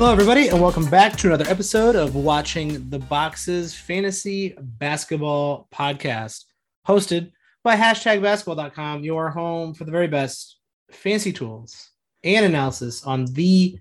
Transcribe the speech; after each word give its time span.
Hello, 0.00 0.12
everybody, 0.12 0.48
and 0.48 0.62
welcome 0.62 0.86
back 0.86 1.14
to 1.18 1.26
another 1.26 1.44
episode 1.46 1.94
of 1.94 2.14
Watching 2.14 2.88
the 2.88 2.98
Boxes 2.98 3.74
Fantasy 3.74 4.56
Basketball 4.58 5.68
Podcast, 5.70 6.46
hosted 6.88 7.32
by 7.62 7.76
hashtag 7.76 8.22
basketball.com, 8.22 9.04
your 9.04 9.28
home 9.28 9.74
for 9.74 9.84
the 9.84 9.90
very 9.90 10.08
best 10.08 10.56
fancy 10.90 11.34
tools 11.34 11.90
and 12.24 12.46
analysis 12.46 13.04
on 13.04 13.26
the 13.26 13.78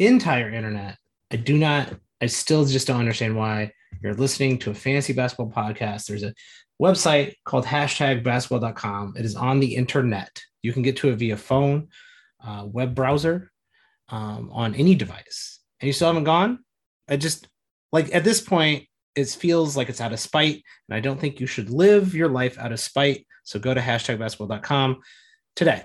entire 0.00 0.50
internet. 0.52 0.96
I 1.30 1.36
do 1.36 1.56
not, 1.56 1.94
I 2.20 2.26
still 2.26 2.64
just 2.64 2.88
don't 2.88 2.98
understand 2.98 3.36
why 3.36 3.70
you're 4.02 4.14
listening 4.14 4.58
to 4.58 4.72
a 4.72 4.74
fantasy 4.74 5.12
basketball 5.12 5.52
podcast. 5.52 6.06
There's 6.06 6.24
a 6.24 6.34
website 6.82 7.34
called 7.44 7.64
hashtag 7.64 8.24
basketball.com. 8.24 9.14
It 9.16 9.24
is 9.24 9.36
on 9.36 9.60
the 9.60 9.76
internet. 9.76 10.36
You 10.62 10.72
can 10.72 10.82
get 10.82 10.96
to 10.96 11.10
it 11.10 11.16
via 11.20 11.36
phone, 11.36 11.90
uh, 12.44 12.66
web 12.66 12.92
browser, 12.92 13.52
um, 14.08 14.50
on 14.52 14.74
any 14.74 14.96
device. 14.96 15.59
And 15.80 15.86
you 15.86 15.92
still 15.92 16.08
haven't 16.08 16.24
gone? 16.24 16.60
I 17.08 17.16
just, 17.16 17.48
like, 17.92 18.14
at 18.14 18.24
this 18.24 18.40
point, 18.40 18.86
it 19.16 19.28
feels 19.28 19.76
like 19.76 19.88
it's 19.88 20.00
out 20.00 20.12
of 20.12 20.20
spite. 20.20 20.62
And 20.88 20.96
I 20.96 21.00
don't 21.00 21.20
think 21.20 21.40
you 21.40 21.46
should 21.46 21.70
live 21.70 22.14
your 22.14 22.28
life 22.28 22.58
out 22.58 22.72
of 22.72 22.80
spite. 22.80 23.26
So 23.44 23.58
go 23.58 23.74
to 23.74 23.80
hashtag 23.80 24.18
basketball.com 24.18 25.00
today. 25.56 25.84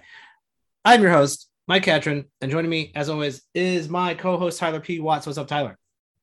I'm 0.84 1.02
your 1.02 1.12
host, 1.12 1.50
Mike 1.67 1.84
Catron, 1.84 2.26
and 2.41 2.52
joining 2.52 2.70
me, 2.70 2.91
as 2.94 3.09
always, 3.09 3.41
is 3.55 3.89
my 3.89 4.13
co-host 4.13 4.59
Tyler 4.59 4.80
P. 4.80 5.00
Watts. 5.00 5.26
What's 5.26 5.39
up, 5.39 5.48
Tyler? 5.48 5.77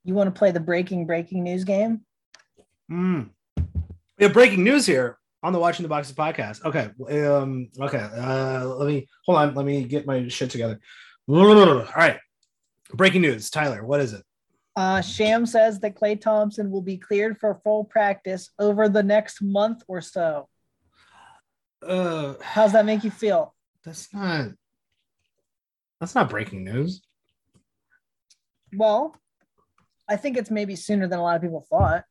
You 0.04 0.14
want 0.14 0.32
to 0.32 0.38
play 0.38 0.50
the 0.50 0.60
breaking 0.60 1.06
breaking 1.06 1.42
news 1.42 1.64
game? 1.64 2.02
Mm. 2.90 3.30
We 4.18 4.24
have 4.24 4.32
breaking 4.32 4.62
news 4.62 4.86
here 4.86 5.18
on 5.42 5.52
the 5.52 5.58
Watching 5.58 5.82
the 5.82 5.88
Boxes 5.88 6.14
podcast. 6.14 6.64
Okay, 6.64 6.90
um, 7.26 7.68
okay. 7.80 8.08
Uh, 8.16 8.66
let 8.66 8.86
me 8.86 9.08
hold 9.24 9.38
on. 9.38 9.54
Let 9.54 9.66
me 9.66 9.84
get 9.84 10.06
my 10.06 10.28
shit 10.28 10.50
together. 10.50 10.78
All 11.28 11.84
right, 11.96 12.18
breaking 12.94 13.22
news. 13.22 13.50
Tyler, 13.50 13.84
what 13.84 14.00
is 14.00 14.12
it? 14.12 14.24
Uh, 14.74 15.02
Shams 15.02 15.52
says 15.52 15.80
that 15.80 15.96
Klay 15.96 16.18
Thompson 16.18 16.70
will 16.70 16.82
be 16.82 16.96
cleared 16.96 17.38
for 17.38 17.60
full 17.62 17.84
practice 17.84 18.50
over 18.58 18.88
the 18.88 19.02
next 19.02 19.42
month 19.42 19.82
or 19.86 20.00
so. 20.00 20.48
Uh, 21.86 22.34
How's 22.40 22.72
that 22.72 22.86
make 22.86 23.04
you 23.04 23.10
feel? 23.10 23.54
that's 23.84 24.12
not. 24.14 24.50
That's 26.00 26.14
not 26.14 26.30
breaking 26.30 26.64
news. 26.64 27.02
Well, 28.74 29.14
I 30.08 30.16
think 30.16 30.36
it's 30.36 30.50
maybe 30.50 30.76
sooner 30.76 31.06
than 31.06 31.18
a 31.18 31.22
lot 31.22 31.36
of 31.36 31.42
people 31.42 31.66
thought. 31.68 32.04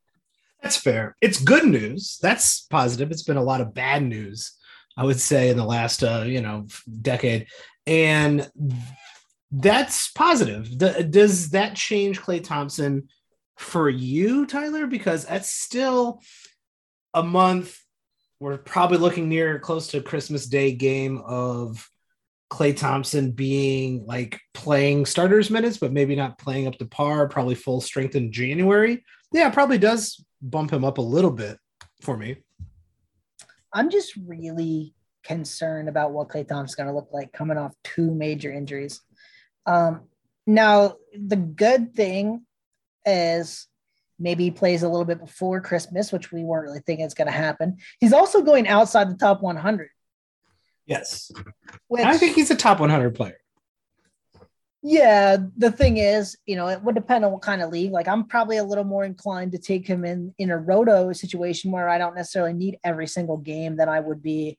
That's 0.61 0.77
fair. 0.77 1.15
It's 1.21 1.41
good 1.41 1.65
news. 1.65 2.19
That's 2.21 2.61
positive. 2.61 3.09
It's 3.11 3.23
been 3.23 3.37
a 3.37 3.43
lot 3.43 3.61
of 3.61 3.73
bad 3.73 4.03
news, 4.03 4.51
I 4.95 5.03
would 5.05 5.19
say, 5.19 5.49
in 5.49 5.57
the 5.57 5.65
last 5.65 6.03
uh, 6.03 6.23
you 6.27 6.41
know 6.41 6.67
decade, 7.01 7.47
and 7.87 8.49
that's 9.51 10.11
positive. 10.11 10.77
Does 10.77 11.49
that 11.49 11.75
change 11.75 12.21
Klay 12.21 12.43
Thompson 12.43 13.09
for 13.57 13.89
you, 13.89 14.45
Tyler? 14.45 14.87
Because 14.87 15.25
that's 15.25 15.51
still 15.51 16.21
a 17.13 17.21
month. 17.21 17.77
We're 18.39 18.57
probably 18.57 18.97
looking 18.97 19.29
near 19.29 19.59
close 19.59 19.87
to 19.87 20.01
Christmas 20.01 20.47
Day 20.47 20.71
game 20.71 21.21
of 21.25 21.87
Klay 22.51 22.75
Thompson 22.75 23.31
being 23.31 24.05
like 24.05 24.39
playing 24.53 25.05
starters 25.05 25.49
minutes, 25.49 25.77
but 25.77 25.93
maybe 25.93 26.15
not 26.15 26.37
playing 26.37 26.67
up 26.67 26.77
to 26.79 26.85
par, 26.85 27.27
probably 27.27 27.55
full 27.55 27.81
strength 27.81 28.15
in 28.15 28.31
January. 28.31 29.03
Yeah, 29.31 29.49
probably 29.49 29.77
does 29.77 30.23
bump 30.41 30.71
him 30.71 30.83
up 30.83 30.97
a 30.97 31.01
little 31.01 31.31
bit 31.31 31.57
for 32.01 32.17
me. 32.17 32.37
I'm 33.73 33.89
just 33.89 34.15
really 34.25 34.93
concerned 35.23 35.87
about 35.87 36.11
what 36.11 36.29
Klay 36.29 36.47
Thompson's 36.47 36.75
going 36.75 36.89
to 36.89 36.95
look 36.95 37.09
like 37.13 37.31
coming 37.31 37.57
off 37.57 37.73
two 37.83 38.11
major 38.13 38.51
injuries. 38.51 39.01
Um, 39.65 40.01
now, 40.47 40.95
the 41.17 41.35
good 41.35 41.93
thing 41.93 42.45
is 43.05 43.67
maybe 44.19 44.45
he 44.45 44.51
plays 44.51 44.83
a 44.83 44.89
little 44.89 45.05
bit 45.05 45.19
before 45.19 45.61
Christmas, 45.61 46.11
which 46.11 46.31
we 46.31 46.43
weren't 46.43 46.67
really 46.67 46.81
thinking 46.85 47.05
is 47.05 47.13
going 47.13 47.27
to 47.27 47.31
happen. 47.31 47.77
He's 47.99 48.13
also 48.13 48.41
going 48.41 48.67
outside 48.67 49.09
the 49.09 49.17
top 49.17 49.41
100. 49.41 49.89
Yes. 50.85 51.31
Which, 51.87 52.03
I 52.03 52.17
think 52.17 52.35
he's 52.35 52.51
a 52.51 52.55
top 52.55 52.79
100 52.79 53.15
player. 53.15 53.37
Yeah, 54.83 55.37
the 55.57 55.71
thing 55.71 55.97
is, 55.97 56.35
you 56.47 56.55
know, 56.55 56.67
it 56.67 56.81
would 56.81 56.95
depend 56.95 57.23
on 57.23 57.31
what 57.31 57.43
kind 57.43 57.61
of 57.61 57.69
league. 57.71 57.91
Like, 57.91 58.07
I'm 58.07 58.25
probably 58.25 58.57
a 58.57 58.63
little 58.63 58.83
more 58.83 59.03
inclined 59.03 59.51
to 59.51 59.59
take 59.59 59.85
him 59.85 60.03
in 60.03 60.33
in 60.39 60.49
a 60.49 60.57
roto 60.57 61.13
situation 61.13 61.71
where 61.71 61.87
I 61.87 61.99
don't 61.99 62.15
necessarily 62.15 62.53
need 62.53 62.79
every 62.83 63.05
single 63.05 63.37
game 63.37 63.77
than 63.77 63.89
I 63.89 63.99
would 63.99 64.23
be 64.23 64.57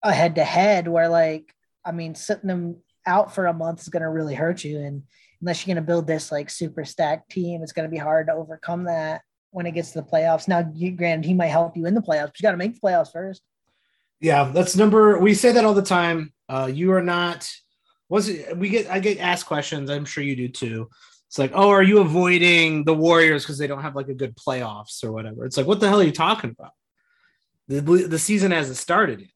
a 0.00 0.12
head 0.12 0.36
to 0.36 0.44
head. 0.44 0.86
Where, 0.86 1.08
like, 1.08 1.52
I 1.84 1.90
mean, 1.90 2.14
sitting 2.14 2.50
him 2.50 2.76
out 3.06 3.34
for 3.34 3.46
a 3.46 3.52
month 3.52 3.80
is 3.80 3.88
going 3.88 4.02
to 4.02 4.08
really 4.08 4.34
hurt 4.34 4.64
you, 4.64 4.78
and 4.78 5.02
unless 5.40 5.66
you're 5.66 5.74
going 5.74 5.84
to 5.84 5.86
build 5.86 6.06
this 6.06 6.32
like 6.32 6.48
super 6.50 6.84
stacked 6.84 7.30
team, 7.30 7.62
it's 7.62 7.72
going 7.72 7.88
to 7.88 7.90
be 7.90 7.98
hard 7.98 8.28
to 8.28 8.32
overcome 8.32 8.84
that 8.84 9.22
when 9.50 9.66
it 9.66 9.72
gets 9.72 9.92
to 9.92 10.00
the 10.00 10.06
playoffs. 10.06 10.48
Now, 10.48 10.70
you, 10.74 10.92
granted, 10.92 11.26
he 11.26 11.34
might 11.34 11.48
help 11.48 11.76
you 11.76 11.86
in 11.86 11.94
the 11.94 12.00
playoffs, 12.00 12.26
but 12.26 12.40
you 12.40 12.42
got 12.42 12.52
to 12.52 12.56
make 12.56 12.74
the 12.74 12.80
playoffs 12.80 13.12
first. 13.12 13.42
Yeah, 14.20 14.44
that's 14.54 14.76
number. 14.76 15.18
We 15.18 15.34
say 15.34 15.52
that 15.52 15.64
all 15.64 15.74
the 15.74 15.82
time. 15.82 16.32
Uh, 16.48 16.70
you 16.72 16.92
are 16.92 17.02
not. 17.02 17.50
Was 18.08 18.28
it? 18.28 18.56
We 18.56 18.68
get. 18.68 18.88
I 18.88 19.00
get 19.00 19.18
asked 19.18 19.46
questions. 19.46 19.90
I'm 19.90 20.04
sure 20.04 20.22
you 20.22 20.36
do 20.36 20.48
too. 20.48 20.88
It's 21.28 21.38
like, 21.38 21.52
oh, 21.54 21.70
are 21.70 21.82
you 21.82 21.98
avoiding 21.98 22.84
the 22.84 22.94
Warriors 22.94 23.42
because 23.42 23.58
they 23.58 23.66
don't 23.66 23.82
have 23.82 23.96
like 23.96 24.08
a 24.08 24.14
good 24.14 24.36
playoffs 24.36 25.02
or 25.02 25.12
whatever? 25.12 25.44
It's 25.44 25.56
like, 25.56 25.66
what 25.66 25.80
the 25.80 25.88
hell 25.88 26.00
are 26.00 26.04
you 26.04 26.12
talking 26.12 26.50
about? 26.50 26.72
The 27.68 27.80
the 27.80 28.18
season 28.18 28.52
hasn't 28.52 28.76
started 28.76 29.20
yet. 29.20 29.30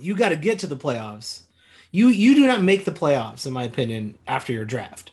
You 0.00 0.16
got 0.16 0.30
to 0.30 0.36
get 0.36 0.60
to 0.60 0.66
the 0.66 0.76
playoffs. 0.76 1.43
You 1.94 2.08
you 2.08 2.34
do 2.34 2.48
not 2.48 2.60
make 2.60 2.84
the 2.84 2.90
playoffs, 2.90 3.46
in 3.46 3.52
my 3.52 3.62
opinion, 3.62 4.18
after 4.26 4.52
your 4.52 4.64
draft. 4.64 5.12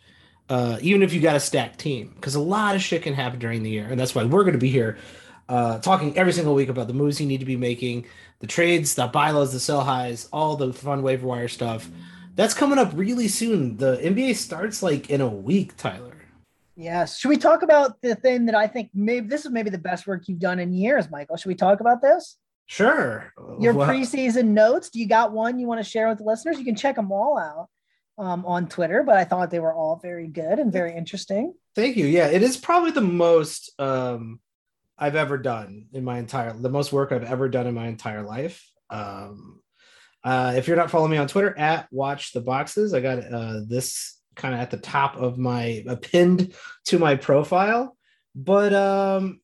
Uh, 0.50 0.80
even 0.82 1.04
if 1.04 1.14
you 1.14 1.22
got 1.22 1.36
a 1.36 1.40
stacked 1.40 1.78
team, 1.78 2.12
because 2.16 2.34
a 2.34 2.40
lot 2.40 2.76
of 2.76 2.82
shit 2.82 3.04
can 3.04 3.14
happen 3.14 3.38
during 3.38 3.62
the 3.62 3.70
year, 3.70 3.86
and 3.88 4.00
that's 4.00 4.16
why 4.16 4.24
we're 4.24 4.42
going 4.42 4.54
to 4.54 4.60
be 4.60 4.72
here 4.72 4.98
uh, 5.48 5.78
talking 5.78 6.18
every 6.18 6.34
single 6.34 6.56
week 6.56 6.70
about 6.70 6.88
the 6.88 6.94
moves 6.96 7.22
you 7.22 7.28
need 7.28 7.40
to 7.40 7.46
be 7.46 7.56
making, 7.56 8.08
the 8.40 8.48
trades, 8.48 8.96
the 8.96 9.06
buy 9.06 9.30
lows, 9.30 9.54
the 9.54 9.60
sell 9.60 9.82
highs, 9.82 10.28
all 10.34 10.56
the 10.56 10.74
fun 10.74 11.04
waiver 11.04 11.28
wire 11.28 11.48
stuff. 11.48 11.88
That's 12.34 12.56
coming 12.56 12.80
up 12.80 12.90
really 12.96 13.28
soon. 13.28 13.78
The 13.78 13.98
NBA 13.98 14.36
starts 14.36 14.82
like 14.82 15.12
in 15.12 15.22
a 15.22 15.30
week, 15.30 15.78
Tyler. 15.78 16.18
Yes. 16.76 17.20
Should 17.20 17.30
we 17.30 17.38
talk 17.38 17.62
about 17.62 18.02
the 18.02 18.16
thing 18.16 18.48
that 18.48 18.56
I 18.56 18.66
think 18.66 18.90
maybe 18.96 19.28
this 19.28 19.46
is 19.46 19.52
maybe 19.52 19.70
the 19.70 19.78
best 19.78 20.08
work 20.08 20.28
you've 20.28 20.40
done 20.40 20.58
in 20.58 20.74
years, 20.74 21.12
Michael? 21.12 21.38
Should 21.38 21.50
we 21.50 21.54
talk 21.54 21.80
about 21.80 22.02
this? 22.02 22.38
Sure. 22.66 23.34
Your 23.60 23.74
Well, 23.74 23.90
preseason 23.90 24.48
notes. 24.48 24.90
Do 24.90 25.00
you 25.00 25.08
got 25.08 25.34
one 25.34 25.60
you 25.60 25.68
want 25.68 25.84
to 25.84 25.90
share 25.90 26.08
with 26.08 26.20
the 26.20 26.24
listeners? 26.24 26.58
You 26.58 26.66
can 26.66 26.76
check 26.76 26.96
them 26.96 27.12
all 27.12 27.38
out 27.38 27.68
um, 28.18 28.46
on 28.46 28.68
Twitter, 28.68 29.04
but 29.04 29.18
I 29.18 29.24
thought 29.24 29.52
they 29.52 29.60
were 29.60 29.74
all 29.74 29.98
very 29.98 30.28
good 30.28 30.60
and 30.60 30.72
very 30.72 30.96
interesting. 30.96 31.54
Thank 31.76 31.98
you. 31.98 32.06
Yeah, 32.06 32.28
it 32.28 32.42
is 32.42 32.58
probably 32.58 32.92
the 32.92 33.02
most 33.02 33.72
um, 33.80 34.40
I've 34.98 35.16
ever 35.16 35.38
done 35.38 35.88
in 35.94 36.04
my 36.04 36.20
entire, 36.20 36.54
the 36.54 36.70
most 36.70 36.94
work 36.94 37.12
I've 37.12 37.24
ever 37.24 37.50
done 37.50 37.68
in 37.68 37.74
my 37.74 37.88
entire 37.88 38.24
life. 38.24 38.66
Um, 38.90 39.62
uh, 40.24 40.54
if 40.56 40.68
you're 40.68 40.78
not 40.78 40.92
following 40.92 41.12
me 41.12 41.18
on 41.18 41.28
Twitter, 41.28 41.58
at 41.58 41.88
Watch 41.92 42.34
the 42.34 42.42
Boxes, 42.42 42.94
I 42.94 43.00
got 43.00 43.20
uh, 43.20 43.62
this 43.68 44.20
kind 44.36 44.54
of 44.54 44.60
at 44.60 44.72
the 44.72 44.78
top 44.78 45.18
of 45.18 45.38
my 45.38 45.84
uh, 45.90 45.96
pinned 45.96 46.54
to 46.86 47.00
my 47.00 47.16
profile. 47.16 47.98
But 48.36 48.74
um, 48.74 49.42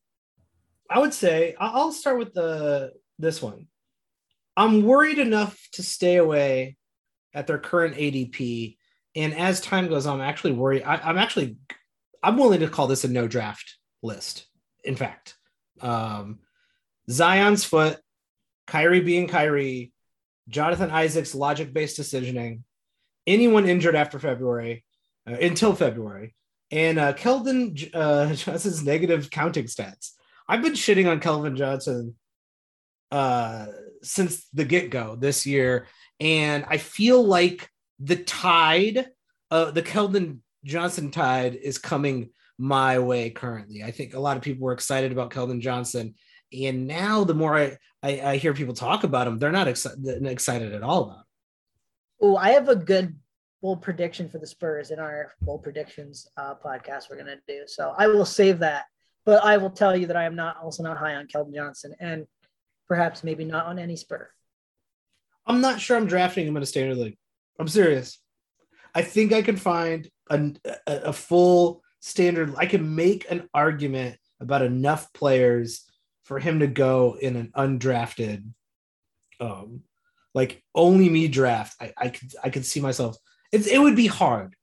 I 0.90 1.00
would 1.00 1.14
say 1.14 1.56
I'll 1.60 1.92
start 1.92 2.20
with 2.20 2.34
the 2.34 2.92
this 3.20 3.42
one. 3.42 3.68
I'm 4.56 4.84
worried 4.84 5.20
enough 5.20 5.58
to 5.74 5.84
stay 5.84 6.18
away 6.18 6.78
at 7.34 7.48
their 7.48 7.60
current 7.60 7.96
ADP, 7.96 8.78
and 9.16 9.36
as 9.36 9.62
time 9.62 9.88
goes 9.88 10.06
on, 10.06 10.20
I'm 10.20 10.28
actually 10.28 10.54
worried. 10.54 10.84
I, 10.84 10.96
I'm 10.98 11.18
actually 11.18 11.58
I'm 12.24 12.38
willing 12.38 12.62
to 12.62 12.70
call 12.70 12.88
this 12.88 13.04
a 13.04 13.08
no 13.08 13.28
draft 13.28 13.78
list. 14.02 14.48
In 14.84 14.96
fact, 14.96 15.36
um, 15.82 16.40
Zion's 17.10 17.64
foot, 17.64 18.00
Kyrie 18.66 19.02
being 19.02 19.28
Kyrie, 19.28 19.94
Jonathan 20.50 20.92
Isaac's 20.92 21.36
logic 21.36 21.74
based 21.74 22.00
decisioning, 22.00 22.62
anyone 23.26 23.68
injured 23.68 23.96
after 23.96 24.20
February, 24.20 24.84
uh, 25.30 25.34
until 25.34 25.76
February, 25.76 26.36
and 26.72 26.98
uh, 26.98 27.14
Keldon 27.14 27.90
uh, 27.94 28.34
Johnson's 28.34 28.84
negative 28.84 29.30
counting 29.30 29.66
stats. 29.66 30.12
I've 30.50 30.62
been 30.62 30.74
shitting 30.74 31.10
on 31.10 31.20
Keldon 31.20 31.56
Johnson 31.56 32.16
uh, 33.12 33.68
since 34.02 34.48
the 34.54 34.66
get 34.66 34.90
go 34.90 35.16
this 35.16 35.46
year, 35.46 35.88
and 36.20 36.66
I 36.68 36.78
feel 36.78 37.24
like 37.24 37.70
the 38.00 38.16
tide, 38.16 39.08
uh, 39.52 39.72
the 39.72 39.84
Keldon 39.84 40.40
Johnson 40.64 41.12
tide, 41.12 41.56
is 41.56 41.78
coming 41.78 42.30
my 42.58 43.00
way 43.00 43.30
currently. 43.30 43.84
I 43.84 43.92
think 43.92 44.14
a 44.14 44.20
lot 44.20 44.38
of 44.38 44.44
people 44.44 44.66
were 44.66 44.74
excited 44.74 45.12
about 45.12 45.32
Keldon 45.32 45.62
Johnson, 45.62 46.16
and 46.52 46.88
now 46.88 47.24
the 47.24 47.36
more 47.36 47.58
I, 47.58 47.78
I, 48.02 48.22
I 48.22 48.38
hear 48.38 48.54
people 48.54 48.74
talk 48.74 49.04
about 49.04 49.28
him, 49.28 49.38
they're 49.38 49.52
not 49.52 49.68
exci- 49.68 50.26
excited 50.26 50.74
at 50.74 50.84
all 50.84 51.04
about. 51.04 51.24
Oh, 52.22 52.36
I 52.36 52.52
have 52.52 52.70
a 52.70 52.76
good 52.76 53.16
bold 53.62 53.82
prediction 53.82 54.30
for 54.30 54.38
the 54.38 54.48
Spurs 54.48 54.92
in 54.92 55.00
our 55.00 55.34
bold 55.42 55.64
predictions 55.64 56.28
uh, 56.38 56.56
podcast 56.56 57.10
we're 57.10 57.18
gonna 57.18 57.38
do. 57.48 57.64
So 57.68 57.94
I 57.98 58.08
will 58.08 58.26
save 58.26 58.60
that. 58.60 58.86
But 59.26 59.44
I 59.44 59.58
will 59.58 59.70
tell 59.70 59.96
you 59.96 60.08
that 60.08 60.16
I 60.16 60.24
am 60.24 60.36
not 60.36 60.58
also 60.64 60.84
not 60.84 60.98
high 60.98 61.16
on 61.16 61.28
Keldon 61.28 61.54
Johnson 61.54 61.94
and 62.00 62.26
perhaps 62.88 63.24
maybe 63.24 63.44
not 63.44 63.66
on 63.66 63.80
any 63.80 63.96
Spur. 63.96 64.30
I'm 65.46 65.62
not 65.62 65.80
sure 65.80 65.98
I'm 65.98 66.08
drafting 66.08 66.48
him 66.48 66.58
in 66.58 66.64
a 66.64 66.66
standard 66.66 66.98
league. 66.98 67.18
I'm 67.60 67.68
serious. 67.68 68.20
I 68.94 69.02
think 69.02 69.34
I 69.34 69.42
can 69.42 69.58
find 69.58 70.10
a, 70.30 70.54
a 70.88 71.14
full 71.14 71.82
standard. 72.00 72.54
I 72.58 72.66
can 72.66 72.96
make 72.96 73.30
an 73.30 73.50
argument 73.54 74.18
about 74.40 74.62
enough 74.62 75.12
players 75.14 75.84
for 76.26 76.40
him 76.40 76.60
to 76.60 76.68
go 76.68 77.18
in 77.20 77.36
an 77.36 77.52
undrafted, 77.56 78.44
um, 79.40 79.82
like 80.34 80.62
only 80.76 81.10
me 81.10 81.28
draft. 81.28 81.76
I, 81.80 81.94
I 81.98 82.10
could 82.10 82.34
I 82.44 82.50
could 82.50 82.66
see 82.66 82.82
myself. 82.82 83.16
It's 83.52 83.68
it 83.68 83.80
would 83.80 83.96
be 83.96 84.08
hard. 84.08 84.56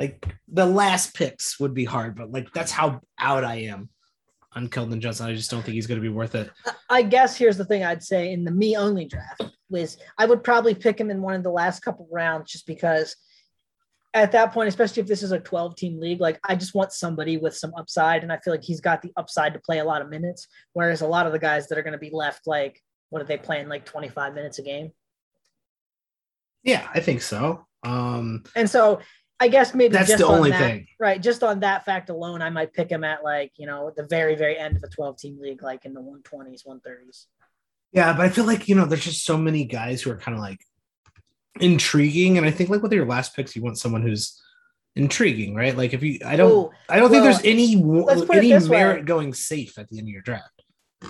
Like 0.00 0.26
the 0.48 0.66
last 0.66 1.14
picks 1.14 1.60
would 1.60 1.74
be 1.74 1.84
hard, 1.84 2.16
but 2.16 2.30
like 2.30 2.52
that's 2.52 2.72
how 2.72 3.00
out 3.18 3.44
I 3.44 3.56
am 3.62 3.90
on 4.56 4.68
Keldon 4.68 5.00
Johnson. 5.00 5.26
I 5.26 5.34
just 5.34 5.50
don't 5.50 5.62
think 5.62 5.74
he's 5.74 5.86
going 5.86 6.00
to 6.00 6.02
be 6.02 6.08
worth 6.08 6.34
it. 6.34 6.50
I 6.90 7.02
guess 7.02 7.36
here's 7.36 7.58
the 7.58 7.64
thing 7.64 7.84
I'd 7.84 8.02
say 8.02 8.32
in 8.32 8.44
the 8.44 8.50
me 8.50 8.76
only 8.76 9.04
draft 9.04 9.44
was 9.68 9.98
I 10.16 10.26
would 10.26 10.42
probably 10.42 10.74
pick 10.74 10.98
him 10.98 11.10
in 11.10 11.20
one 11.20 11.34
of 11.34 11.42
the 11.42 11.50
last 11.50 11.80
couple 11.80 12.08
rounds 12.10 12.50
just 12.50 12.66
because 12.66 13.14
at 14.14 14.32
that 14.32 14.52
point, 14.52 14.68
especially 14.68 15.02
if 15.02 15.08
this 15.08 15.22
is 15.22 15.32
a 15.32 15.38
12 15.38 15.76
team 15.76 16.00
league, 16.00 16.20
like 16.20 16.40
I 16.42 16.56
just 16.56 16.74
want 16.74 16.92
somebody 16.92 17.36
with 17.36 17.54
some 17.54 17.74
upside. 17.76 18.22
And 18.22 18.32
I 18.32 18.38
feel 18.38 18.54
like 18.54 18.64
he's 18.64 18.80
got 18.80 19.02
the 19.02 19.12
upside 19.16 19.52
to 19.52 19.60
play 19.60 19.78
a 19.78 19.84
lot 19.84 20.00
of 20.00 20.08
minutes. 20.08 20.48
Whereas 20.72 21.02
a 21.02 21.06
lot 21.06 21.26
of 21.26 21.32
the 21.32 21.38
guys 21.38 21.68
that 21.68 21.76
are 21.76 21.82
going 21.82 21.92
to 21.92 21.98
be 21.98 22.10
left, 22.10 22.46
like, 22.46 22.80
what 23.10 23.20
are 23.20 23.26
they 23.26 23.36
playing 23.36 23.68
like 23.68 23.84
25 23.84 24.34
minutes 24.34 24.58
a 24.58 24.62
game? 24.62 24.92
Yeah, 26.62 26.88
I 26.94 27.00
think 27.00 27.20
so. 27.20 27.66
Um, 27.84 28.44
and 28.56 28.68
so 28.68 29.00
I 29.38 29.48
guess 29.48 29.74
maybe 29.74 29.92
that's 29.92 30.16
the 30.16 30.26
only 30.26 30.50
that, 30.50 30.58
thing, 30.58 30.86
right? 30.98 31.22
Just 31.22 31.42
on 31.42 31.60
that 31.60 31.84
fact 31.84 32.08
alone, 32.08 32.40
I 32.40 32.48
might 32.48 32.72
pick 32.72 32.90
him 32.90 33.04
at 33.04 33.22
like, 33.22 33.52
you 33.56 33.66
know, 33.66 33.92
the 33.94 34.04
very, 34.04 34.34
very 34.34 34.56
end 34.56 34.76
of 34.76 34.82
a 34.82 34.88
12 34.88 35.18
team 35.18 35.38
league, 35.40 35.62
like 35.62 35.84
in 35.84 35.92
the 35.92 36.00
120s, 36.00 36.66
130s. 36.66 37.26
Yeah, 37.92 38.14
but 38.14 38.24
I 38.24 38.28
feel 38.30 38.46
like, 38.46 38.66
you 38.66 38.74
know, 38.74 38.86
there's 38.86 39.04
just 39.04 39.24
so 39.24 39.36
many 39.36 39.64
guys 39.64 40.02
who 40.02 40.10
are 40.10 40.16
kind 40.16 40.36
of 40.36 40.42
like 40.42 40.60
intriguing. 41.60 42.38
And 42.38 42.46
I 42.46 42.50
think 42.50 42.70
like 42.70 42.82
with 42.82 42.92
your 42.92 43.06
last 43.06 43.36
picks, 43.36 43.54
you 43.54 43.62
want 43.62 43.78
someone 43.78 44.02
who's 44.02 44.40
intriguing, 44.96 45.54
right? 45.54 45.76
Like 45.76 45.92
if 45.92 46.02
you, 46.02 46.18
I 46.24 46.36
don't, 46.36 46.50
Ooh, 46.50 46.70
I 46.88 46.96
don't 46.96 47.10
well, 47.10 47.12
think 47.12 47.24
there's 47.24 47.44
any 47.44 47.74
any 47.74 48.68
merit 48.68 49.00
way. 49.00 49.02
going 49.02 49.34
safe 49.34 49.78
at 49.78 49.88
the 49.88 49.98
end 49.98 50.08
of 50.08 50.12
your 50.12 50.22
draft. 50.22 50.62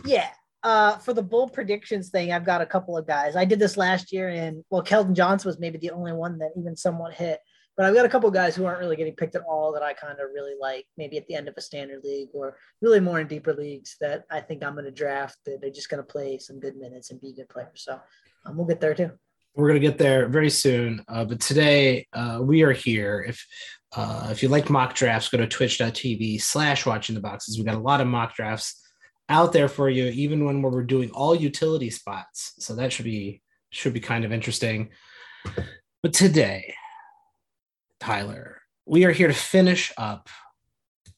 Yeah. 0.05 0.28
Uh, 0.64 0.99
for 0.99 1.12
the 1.12 1.23
bull 1.23 1.49
predictions 1.49 2.08
thing, 2.08 2.32
I've 2.32 2.44
got 2.44 2.61
a 2.61 2.67
couple 2.67 2.96
of 2.96 3.06
guys. 3.06 3.37
I 3.37 3.44
did 3.44 3.61
this 3.61 3.76
last 3.76 4.12
year, 4.12 4.28
and 4.28 4.64
well, 4.69 4.82
Keldon 4.82 5.12
Johnson 5.12 5.49
was 5.49 5.61
maybe 5.61 5.78
the 5.78 5.93
only 5.93 6.12
one 6.12 6.38
that 6.38 6.50
even 6.56 6.76
somewhat 6.76 7.14
hit. 7.14 7.38
But 7.76 7.84
I've 7.84 7.94
got 7.94 8.06
a 8.06 8.08
couple 8.08 8.31
guys 8.31 8.56
who 8.56 8.64
aren't 8.64 8.81
really 8.81 8.96
getting 8.96 9.14
picked 9.14 9.34
at 9.34 9.43
all 9.43 9.73
that 9.73 9.82
I 9.82 9.93
kind 9.93 10.19
of 10.19 10.31
really 10.32 10.55
like, 10.58 10.87
maybe 10.96 11.19
at 11.19 11.26
the 11.26 11.34
end 11.34 11.46
of 11.46 11.55
a 11.56 11.61
standard 11.61 12.02
league 12.05 12.28
or 12.32 12.56
really 12.81 13.00
more 13.00 13.20
in 13.20 13.26
deeper 13.26 13.52
leagues 13.52 13.96
that 14.00 14.25
I 14.31 14.40
think 14.40 14.64
I'm 14.64 14.73
going 14.73 14.87
to 14.87 14.90
draft. 14.90 15.37
That 15.44 15.61
they're 15.61 15.70
just 15.70 15.90
going 15.90 16.02
to 16.02 16.12
play 16.12 16.38
some 16.38 16.58
good 16.58 16.76
minutes 16.76 17.11
and 17.11 17.20
be 17.20 17.34
good 17.34 17.49
players. 17.49 17.82
So 17.84 18.00
um, 18.46 18.56
we'll 18.56 18.67
get 18.67 18.81
there 18.81 18.94
too. 18.94 19.12
We're 19.55 19.69
going 19.69 19.81
to 19.81 19.87
get 19.87 19.99
there 19.99 20.28
very 20.28 20.50
soon. 20.50 21.05
Uh, 21.08 21.25
but 21.25 21.40
today 21.40 22.06
uh, 22.12 22.40
we 22.43 22.62
are 22.62 22.73
here. 22.73 23.25
If 23.28 23.46
uh, 23.94 24.28
if 24.31 24.43
you 24.43 24.49
like 24.49 24.69
mock 24.69 24.94
drafts, 24.94 25.28
go 25.28 25.38
to 25.38 25.46
twitch.tv 25.46 26.40
slash 26.43 26.84
watching 26.84 27.14
the 27.14 27.20
boxes. 27.20 27.58
We 27.58 27.64
got 27.64 27.75
a 27.75 27.78
lot 27.78 28.00
of 28.00 28.06
mock 28.06 28.34
drafts 28.34 28.82
out 29.28 29.52
there 29.52 29.69
for 29.69 29.88
you, 29.88 30.06
even 30.06 30.44
when 30.44 30.62
we're 30.62 30.82
doing 30.82 31.11
all 31.11 31.34
utility 31.34 31.90
spots. 31.90 32.55
So 32.58 32.75
that 32.76 32.93
should 32.93 33.05
be 33.05 33.43
should 33.70 33.93
be 33.93 34.00
kind 34.00 34.25
of 34.25 34.32
interesting. 34.32 34.90
But 36.02 36.12
today, 36.12 36.75
Tyler. 38.01 38.61
We 38.87 39.05
are 39.05 39.13
here 39.13 39.29
to 39.29 39.35
finish 39.35 39.93
up, 39.97 40.29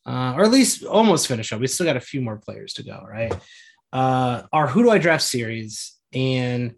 uh, 0.07 0.35
or 0.37 0.45
at 0.45 0.51
least 0.51 0.85
almost 0.85 1.29
finish 1.29 1.53
up. 1.53 1.61
We 1.61 1.67
still 1.67 1.87
got 1.87 1.97
a 1.97 2.01
few 2.01 2.21
more 2.21 2.39
players 2.39 2.75
to 2.75 2.83
go, 2.83 3.05
right? 3.09 3.35
Uh, 3.93 4.43
our 4.53 4.67
Who 4.69 4.83
Do 4.83 4.91
I 4.91 4.99
Draft 4.99 5.25
series. 5.25 5.95
And 6.13 6.75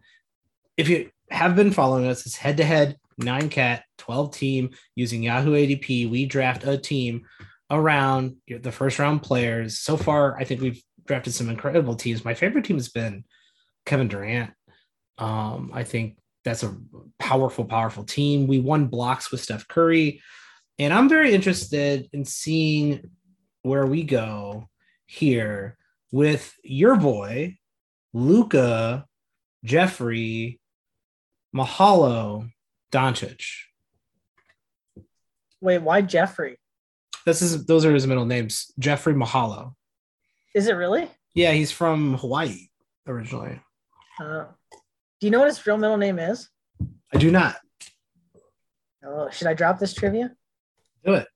if 0.76 0.88
you 0.88 1.10
have 1.30 1.54
been 1.56 1.70
following 1.72 2.06
us, 2.06 2.26
it's 2.26 2.36
head 2.36 2.56
to 2.56 2.64
head, 2.64 2.96
nine 3.18 3.48
cat, 3.48 3.84
12 3.98 4.34
team 4.34 4.70
using 4.96 5.22
Yahoo 5.22 5.52
ADP. 5.52 6.10
We 6.10 6.26
draft 6.26 6.64
a 6.64 6.76
team 6.76 7.26
around 7.70 8.36
the 8.48 8.72
first 8.72 8.98
round 8.98 9.22
players. 9.22 9.78
So 9.78 9.96
far, 9.96 10.36
I 10.38 10.44
think 10.44 10.60
we've 10.60 10.82
drafted 11.06 11.34
some 11.34 11.48
incredible 11.48 11.94
teams. 11.94 12.24
My 12.24 12.34
favorite 12.34 12.64
team 12.64 12.76
has 12.76 12.88
been 12.88 13.24
Kevin 13.86 14.08
Durant. 14.08 14.50
Um, 15.18 15.70
I 15.74 15.84
think 15.84 16.16
that's 16.44 16.62
a 16.62 16.76
powerful, 17.18 17.64
powerful 17.64 18.04
team. 18.04 18.46
We 18.46 18.58
won 18.58 18.86
blocks 18.86 19.30
with 19.30 19.40
Steph 19.40 19.68
Curry. 19.68 20.22
And 20.78 20.92
I'm 20.94 21.08
very 21.08 21.34
interested 21.34 22.08
in 22.12 22.24
seeing 22.24 23.10
where 23.62 23.86
we 23.86 24.02
go 24.02 24.68
here 25.06 25.76
with 26.10 26.54
your 26.64 26.96
boy, 26.96 27.58
Luka, 28.14 29.04
Jeffrey, 29.64 30.58
Mahalo, 31.54 32.50
Doncic. 32.90 33.44
Wait, 35.60 35.78
why 35.82 36.00
Jeffrey? 36.00 36.56
This 37.26 37.42
is 37.42 37.66
those 37.66 37.84
are 37.84 37.92
his 37.92 38.06
middle 38.06 38.24
names. 38.24 38.72
Jeffrey 38.78 39.12
Mahalo. 39.12 39.74
Is 40.54 40.68
it 40.68 40.72
really? 40.72 41.08
Yeah, 41.34 41.52
he's 41.52 41.70
from 41.70 42.16
Hawaii 42.16 42.68
originally. 43.06 43.60
Oh. 44.20 44.48
Do 45.20 45.26
you 45.26 45.30
know 45.30 45.40
what 45.40 45.48
his 45.48 45.64
real 45.66 45.76
middle 45.76 45.98
name 45.98 46.18
is? 46.18 46.48
I 47.12 47.18
do 47.18 47.30
not. 47.30 47.56
Oh, 49.04 49.28
should 49.30 49.48
I 49.48 49.54
drop 49.54 49.78
this 49.78 49.94
trivia? 49.94 50.32
Do 51.04 51.14
it. 51.14 51.26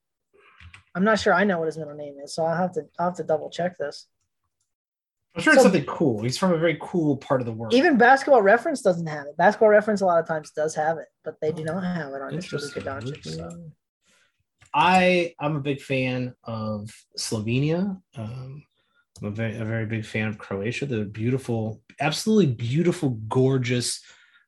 I'm 0.95 1.05
not 1.05 1.19
sure 1.19 1.35
I 1.35 1.45
know 1.45 1.59
what 1.59 1.67
his 1.67 1.77
middle 1.77 1.95
name 1.95 2.17
is, 2.23 2.35
so 2.35 2.45
I'll 2.45 2.57
have 2.57 2.73
to 2.75 2.83
I'll 2.99 3.09
have 3.09 3.17
to 3.17 3.25
double 3.25 3.51
check 3.51 3.77
this. 3.79 4.07
I'm 5.35 5.43
sure 5.43 5.55
so, 5.55 5.57
it's 5.59 5.63
something 5.65 5.85
cool. 5.85 6.23
He's 6.23 6.39
from 6.39 6.53
a 6.53 6.59
very 6.59 6.79
cool 6.81 7.17
part 7.17 7.41
of 7.41 7.47
the 7.47 7.53
world. 7.53 7.75
Even 7.75 7.99
basketball 7.99 8.41
reference 8.41 8.81
doesn't 8.81 9.07
have 9.07 9.27
it. 9.27 9.37
Basketball 9.37 9.71
reference 9.71 10.01
a 10.01 10.07
lot 10.07 10.21
of 10.21 10.29
times 10.29 10.53
does 10.53 10.77
have 10.77 10.99
it, 10.99 11.07
but 11.25 11.41
they 11.41 11.51
do 11.51 11.65
not 11.65 11.83
have 11.83 12.13
it 12.13 12.23
on 12.23 12.31
Luka 12.31 12.81
Doncic. 12.81 13.25
So. 13.25 13.71
I 14.73 15.35
I'm 15.41 15.57
a 15.57 15.61
big 15.61 15.81
fan 15.81 16.35
of 16.45 16.91
Slovenia. 17.19 18.01
Um, 18.17 18.63
I'm 19.21 19.29
a 19.29 19.31
very, 19.31 19.57
a 19.57 19.65
very 19.65 19.87
big 19.87 20.05
fan 20.05 20.29
of 20.29 20.39
Croatia. 20.39 20.87
The 20.87 21.05
beautiful, 21.05 21.81
absolutely 22.01 22.53
beautiful, 22.53 23.11
gorgeous 23.29 24.01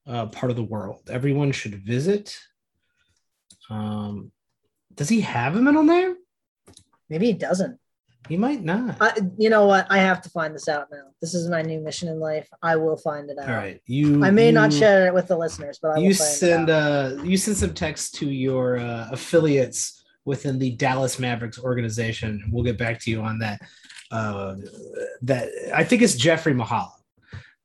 uh, 0.07 0.27
part 0.27 0.51
of 0.51 0.57
the 0.57 0.65
world. 0.65 1.09
Everyone 1.11 1.53
should 1.53 1.75
visit. 1.75 2.37
Um, 3.71 4.33
does 4.95 5.09
he 5.09 5.21
have 5.21 5.57
a 5.57 5.61
middle 5.61 5.85
name? 5.85 6.17
Maybe 7.09 7.27
he 7.27 7.33
doesn't. 7.33 7.79
He 8.29 8.37
might 8.37 8.65
not. 8.65 8.97
I, 9.01 9.13
you 9.39 9.51
know 9.51 9.67
what? 9.67 9.87
I 9.89 9.99
have 9.99 10.21
to 10.23 10.31
find 10.31 10.53
this 10.53 10.69
out 10.69 10.89
now. 10.91 11.05
This 11.21 11.33
is 11.33 11.49
my 11.49 11.63
new 11.63 11.81
mission 11.81 12.09
in 12.09 12.19
life. 12.19 12.49
I 12.61 12.75
will 12.75 12.97
find 12.97 13.31
it 13.31 13.39
out. 13.39 13.49
All 13.49 13.55
right, 13.55 13.81
you. 13.87 14.25
I 14.25 14.33
may 14.33 14.47
you, 14.47 14.53
not 14.53 14.73
share 14.73 15.07
it 15.07 15.15
with 15.15 15.29
the 15.29 15.37
listeners, 15.37 15.79
but 15.81 15.97
I 15.97 16.01
you 16.01 16.13
send 16.13 16.69
uh 16.69 17.19
you 17.23 17.37
send 17.37 17.57
some 17.57 17.73
text 17.73 18.17
to 18.17 18.29
your 18.29 18.79
uh, 18.79 19.09
affiliates 19.13 20.05
within 20.25 20.59
the 20.59 20.73
Dallas 20.73 21.21
Mavericks 21.21 21.61
organization. 21.61 22.51
We'll 22.51 22.65
get 22.65 22.79
back 22.79 22.99
to 23.03 23.11
you 23.13 23.23
on 23.23 23.39
that 23.39 23.61
uh, 24.11 24.57
that 25.23 25.49
I 25.75 25.85
think 25.85 26.03
it's 26.03 26.17
Jeffrey 26.17 26.55
Mahalo, 26.55 26.91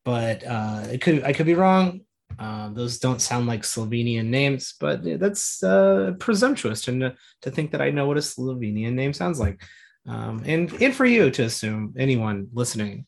but 0.04 0.46
uh, 0.46 0.86
it 0.92 1.02
could 1.02 1.24
I 1.24 1.34
could 1.34 1.46
be 1.46 1.54
wrong. 1.54 2.02
Uh, 2.40 2.70
those 2.70 2.98
don't 2.98 3.22
sound 3.22 3.46
like 3.46 3.62
Slovenian 3.62 4.26
names, 4.26 4.74
but 4.80 5.04
that's 5.20 5.64
uh, 5.64 6.14
presumptuous 6.20 6.82
to 6.84 7.14
to 7.42 7.52
think 7.52 7.72
that 7.72 7.82
I 7.82 7.92
know 7.92 8.08
what 8.08 8.18
a 8.18 8.22
Slovenian 8.22 8.94
name 8.94 9.14
sounds 9.14 9.40
like. 9.40 9.62
Um, 10.08 10.44
and 10.46 10.72
and 10.82 10.96
for 10.96 11.06
you 11.06 11.30
to 11.32 11.44
assume 11.44 11.94
anyone 11.98 12.48
listening, 12.54 13.06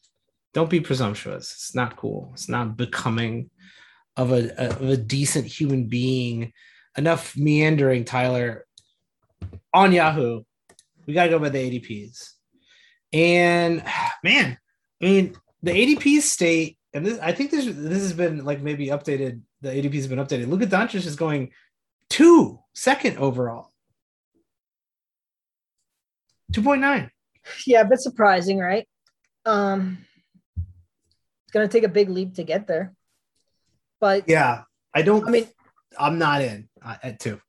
don't 0.53 0.69
be 0.69 0.79
presumptuous. 0.79 1.51
It's 1.51 1.75
not 1.75 1.97
cool. 1.97 2.29
It's 2.33 2.49
not 2.49 2.77
becoming 2.77 3.49
of 4.15 4.31
a, 4.31 4.55
of 4.61 4.81
a 4.81 4.97
decent 4.97 5.45
human 5.47 5.85
being. 5.85 6.53
Enough 6.95 7.35
meandering, 7.35 8.05
Tyler. 8.05 8.65
On 9.73 9.91
Yahoo, 9.91 10.43
we 11.07 11.13
gotta 11.15 11.31
go 11.31 11.39
by 11.39 11.49
the 11.49 11.57
ADPs. 11.57 12.32
And 13.13 13.83
man, 14.23 14.57
I 15.01 15.05
mean, 15.05 15.35
the 15.61 15.71
ADP 15.71 16.21
state, 16.21 16.77
and 16.93 17.05
this, 17.05 17.19
I 17.19 17.31
think 17.31 17.51
this 17.51 17.65
this 17.65 18.01
has 18.01 18.13
been 18.13 18.43
like 18.43 18.61
maybe 18.61 18.87
updated. 18.87 19.41
The 19.61 19.69
ADP 19.69 19.93
has 19.93 20.07
been 20.07 20.19
updated. 20.19 20.49
Luka 20.49 20.65
Doncic 20.65 21.05
is 21.05 21.15
going 21.15 21.51
two 22.09 22.59
second 22.73 23.17
overall, 23.17 23.71
two 26.51 26.63
point 26.63 26.81
nine. 26.81 27.11
Yeah, 27.67 27.81
a 27.81 27.85
bit 27.85 27.99
surprising, 27.99 28.57
right? 28.57 28.87
Um, 29.45 29.99
it's 30.57 31.51
gonna 31.51 31.67
take 31.67 31.83
a 31.83 31.89
big 31.89 32.09
leap 32.09 32.35
to 32.35 32.43
get 32.43 32.67
there, 32.67 32.93
but 34.01 34.27
yeah, 34.27 34.63
I 34.93 35.03
don't. 35.03 35.27
I 35.27 35.31
mean, 35.31 35.47
I'm 35.99 36.17
not 36.17 36.41
in 36.41 36.67
uh, 36.83 36.95
at 37.03 37.19
two. 37.19 37.39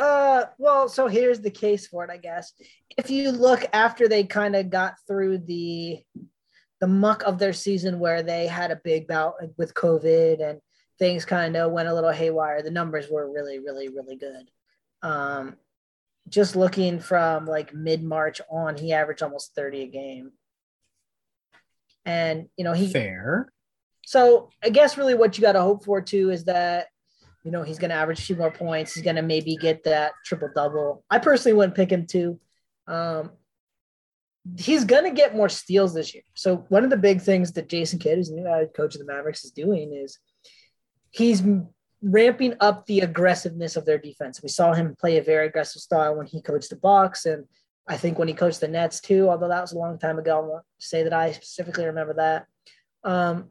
Uh, 0.00 0.46
well, 0.56 0.88
so 0.88 1.08
here's 1.08 1.40
the 1.40 1.50
case 1.50 1.86
for 1.86 2.02
it, 2.04 2.10
I 2.10 2.16
guess. 2.16 2.54
If 2.96 3.10
you 3.10 3.30
look 3.30 3.66
after 3.74 4.08
they 4.08 4.24
kind 4.24 4.56
of 4.56 4.70
got 4.70 4.94
through 5.06 5.38
the 5.38 5.98
the 6.80 6.86
muck 6.86 7.22
of 7.24 7.38
their 7.38 7.52
season 7.52 7.98
where 7.98 8.22
they 8.22 8.46
had 8.46 8.70
a 8.70 8.80
big 8.82 9.06
bout 9.06 9.34
with 9.58 9.74
COVID 9.74 10.40
and 10.40 10.60
things 10.98 11.26
kind 11.26 11.54
of 11.54 11.72
went 11.72 11.90
a 11.90 11.94
little 11.94 12.10
haywire, 12.10 12.62
the 12.62 12.70
numbers 12.70 13.10
were 13.10 13.30
really, 13.30 13.58
really, 13.58 13.90
really 13.90 14.16
good. 14.16 14.50
Um, 15.02 15.56
just 16.30 16.56
looking 16.56 16.98
from 16.98 17.44
like 17.44 17.74
mid 17.74 18.02
March 18.02 18.40
on, 18.50 18.78
he 18.78 18.94
averaged 18.94 19.22
almost 19.22 19.54
30 19.54 19.82
a 19.82 19.86
game. 19.88 20.32
And, 22.06 22.48
you 22.56 22.64
know, 22.64 22.72
he 22.72 22.90
fair. 22.90 23.52
So 24.06 24.48
I 24.64 24.70
guess 24.70 24.96
really 24.96 25.14
what 25.14 25.36
you 25.36 25.42
got 25.42 25.52
to 25.52 25.60
hope 25.60 25.84
for 25.84 26.00
too 26.00 26.30
is 26.30 26.44
that 26.44 26.86
You 27.42 27.50
know, 27.50 27.62
he's 27.62 27.78
going 27.78 27.90
to 27.90 27.96
average 27.96 28.20
a 28.20 28.22
few 28.22 28.36
more 28.36 28.50
points. 28.50 28.94
He's 28.94 29.04
going 29.04 29.16
to 29.16 29.22
maybe 29.22 29.56
get 29.56 29.84
that 29.84 30.12
triple 30.24 30.50
double. 30.54 31.04
I 31.10 31.18
personally 31.18 31.56
wouldn't 31.56 31.76
pick 31.76 31.90
him 31.90 32.06
too. 32.06 32.38
Um, 32.86 33.30
he's 34.58 34.84
going 34.84 35.04
to 35.04 35.10
get 35.10 35.36
more 35.36 35.48
steals 35.48 35.94
this 35.94 36.14
year. 36.14 36.22
So 36.34 36.64
one 36.68 36.84
of 36.84 36.90
the 36.90 36.96
big 36.96 37.20
things 37.20 37.52
that 37.52 37.68
Jason 37.68 37.98
Kidd, 37.98 38.18
who's 38.18 38.28
the 38.28 38.36
new 38.36 38.44
head 38.44 38.70
coach 38.74 38.94
of 38.94 39.00
the 39.00 39.06
Mavericks, 39.06 39.44
is 39.44 39.52
doing 39.52 39.92
is 39.92 40.18
he's 41.10 41.42
ramping 42.02 42.54
up 42.60 42.86
the 42.86 43.00
aggressiveness 43.00 43.76
of 43.76 43.84
their 43.84 43.98
defense. 43.98 44.42
We 44.42 44.48
saw 44.48 44.72
him 44.72 44.96
play 44.98 45.18
a 45.18 45.22
very 45.22 45.46
aggressive 45.46 45.82
style 45.82 46.16
when 46.16 46.26
he 46.26 46.40
coached 46.40 46.70
the 46.70 46.76
Bucks, 46.76 47.26
and 47.26 47.44
I 47.86 47.96
think 47.96 48.18
when 48.18 48.28
he 48.28 48.34
coached 48.34 48.60
the 48.60 48.68
Nets 48.68 49.00
too. 49.00 49.28
Although 49.28 49.48
that 49.48 49.60
was 49.60 49.72
a 49.72 49.78
long 49.78 49.98
time 49.98 50.18
ago, 50.18 50.38
I 50.38 50.40
won't 50.40 50.64
say 50.78 51.02
that 51.02 51.12
I 51.12 51.32
specifically 51.32 51.86
remember 51.86 52.14
that. 52.14 52.46
Um, 53.04 53.50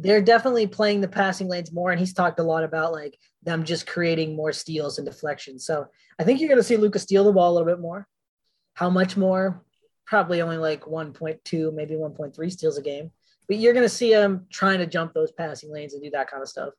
they're 0.00 0.22
definitely 0.22 0.66
playing 0.66 1.00
the 1.00 1.08
passing 1.08 1.48
lanes 1.48 1.72
more, 1.72 1.90
and 1.90 1.98
he's 1.98 2.12
talked 2.12 2.38
a 2.38 2.44
lot 2.44 2.62
about 2.62 2.92
like 2.92 3.18
them 3.42 3.64
just 3.64 3.86
creating 3.86 4.36
more 4.36 4.52
steals 4.52 4.98
and 4.98 5.06
deflections. 5.06 5.66
So 5.66 5.86
I 6.18 6.24
think 6.24 6.40
you're 6.40 6.48
going 6.48 6.60
to 6.60 6.64
see 6.64 6.76
Lucas 6.76 7.02
steal 7.02 7.24
the 7.24 7.32
ball 7.32 7.52
a 7.52 7.54
little 7.54 7.66
bit 7.66 7.80
more. 7.80 8.06
How 8.74 8.90
much 8.90 9.16
more? 9.16 9.64
Probably 10.06 10.40
only 10.40 10.56
like 10.56 10.82
1.2, 10.82 11.74
maybe 11.74 11.94
1.3 11.94 12.52
steals 12.52 12.78
a 12.78 12.82
game. 12.82 13.10
But 13.48 13.58
you're 13.58 13.72
going 13.72 13.84
to 13.84 13.88
see 13.88 14.12
him 14.12 14.46
trying 14.52 14.78
to 14.78 14.86
jump 14.86 15.14
those 15.14 15.32
passing 15.32 15.72
lanes 15.72 15.94
and 15.94 16.02
do 16.02 16.10
that 16.10 16.30
kind 16.30 16.42
of 16.42 16.48
stuff. 16.48 16.74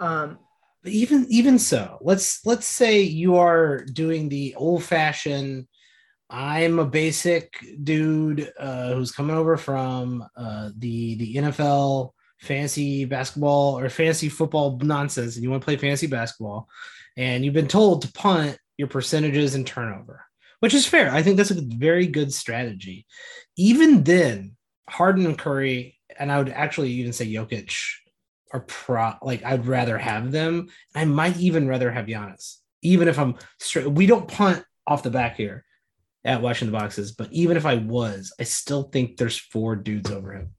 Um, 0.00 0.38
but 0.82 0.92
even 0.92 1.26
even 1.28 1.58
so, 1.58 1.98
let's 2.00 2.44
let's 2.46 2.66
say 2.66 3.02
you 3.02 3.36
are 3.36 3.84
doing 3.84 4.28
the 4.28 4.54
old 4.56 4.84
fashioned. 4.84 5.66
I'm 6.30 6.78
a 6.78 6.84
basic 6.84 7.64
dude 7.82 8.52
uh, 8.58 8.94
who's 8.94 9.12
coming 9.12 9.36
over 9.36 9.56
from 9.56 10.24
uh, 10.36 10.70
the 10.76 11.16
the 11.16 11.34
NFL 11.36 12.12
fancy 12.40 13.04
basketball 13.04 13.78
or 13.78 13.88
fancy 13.88 14.28
football 14.28 14.78
nonsense, 14.82 15.34
and 15.34 15.42
you 15.42 15.50
want 15.50 15.62
to 15.62 15.64
play 15.64 15.76
fancy 15.76 16.06
basketball, 16.06 16.68
and 17.16 17.44
you've 17.44 17.54
been 17.54 17.68
told 17.68 18.02
to 18.02 18.12
punt 18.12 18.58
your 18.76 18.88
percentages 18.88 19.54
and 19.54 19.66
turnover, 19.66 20.24
which 20.60 20.74
is 20.74 20.86
fair. 20.86 21.10
I 21.10 21.22
think 21.22 21.36
that's 21.36 21.50
a 21.50 21.60
very 21.60 22.06
good 22.06 22.32
strategy. 22.32 23.06
Even 23.56 24.04
then, 24.04 24.56
Harden 24.88 25.26
and 25.26 25.38
Curry, 25.38 25.98
and 26.18 26.30
I 26.30 26.38
would 26.38 26.48
actually 26.48 26.92
even 26.92 27.12
say 27.12 27.26
Jokic 27.26 27.74
are 28.52 28.60
pro 28.60 29.12
like 29.20 29.44
I'd 29.44 29.66
rather 29.66 29.98
have 29.98 30.32
them. 30.32 30.68
I 30.94 31.04
might 31.04 31.36
even 31.38 31.68
rather 31.68 31.90
have 31.90 32.06
Giannis, 32.06 32.56
even 32.82 33.08
if 33.08 33.18
I'm 33.18 33.36
straight. 33.58 33.90
We 33.90 34.06
don't 34.06 34.28
punt 34.28 34.64
off 34.86 35.02
the 35.02 35.10
back 35.10 35.36
here 35.36 35.64
at 36.24 36.42
watching 36.42 36.66
the 36.66 36.78
boxes, 36.78 37.12
but 37.12 37.32
even 37.32 37.56
if 37.56 37.66
I 37.66 37.76
was, 37.76 38.32
I 38.40 38.44
still 38.44 38.84
think 38.84 39.16
there's 39.16 39.36
four 39.36 39.76
dudes 39.76 40.10
over 40.10 40.32
him. 40.32 40.54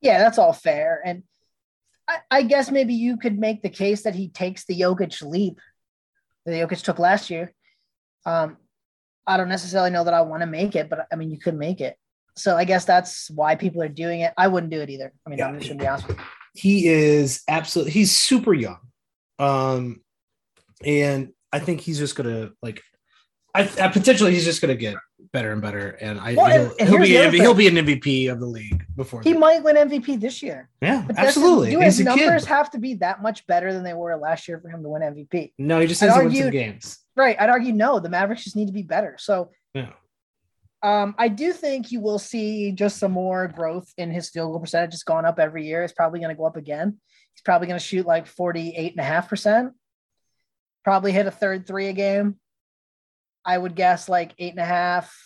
Yeah, 0.00 0.18
that's 0.18 0.38
all 0.38 0.52
fair. 0.52 1.00
And 1.04 1.22
I, 2.08 2.18
I 2.30 2.42
guess 2.42 2.70
maybe 2.70 2.94
you 2.94 3.16
could 3.16 3.38
make 3.38 3.62
the 3.62 3.68
case 3.68 4.02
that 4.02 4.14
he 4.14 4.28
takes 4.28 4.64
the 4.64 4.78
Jokic 4.78 5.22
leap 5.22 5.60
that 6.46 6.52
Jokic 6.52 6.82
took 6.82 6.98
last 6.98 7.30
year. 7.30 7.52
Um, 8.24 8.56
I 9.26 9.36
don't 9.36 9.48
necessarily 9.48 9.90
know 9.90 10.04
that 10.04 10.14
I 10.14 10.22
want 10.22 10.42
to 10.42 10.46
make 10.46 10.74
it, 10.76 10.88
but 10.88 11.06
I 11.12 11.16
mean, 11.16 11.30
you 11.30 11.38
could 11.38 11.56
make 11.56 11.80
it. 11.80 11.96
So 12.36 12.56
I 12.56 12.64
guess 12.64 12.84
that's 12.84 13.30
why 13.30 13.56
people 13.56 13.82
are 13.82 13.88
doing 13.88 14.20
it. 14.20 14.32
I 14.38 14.48
wouldn't 14.48 14.72
do 14.72 14.80
it 14.80 14.90
either. 14.90 15.12
I 15.26 15.30
mean, 15.30 15.38
yeah. 15.40 15.48
I'm 15.48 15.58
just 15.58 15.68
gonna 15.68 15.80
be 15.80 15.86
honest 15.86 16.08
with 16.08 16.18
you 16.18 16.24
he 16.58 16.88
is 16.88 17.42
absolutely 17.48 17.92
he's 17.92 18.16
super 18.16 18.52
young 18.52 18.80
um 19.38 20.00
and 20.84 21.30
i 21.52 21.58
think 21.58 21.80
he's 21.80 21.98
just 21.98 22.16
gonna 22.16 22.50
like 22.62 22.82
I, 23.54 23.62
I 23.80 23.88
potentially 23.88 24.34
he's 24.34 24.44
just 24.44 24.60
gonna 24.60 24.74
get 24.74 24.96
better 25.32 25.52
and 25.52 25.60
better 25.60 25.90
and 26.00 26.20
i 26.20 26.34
well, 26.34 26.46
he'll, 26.46 26.74
and 26.78 26.88
he'll 26.88 26.98
be 26.98 27.10
MVP, 27.10 27.34
he'll 27.34 27.54
be 27.54 27.68
an 27.68 27.74
mvp 27.74 28.30
of 28.32 28.40
the 28.40 28.46
league 28.46 28.86
before 28.96 29.20
he 29.22 29.34
might 29.34 29.62
win 29.62 29.76
mvp 29.76 30.20
this 30.20 30.42
year 30.42 30.68
yeah 30.80 31.04
but 31.06 31.18
absolutely 31.18 31.70
do 31.70 31.80
his 31.80 32.00
numbers 32.00 32.44
kid. 32.44 32.48
have 32.48 32.70
to 32.70 32.78
be 32.78 32.94
that 32.94 33.20
much 33.20 33.46
better 33.46 33.72
than 33.72 33.82
they 33.82 33.94
were 33.94 34.16
last 34.16 34.48
year 34.48 34.58
for 34.60 34.68
him 34.68 34.82
to 34.82 34.88
win 34.88 35.02
mvp 35.02 35.52
no 35.58 35.80
he 35.80 35.86
just 35.86 36.00
has 36.00 36.14
to 36.14 36.24
win 36.24 36.34
some 36.34 36.50
games 36.50 36.98
right 37.16 37.36
i'd 37.40 37.50
argue 37.50 37.72
no 37.72 37.98
the 37.98 38.08
mavericks 38.08 38.44
just 38.44 38.56
need 38.56 38.66
to 38.66 38.72
be 38.72 38.82
better 38.82 39.16
so 39.18 39.50
yeah 39.74 39.90
um, 40.82 41.14
I 41.18 41.28
do 41.28 41.52
think 41.52 41.90
you 41.90 42.00
will 42.00 42.18
see 42.18 42.72
just 42.72 42.98
some 42.98 43.12
more 43.12 43.48
growth 43.48 43.92
in 43.96 44.10
his 44.10 44.30
field 44.30 44.52
goal 44.52 44.60
percentage. 44.60 44.94
It's 44.94 45.02
gone 45.02 45.24
up 45.24 45.38
every 45.38 45.66
year. 45.66 45.82
It's 45.82 45.92
probably 45.92 46.20
going 46.20 46.34
to 46.34 46.38
go 46.38 46.46
up 46.46 46.56
again. 46.56 46.98
He's 47.34 47.42
probably 47.42 47.66
going 47.66 47.80
to 47.80 47.84
shoot 47.84 48.06
like 48.06 48.26
48.5%. 48.26 49.72
Probably 50.84 51.12
hit 51.12 51.26
a 51.26 51.30
third 51.30 51.66
three 51.66 51.88
a 51.88 51.92
game. 51.92 52.36
I 53.48 53.56
would 53.56 53.74
guess 53.74 54.10
like 54.10 54.34
eight 54.38 54.50
and 54.50 54.60
a 54.60 54.64
half 54.64 55.16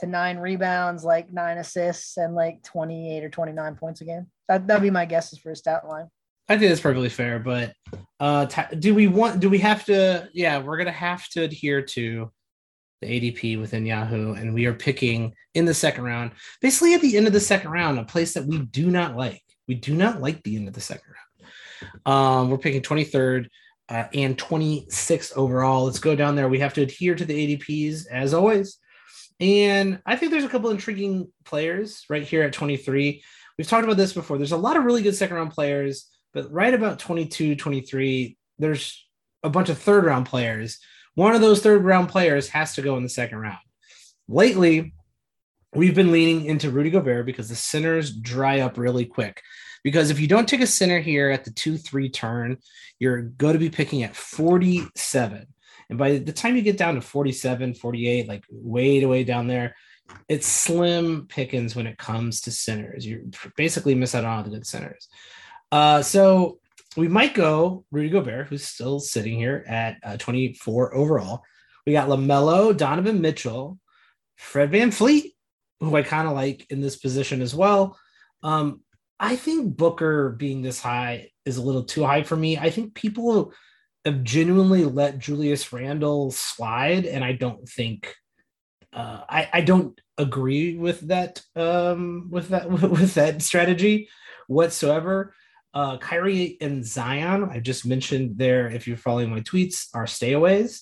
to 0.00 0.06
nine 0.06 0.36
rebounds, 0.36 1.04
like 1.04 1.32
nine 1.32 1.56
assists, 1.56 2.18
and 2.18 2.34
like 2.34 2.62
28 2.62 3.24
or 3.24 3.30
29 3.30 3.76
points 3.76 4.02
a 4.02 4.04
game. 4.04 4.26
That, 4.46 4.66
that'd 4.66 4.82
be 4.82 4.90
my 4.90 5.06
guesses 5.06 5.38
for 5.38 5.48
his 5.48 5.60
stat 5.60 5.88
line. 5.88 6.08
I 6.50 6.58
think 6.58 6.68
that's 6.68 6.82
perfectly 6.82 7.08
fair, 7.08 7.38
but 7.38 7.72
uh, 8.20 8.44
t- 8.44 8.76
do 8.78 8.94
we 8.94 9.06
want? 9.06 9.40
Do 9.40 9.48
we 9.48 9.58
have 9.58 9.86
to? 9.86 10.28
Yeah, 10.34 10.58
we're 10.58 10.76
gonna 10.76 10.92
have 10.92 11.26
to 11.30 11.44
adhere 11.44 11.80
to 11.82 12.30
the 13.00 13.06
ADP 13.08 13.58
within 13.58 13.86
Yahoo, 13.86 14.34
and 14.34 14.52
we 14.52 14.66
are 14.66 14.74
picking 14.74 15.32
in 15.54 15.64
the 15.64 15.74
second 15.74 16.04
round, 16.04 16.32
basically 16.60 16.92
at 16.92 17.00
the 17.00 17.16
end 17.16 17.26
of 17.26 17.32
the 17.32 17.40
second 17.40 17.70
round, 17.70 17.98
a 17.98 18.04
place 18.04 18.34
that 18.34 18.44
we 18.44 18.58
do 18.58 18.90
not 18.90 19.16
like. 19.16 19.42
We 19.66 19.74
do 19.74 19.94
not 19.94 20.20
like 20.20 20.42
the 20.42 20.56
end 20.56 20.68
of 20.68 20.74
the 20.74 20.80
second 20.80 21.08
round. 21.08 22.02
Um, 22.04 22.50
we're 22.50 22.58
picking 22.58 22.82
23rd 22.82 23.48
uh, 23.88 24.04
and 24.14 24.36
26th 24.36 25.32
overall. 25.36 25.84
Let's 25.84 25.98
go 25.98 26.16
down 26.16 26.36
there. 26.36 26.48
We 26.48 26.60
have 26.60 26.74
to 26.74 26.82
adhere 26.82 27.14
to 27.14 27.24
the 27.24 27.56
ADPs 27.56 28.06
as 28.10 28.34
always. 28.34 28.78
And 29.38 30.00
I 30.06 30.16
think 30.16 30.32
there's 30.32 30.44
a 30.44 30.48
couple 30.48 30.70
intriguing 30.70 31.30
players 31.44 32.04
right 32.08 32.22
here 32.22 32.42
at 32.42 32.52
23. 32.52 33.22
We've 33.58 33.68
talked 33.68 33.84
about 33.84 33.96
this 33.96 34.12
before. 34.12 34.38
There's 34.38 34.52
a 34.52 34.56
lot 34.56 34.76
of 34.76 34.84
really 34.84 35.02
good 35.02 35.14
second 35.14 35.36
round 35.36 35.52
players, 35.52 36.08
but 36.32 36.50
right 36.50 36.72
about 36.72 36.98
22, 36.98 37.56
23, 37.56 38.36
there's 38.58 39.06
a 39.42 39.50
bunch 39.50 39.68
of 39.68 39.78
third 39.78 40.04
round 40.04 40.26
players 40.26 40.78
one 41.16 41.34
of 41.34 41.40
those 41.40 41.62
third 41.62 41.82
round 41.82 42.10
players 42.10 42.50
has 42.50 42.74
to 42.74 42.82
go 42.82 42.96
in 42.98 43.02
the 43.02 43.08
second 43.08 43.38
round. 43.38 43.58
Lately, 44.28 44.92
we've 45.74 45.94
been 45.94 46.12
leaning 46.12 46.44
into 46.44 46.70
Rudy 46.70 46.90
Gobert 46.90 47.24
because 47.24 47.48
the 47.48 47.56
centers 47.56 48.14
dry 48.14 48.60
up 48.60 48.76
really 48.76 49.06
quick. 49.06 49.40
Because 49.86 50.10
if 50.10 50.18
you 50.18 50.26
don't 50.26 50.48
take 50.48 50.62
a 50.62 50.66
center 50.66 50.98
here 50.98 51.30
at 51.30 51.44
the 51.44 51.52
2 51.52 51.78
3 51.78 52.08
turn, 52.08 52.58
you're 52.98 53.22
going 53.22 53.52
to 53.52 53.60
be 53.60 53.70
picking 53.70 54.02
at 54.02 54.16
47. 54.16 55.46
And 55.88 55.96
by 55.96 56.18
the 56.18 56.32
time 56.32 56.56
you 56.56 56.62
get 56.62 56.76
down 56.76 56.96
to 56.96 57.00
47, 57.00 57.74
48, 57.74 58.26
like 58.26 58.42
way 58.50 59.06
way 59.06 59.22
down 59.22 59.46
there, 59.46 59.76
it's 60.28 60.48
slim 60.48 61.28
pickings 61.28 61.76
when 61.76 61.86
it 61.86 61.98
comes 61.98 62.40
to 62.40 62.50
centers. 62.50 63.06
You 63.06 63.30
basically 63.56 63.94
miss 63.94 64.16
out 64.16 64.24
on 64.24 64.38
all 64.38 64.42
the 64.42 64.50
good 64.50 64.66
centers. 64.66 65.06
Uh, 65.70 66.02
so 66.02 66.58
we 66.96 67.06
might 67.06 67.34
go 67.34 67.84
Rudy 67.92 68.08
Gobert, 68.08 68.48
who's 68.48 68.66
still 68.66 68.98
sitting 68.98 69.38
here 69.38 69.64
at 69.68 69.98
uh, 70.02 70.16
24 70.16 70.96
overall. 70.96 71.44
We 71.86 71.92
got 71.92 72.08
LaMelo, 72.08 72.76
Donovan 72.76 73.20
Mitchell, 73.20 73.78
Fred 74.34 74.72
VanVleet, 74.72 75.30
who 75.78 75.94
I 75.94 76.02
kind 76.02 76.26
of 76.26 76.34
like 76.34 76.66
in 76.70 76.80
this 76.80 76.96
position 76.96 77.40
as 77.40 77.54
well. 77.54 77.96
Um, 78.42 78.80
I 79.18 79.36
think 79.36 79.76
Booker 79.76 80.30
being 80.30 80.62
this 80.62 80.80
high 80.80 81.30
is 81.44 81.56
a 81.56 81.62
little 81.62 81.84
too 81.84 82.04
high 82.04 82.22
for 82.22 82.36
me. 82.36 82.58
I 82.58 82.70
think 82.70 82.94
people 82.94 83.52
have 84.04 84.22
genuinely 84.22 84.84
let 84.84 85.18
Julius 85.18 85.72
Randle 85.72 86.30
slide, 86.30 87.06
and 87.06 87.24
I 87.24 87.32
don't 87.32 87.68
think 87.68 88.14
uh, 88.92 89.22
I, 89.28 89.48
I 89.52 89.60
don't 89.60 90.00
agree 90.18 90.76
with 90.76 91.00
that 91.08 91.42
um, 91.54 92.28
with 92.30 92.48
that 92.48 92.70
with 92.70 93.14
that 93.14 93.42
strategy 93.42 94.08
whatsoever. 94.48 95.34
Uh, 95.74 95.98
Kyrie 95.98 96.56
and 96.62 96.82
Zion, 96.84 97.50
I 97.50 97.60
just 97.60 97.84
mentioned 97.84 98.38
there, 98.38 98.68
if 98.68 98.88
you're 98.88 98.96
following 98.96 99.28
my 99.28 99.40
tweets, 99.40 99.88
are 99.94 100.06
stayaways. 100.06 100.80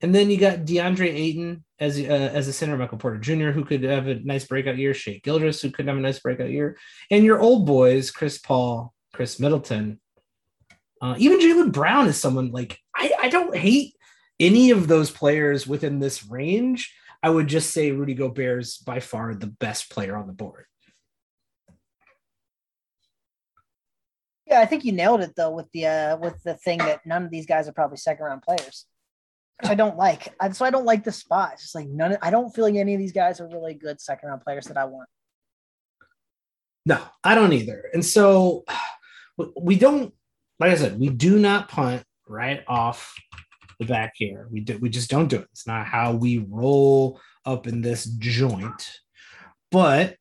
And 0.00 0.14
then 0.14 0.30
you 0.30 0.38
got 0.38 0.60
DeAndre 0.60 1.08
Ayton 1.08 1.64
as 1.78 1.98
uh, 1.98 2.02
as 2.02 2.48
a 2.48 2.52
center, 2.52 2.76
Michael 2.76 2.98
Porter 2.98 3.18
Jr., 3.18 3.50
who 3.50 3.64
could 3.64 3.82
have 3.84 4.06
a 4.06 4.16
nice 4.16 4.44
breakout 4.44 4.76
year, 4.76 4.94
Shai 4.94 5.20
Gilgeous, 5.22 5.62
who 5.62 5.70
could 5.70 5.86
have 5.86 5.96
a 5.96 6.00
nice 6.00 6.18
breakout 6.18 6.50
year, 6.50 6.76
and 7.10 7.24
your 7.24 7.40
old 7.40 7.66
boys, 7.66 8.10
Chris 8.10 8.38
Paul, 8.38 8.92
Khris 9.14 9.40
Middleton. 9.40 10.00
Uh, 11.00 11.14
even 11.18 11.38
Jaylen 11.38 11.72
Brown 11.72 12.06
is 12.06 12.18
someone 12.18 12.50
like 12.50 12.78
I, 12.94 13.12
I 13.22 13.28
don't 13.28 13.56
hate 13.56 13.94
any 14.40 14.70
of 14.70 14.88
those 14.88 15.10
players 15.10 15.66
within 15.66 16.00
this 16.00 16.26
range. 16.26 16.94
I 17.22 17.30
would 17.30 17.46
just 17.46 17.70
say 17.70 17.90
Rudy 17.90 18.14
Gobert 18.14 18.62
is 18.62 18.78
by 18.78 19.00
far 19.00 19.34
the 19.34 19.46
best 19.46 19.90
player 19.90 20.16
on 20.16 20.26
the 20.26 20.32
board. 20.32 20.66
Yeah, 24.46 24.60
I 24.60 24.66
think 24.66 24.84
you 24.84 24.92
nailed 24.92 25.22
it 25.22 25.34
though 25.34 25.50
with 25.50 25.70
the 25.72 25.86
uh 25.86 26.16
with 26.18 26.42
the 26.42 26.54
thing 26.54 26.78
that 26.78 27.06
none 27.06 27.24
of 27.24 27.30
these 27.30 27.46
guys 27.46 27.66
are 27.66 27.72
probably 27.72 27.96
second 27.96 28.24
round 28.24 28.42
players. 28.42 28.86
Which 29.60 29.70
I 29.70 29.74
don't 29.74 29.96
like. 29.96 30.34
So 30.52 30.64
I 30.64 30.70
don't 30.70 30.84
like 30.84 31.04
the 31.04 31.12
spot. 31.12 31.52
It's 31.54 31.62
just 31.62 31.74
like 31.74 31.86
none 31.86 32.12
of, 32.12 32.18
I 32.22 32.30
don't 32.30 32.54
feel 32.54 32.64
like 32.64 32.74
any 32.74 32.94
of 32.94 33.00
these 33.00 33.12
guys 33.12 33.40
are 33.40 33.48
really 33.48 33.74
good 33.74 34.00
second 34.00 34.28
round 34.28 34.42
players 34.42 34.66
that 34.66 34.76
I 34.76 34.84
want. 34.84 35.08
No, 36.86 37.00
I 37.22 37.34
don't 37.34 37.52
either. 37.52 37.84
And 37.92 38.04
so 38.04 38.64
we 39.60 39.76
don't 39.76 40.12
like 40.60 40.70
I 40.70 40.76
said, 40.76 40.98
we 40.98 41.08
do 41.08 41.38
not 41.38 41.68
punt 41.68 42.04
right 42.28 42.62
off 42.68 43.14
the 43.78 43.86
back 43.86 44.12
here. 44.16 44.48
We 44.50 44.60
do 44.60 44.78
we 44.78 44.88
just 44.88 45.10
don't 45.10 45.28
do 45.28 45.38
it. 45.38 45.48
It's 45.52 45.66
not 45.66 45.86
how 45.86 46.12
we 46.12 46.38
roll 46.38 47.20
up 47.44 47.66
in 47.66 47.80
this 47.80 48.04
joint. 48.04 49.00
But 49.70 50.16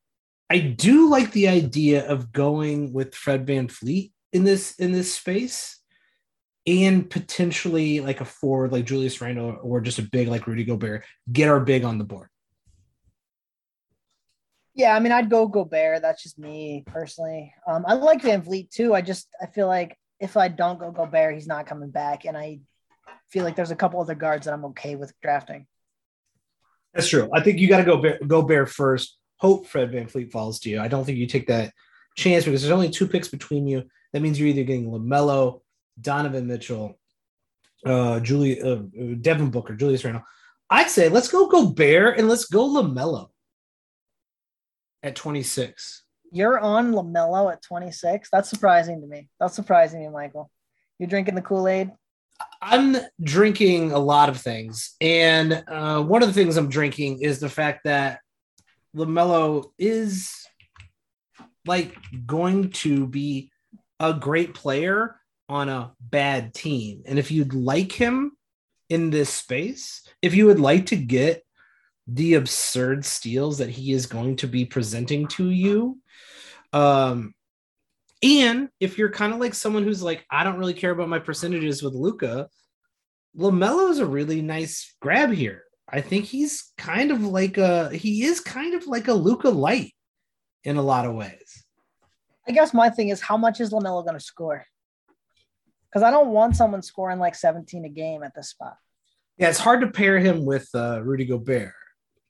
I 0.50 0.60
do 0.60 1.10
like 1.10 1.32
the 1.32 1.48
idea 1.48 2.08
of 2.08 2.32
going 2.32 2.94
with 2.94 3.16
Fred 3.16 3.46
VanVleet 3.46 4.12
in 4.32 4.44
this 4.44 4.76
in 4.76 4.92
this 4.92 5.14
space. 5.14 5.80
And 6.66 7.10
potentially 7.10 8.00
like 8.00 8.22
a 8.22 8.26
forward 8.26 8.72
like 8.72 8.86
Julius 8.86 9.20
Randle 9.20 9.58
or 9.62 9.82
just 9.82 10.00
a 10.00 10.04
big 10.04 10.28
like 10.28 10.48
Rudy 10.48 10.64
Gobert, 10.64 11.04
get 11.32 11.50
our 11.50 11.60
big 11.60 11.84
on 11.84 11.98
the 11.98 12.04
board. 12.04 12.30
Yeah, 14.76 14.96
I 14.96 15.00
mean, 15.00 15.12
I'd 15.12 15.30
go 15.30 15.48
Gobert. 15.48 16.02
That's 16.02 16.24
just 16.24 16.40
me 16.40 16.84
personally. 16.88 17.54
Um, 17.68 17.86
I 17.88 17.94
like 17.94 18.22
VanVleet 18.22 18.72
too. 18.72 18.96
I 18.96 19.02
just 19.02 19.28
I 19.42 19.46
feel 19.46 19.68
like 19.68 19.98
if 20.20 20.36
I 20.38 20.48
don't 20.48 20.80
go 20.80 20.92
Gobert, 20.92 21.36
he's 21.36 21.48
not 21.48 21.68
coming 21.68 21.92
back, 21.92 22.26
and 22.26 22.36
I 22.38 22.62
feel 23.30 23.44
like 23.44 23.56
there's 23.56 23.72
a 23.72 23.76
couple 23.76 24.00
other 24.00 24.16
guards 24.16 24.46
that 24.46 24.54
I'm 24.54 24.66
okay 24.66 24.96
with 24.96 25.14
drafting. 25.22 25.68
That's 26.94 27.10
true. 27.10 27.30
I 27.34 27.42
think 27.42 27.60
you 27.60 27.68
got 27.68 27.80
to 27.80 27.84
go 27.84 27.98
bear, 27.98 28.20
go 28.26 28.42
Bear 28.42 28.66
first. 28.66 29.18
Hope 29.38 29.68
Fred 29.68 29.92
VanVleet 29.92 30.32
falls 30.32 30.60
to 30.62 30.70
you. 30.70 30.80
I 30.80 30.88
don't 30.88 31.04
think 31.04 31.18
you 31.18 31.28
take 31.28 31.48
that 31.48 31.74
chance 32.16 32.46
because 32.46 32.62
there's 32.62 32.72
only 32.72 32.90
two 32.90 33.08
picks 33.08 33.28
between 33.28 33.68
you. 33.68 33.84
That 34.14 34.22
means 34.22 34.40
you're 34.40 34.48
either 34.48 34.64
getting 34.64 34.90
LaMelo, 34.90 35.62
Donovan 36.00 36.48
Mitchell, 36.48 37.00
uh, 37.86 38.20
Julie, 38.20 38.62
uh, 38.62 38.80
Devin 39.22 39.50
Booker, 39.50 39.76
Julius 39.76 40.04
Randle. 40.04 40.24
I'd 40.70 40.90
say 40.90 41.10
let's 41.10 41.28
go 41.28 41.48
Gobert 41.48 42.18
and 42.18 42.28
let's 42.28 42.46
go 42.46 42.68
LaMelo 42.68 43.30
at 45.04 45.16
26. 45.16 46.04
You're 46.32 46.60
on 46.60 46.94
LaMelo 46.94 47.52
at 47.52 47.62
26. 47.62 48.30
That's 48.32 48.50
surprising 48.50 49.02
to 49.02 49.08
me. 49.08 49.30
That's 49.40 49.56
surprising 49.56 50.00
to 50.02 50.08
me, 50.08 50.14
Michael. 50.14 50.50
You're 50.98 51.10
drinking 51.10 51.36
the 51.36 51.42
Kool 51.42 51.68
Aid. 51.68 51.92
I'm 52.62 52.98
drinking 53.22 53.92
a 53.92 54.00
lot 54.00 54.30
of 54.30 54.42
things, 54.42 54.96
and 55.00 55.64
uh, 55.68 56.02
one 56.02 56.24
of 56.24 56.30
the 56.30 56.34
things 56.34 56.58
I'm 56.58 56.70
drinking 56.70 57.22
is 57.22 57.40
the 57.40 57.50
fact 57.50 57.82
that 57.84 58.20
Lamelo 58.96 59.72
is 59.78 60.32
like 61.66 61.96
going 62.26 62.72
to 62.72 63.08
be 63.08 63.52
a 64.00 64.14
great 64.14 64.54
player 64.54 65.16
on 65.54 65.70
a 65.70 65.92
bad 66.00 66.54
team, 66.54 67.04
and 67.06 67.20
if 67.20 67.30
you'd 67.30 67.54
like 67.54 67.92
him 67.92 68.32
in 68.90 69.12
this 69.12 69.30
space, 69.30 70.02
if 70.22 70.34
you 70.34 70.48
would 70.48 70.60
like 70.60 70.88
to 70.88 70.96
get 70.96 71.44
the 72.08 72.34
absurd 72.34 73.06
steals 73.06 73.60
that 73.60 73.70
he 73.70 73.92
is 73.92 74.08
going 74.08 74.36
to 74.38 74.48
be 74.48 74.66
presenting 74.66 75.28
to 75.28 75.50
you, 75.50 76.00
um, 76.74 77.36
and 78.24 78.70
if 78.80 78.98
you're 78.98 79.12
kind 79.12 79.32
of 79.32 79.40
like 79.40 79.54
someone 79.54 79.84
who's 79.84 80.02
like, 80.02 80.26
I 80.32 80.44
don't 80.44 80.58
really 80.58 80.74
care 80.74 80.92
about 80.92 81.08
my 81.08 81.20
percentages 81.20 81.84
with 81.84 81.94
Luka, 81.94 82.50
LaMelo 83.38 83.92
is 83.92 84.00
a 84.00 84.08
really 84.08 84.42
nice 84.42 84.96
grab 85.02 85.32
here. 85.32 85.64
I 85.88 86.02
think 86.02 86.26
he's 86.26 86.72
kind 86.80 87.12
of 87.12 87.22
like 87.22 87.60
a 87.60 87.94
he 87.94 88.24
is 88.24 88.40
kind 88.40 88.74
of 88.74 88.88
like 88.88 89.08
a 89.08 89.14
Luka 89.14 89.50
light 89.50 89.94
in 90.64 90.78
a 90.78 90.82
lot 90.82 91.06
of 91.06 91.14
ways. 91.14 91.64
I 92.48 92.54
guess 92.54 92.74
my 92.74 92.90
thing 92.90 93.10
is 93.10 93.22
how 93.22 93.38
much 93.38 93.62
is 93.62 93.72
LaMelo 93.72 94.04
going 94.04 94.18
to 94.18 94.24
score? 94.24 94.66
Because 95.94 96.04
I 96.04 96.10
don't 96.10 96.30
want 96.30 96.56
someone 96.56 96.82
scoring 96.82 97.20
like 97.20 97.36
17 97.36 97.86
a 97.86 97.90
game 97.90 98.24
at 98.24 98.34
this 98.34 98.50
spot. 98.50 98.78
Yeah, 99.38 99.50
it's 99.50 99.60
hard 99.60 99.82
to 99.82 99.88
pair 99.88 100.18
him 100.18 100.44
with 100.44 100.68
uh, 100.74 101.02
Rudy 101.04 101.26
Gobert 101.26 101.74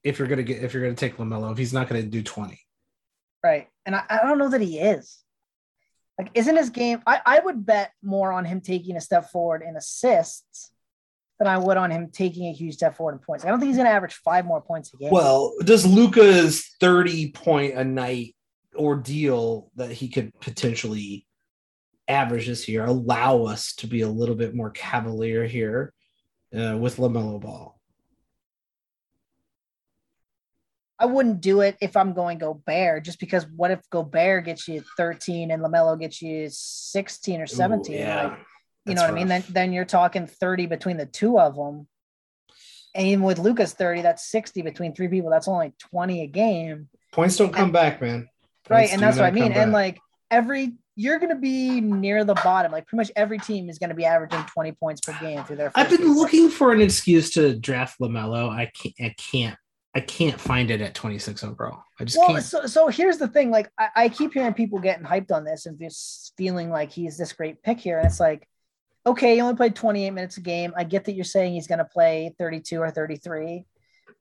if 0.04 0.20
you're 0.20 0.28
gonna 0.28 0.44
get 0.44 0.62
if 0.64 0.74
you're 0.74 0.84
gonna 0.84 0.96
take 0.96 1.18
LaMelo 1.18 1.52
if 1.52 1.58
he's 1.58 1.74
not 1.74 1.88
gonna 1.88 2.04
do 2.04 2.22
20. 2.22 2.60
Right, 3.44 3.68
and 3.86 3.96
I, 3.96 4.04
I 4.10 4.18
don't 4.24 4.38
know 4.38 4.50
that 4.50 4.62
he 4.62 4.80
is. 4.80 5.24
Like, 6.18 6.30
isn't 6.34 6.56
his 6.56 6.70
game? 6.70 7.02
I, 7.08 7.22
I 7.26 7.40
would 7.40 7.66
bet 7.66 7.92
more 8.04 8.32
on 8.32 8.46
him 8.46 8.62
taking 8.62 8.96
a 8.96 9.02
step 9.02 9.32
forward 9.32 9.64
in 9.68 9.76
assists 9.76 10.72
than 11.40 11.48
I 11.48 11.58
would 11.58 11.78
on 11.78 11.90
him 11.90 12.10
taking 12.12 12.48
a 12.48 12.54
huge 12.54 12.76
step 12.76 12.96
forward 12.96 13.14
in 13.14 13.20
points. 13.20 13.44
I 13.44 13.50
don't 13.50 13.60
think 13.60 13.70
he's 13.70 13.78
going 13.78 13.88
to 13.88 13.94
average 13.94 14.14
five 14.14 14.46
more 14.46 14.62
points 14.62 14.94
a 14.94 14.98
game. 14.98 15.10
Well, 15.12 15.54
does 15.64 15.86
Luca's 15.86 16.70
30 16.80 17.32
point 17.32 17.74
a 17.74 17.84
night 17.84 18.36
ordeal 18.76 19.72
that 19.76 19.92
he 19.92 20.08
could 20.08 20.32
potentially 20.40 21.26
average 22.08 22.48
this 22.48 22.68
year 22.68 22.86
allow 22.86 23.44
us 23.44 23.76
to 23.76 23.88
be 23.88 24.02
a 24.02 24.10
little 24.10 24.36
bit 24.36 24.56
more 24.56 24.70
cavalier 24.70 25.46
here 25.46 25.94
uh, 26.58 26.78
with 26.78 26.98
LaMelo 26.98 27.40
Ball? 27.40 27.80
I 31.00 31.06
wouldn't 31.06 31.42
do 31.42 31.62
it 31.62 31.76
if 31.82 31.98
I'm 31.98 32.14
going 32.14 32.38
Gobert, 32.38 33.04
just 33.04 33.20
because 33.20 33.46
what 33.48 33.72
if 33.72 33.82
Gobert 33.90 34.46
gets 34.46 34.68
you 34.68 34.84
13 34.96 35.52
and 35.52 35.62
LaMelo 35.62 36.00
gets 36.00 36.22
you 36.22 36.48
16 36.50 37.42
or 37.42 37.48
17? 37.48 37.94
Ooh, 37.94 38.00
yeah. 38.00 38.24
Like, 38.24 38.38
you 38.86 38.96
know 38.96 39.02
what 39.02 39.08
rough. 39.08 39.12
I 39.12 39.20
mean? 39.20 39.28
Then 39.28 39.44
then 39.50 39.74
you're 39.74 39.86
talking 39.86 40.28
30 40.28 40.68
between 40.68 40.98
the 40.98 41.06
two 41.06 41.40
of 41.40 41.56
them. 41.56 41.88
And 42.96 43.08
even 43.08 43.24
with 43.24 43.40
Luka's 43.40 43.74
30, 43.74 44.04
that's 44.04 44.26
60 44.30 44.62
between 44.62 44.94
three 44.94 45.08
people. 45.08 45.30
That's 45.30 45.48
only 45.48 45.74
20 45.80 46.22
a 46.22 46.28
game. 46.28 46.90
Points 47.12 47.38
don't 47.38 47.52
come 47.52 47.66
and, 47.66 47.74
back, 47.74 48.02
man. 48.02 48.20
Points 48.20 48.70
right. 48.70 48.94
And 48.94 49.02
that's 49.02 49.18
what 49.18 49.26
I 49.26 49.32
mean. 49.32 49.52
And 49.52 49.72
like 49.72 50.00
every 50.30 50.74
you're 50.96 51.20
going 51.20 51.30
to 51.30 51.36
be 51.36 51.82
near 51.82 52.24
the 52.24 52.36
bottom. 52.36 52.72
Like 52.72 52.86
pretty 52.86 52.98
much 52.98 53.12
every 53.16 53.40
team 53.40 53.70
is 53.70 53.80
going 53.80 53.90
to 53.90 53.96
be 53.96 54.06
averaging 54.06 54.44
20 54.54 54.72
points 54.74 55.02
per 55.02 55.18
game 55.20 55.44
through 55.44 55.58
their. 55.58 55.72
I've 55.76 55.90
been 55.90 56.14
looking 56.14 56.50
for 56.50 56.72
an 56.72 56.82
excuse 56.82 57.32
to 57.32 57.56
draft 57.56 58.00
Lamelo. 58.00 58.50
I 58.50 58.72
can't. 58.76 58.96
I 59.00 59.16
can't. 59.18 59.58
I 59.96 60.00
can't 60.00 60.42
find 60.42 60.72
it 60.72 60.82
at 60.82 60.96
26 60.96 61.44
overall. 61.44 61.84
I 62.00 62.06
just 62.06 62.18
well, 62.18 62.30
can't. 62.30 62.44
So, 62.44 62.66
so 62.66 62.88
here's 62.88 63.20
the 63.20 63.28
thing. 63.28 63.52
Like 63.52 63.70
I, 63.78 63.90
I 63.96 64.10
keep 64.10 64.34
hearing 64.34 64.54
people 64.54 64.80
getting 64.80 65.06
hyped 65.06 65.32
on 65.32 65.44
this 65.44 65.68
and 65.68 65.80
just 65.80 66.34
feeling 66.36 66.72
like 66.72 66.92
he's 66.92 67.18
this 67.18 67.34
great 67.34 67.62
pick 67.62 67.80
here, 67.80 68.00
and 68.00 68.08
it's 68.08 68.20
like 68.20 68.48
okay, 69.06 69.36
he 69.36 69.42
only 69.42 69.56
played 69.56 69.76
28 69.76 70.12
minutes 70.12 70.38
a 70.38 70.42
game. 70.42 70.74
I 70.78 70.84
get 70.84 71.06
that 71.06 71.14
you're 71.14 71.26
saying 71.26 71.54
he's 71.54 71.68
going 71.68 71.80
to 71.80 71.86
play 71.86 72.34
32 72.38 72.80
or 72.80 72.90
33, 72.90 73.66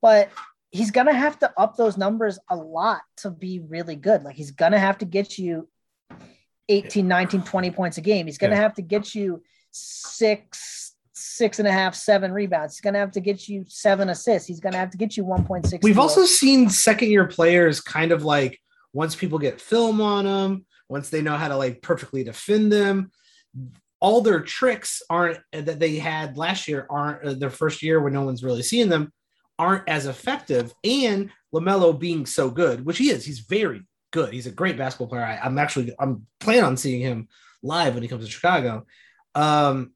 but 0.01 0.31
he's 0.71 0.91
going 0.91 1.07
to 1.07 1.13
have 1.13 1.39
to 1.41 1.53
up 1.57 1.77
those 1.77 1.97
numbers 1.97 2.39
a 2.51 2.57
lot 2.57 3.03
to 3.19 3.31
be 3.31 3.61
really 3.61 3.97
good. 3.97 4.25
Like 4.25 4.37
he's 4.37 4.51
going 4.51 4.73
to 4.73 4.79
have 4.79 4.99
to 4.99 5.05
get 5.05 5.39
you 5.39 5.69
18, 6.73 7.07
19, 7.07 7.43
20 7.43 7.71
points 7.71 7.99
a 7.99 8.01
game. 8.01 8.27
He's 8.27 8.39
going 8.39 8.51
to 8.51 8.57
yeah. 8.57 8.63
have 8.63 8.75
to 8.75 8.83
get 8.83 9.15
you 9.15 9.43
six, 9.71 10.95
six 11.13 11.59
and 11.59 11.69
a 11.69 11.73
half, 11.73 11.95
seven 11.95 12.33
rebounds. 12.33 12.75
He's 12.75 12.81
going 12.81 12.95
to 12.95 13.01
have 13.01 13.13
to 13.13 13.21
get 13.21 13.49
you 13.49 13.65
seven 13.69 14.09
assists. 14.09 14.49
He's 14.49 14.61
going 14.61 14.73
to 14.73 14.79
have 14.79 14.91
to 14.91 14.97
get 14.97 15.17
you 15.17 15.25
1.6. 15.25 15.83
We've 15.83 15.99
also 15.99 16.25
seen 16.25 16.69
second 16.69 17.11
year 17.11 17.27
players 17.27 17.81
kind 17.81 18.13
of 18.13 18.25
like 18.25 18.59
once 18.93 19.15
people 19.15 19.39
get 19.39 19.61
film 19.61 20.01
on 20.01 20.25
them, 20.25 20.67
once 20.89 21.09
they 21.09 21.23
know 21.23 21.37
how 21.37 21.49
to 21.49 21.57
like 21.57 21.83
perfectly 21.83 22.25
defend 22.25 22.73
them, 22.73 23.11
all 24.03 24.21
their 24.21 24.41
tricks 24.41 25.01
aren't 25.09 25.39
that 25.53 25.79
they 25.79 25.97
had 25.97 26.37
last 26.37 26.67
year 26.67 26.87
aren't 26.91 27.25
uh, 27.25 27.35
their 27.35 27.51
first 27.51 27.83
year 27.83 28.01
when 28.01 28.13
no 28.13 28.23
one's 28.23 28.43
really 28.43 28.63
seeing 28.63 28.89
them 28.89 29.13
aren't 29.59 29.89
as 29.89 30.07
effective 30.07 30.75
and 30.83 31.31
lamelo 31.55 31.97
being 31.97 32.27
so 32.27 32.51
good 32.51 32.85
which 32.85 32.99
he 32.99 33.11
is 33.11 33.25
he's 33.25 33.39
very 33.39 33.83
good. 34.13 34.33
He's 34.33 34.47
a 34.47 34.53
great 34.53 34.79
basketball 34.79 35.09
player. 35.09 35.25
I, 35.25 35.45
am 35.45 35.59
actually 35.59 35.93
i'm 35.99 36.27
planning 36.39 36.63
on 36.63 36.77
seeing 36.77 37.01
him 37.01 37.29
live 37.63 37.95
when 37.95 38.03
he 38.03 38.09
comes 38.09 38.25
to 38.25 38.31
chicago. 38.31 38.87
Um 39.35 39.93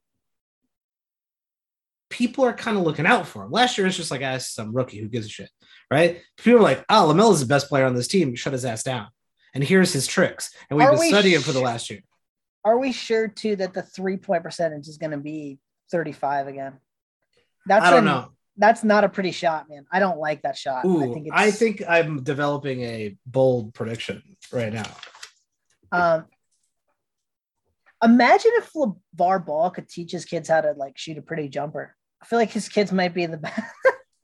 people 2.10 2.44
are 2.44 2.52
kind 2.52 2.76
of 2.76 2.82
looking 2.82 3.06
out 3.06 3.26
for 3.26 3.44
him. 3.44 3.52
Last 3.52 3.78
year 3.78 3.86
it's 3.86 3.96
just 3.96 4.10
like 4.10 4.22
ah, 4.24 4.38
some 4.38 4.74
rookie. 4.74 4.98
Who 4.98 5.08
gives 5.08 5.26
a 5.26 5.28
shit? 5.28 5.50
Right? 5.90 6.22
People 6.36 6.60
are 6.60 6.62
like 6.62 6.84
oh 6.88 7.12
Lamelo 7.12 7.32
is 7.32 7.40
the 7.40 7.46
best 7.46 7.68
player 7.68 7.84
on 7.84 7.94
this 7.94 8.08
team. 8.08 8.34
Shut 8.34 8.52
his 8.52 8.64
ass 8.64 8.82
down. 8.82 9.08
And 9.54 9.62
here's 9.62 9.92
his 9.92 10.06
tricks. 10.06 10.50
And 10.68 10.78
we've 10.78 10.86
are 10.86 10.92
been 10.92 11.00
we 11.00 11.08
studying 11.08 11.40
sh- 11.40 11.44
for 11.44 11.52
the 11.52 11.60
last 11.60 11.88
year. 11.88 12.00
are 12.64 12.78
we 12.78 12.92
sure 12.92 13.28
too 13.28 13.56
that 13.56 13.74
the 13.74 13.82
three 13.82 14.16
point 14.16 14.42
percentage 14.42 14.88
is 14.88 14.98
going 14.98 15.12
to 15.12 15.18
be 15.18 15.58
35 15.92 16.48
again? 16.48 16.80
That's 17.66 17.84
I 17.84 17.90
don't 17.90 18.00
an, 18.00 18.04
know. 18.06 18.32
That's 18.58 18.82
not 18.82 19.04
a 19.04 19.08
pretty 19.08 19.32
shot, 19.32 19.68
man. 19.68 19.86
I 19.92 20.00
don't 20.00 20.18
like 20.18 20.42
that 20.42 20.56
shot. 20.56 20.84
Ooh, 20.84 21.02
I 21.02 21.12
think 21.12 21.28
I 21.32 21.50
think 21.50 21.82
I'm 21.86 22.22
developing 22.22 22.80
a 22.82 23.16
bold 23.26 23.74
prediction 23.74 24.22
right 24.52 24.72
now. 24.72 24.90
Um, 25.92 26.24
imagine 28.02 28.52
if 28.54 28.72
LeVar 28.72 29.44
Ball 29.44 29.70
could 29.70 29.88
teach 29.88 30.12
his 30.12 30.24
kids 30.24 30.48
how 30.48 30.60
to 30.60 30.72
like 30.72 30.96
shoot 30.96 31.18
a 31.18 31.22
pretty 31.22 31.48
jumper. 31.48 31.94
I 32.22 32.26
feel 32.26 32.38
like 32.38 32.50
his 32.50 32.68
kids 32.68 32.92
might 32.92 33.14
be 33.14 33.26
the 33.26 33.38
best. 33.38 33.60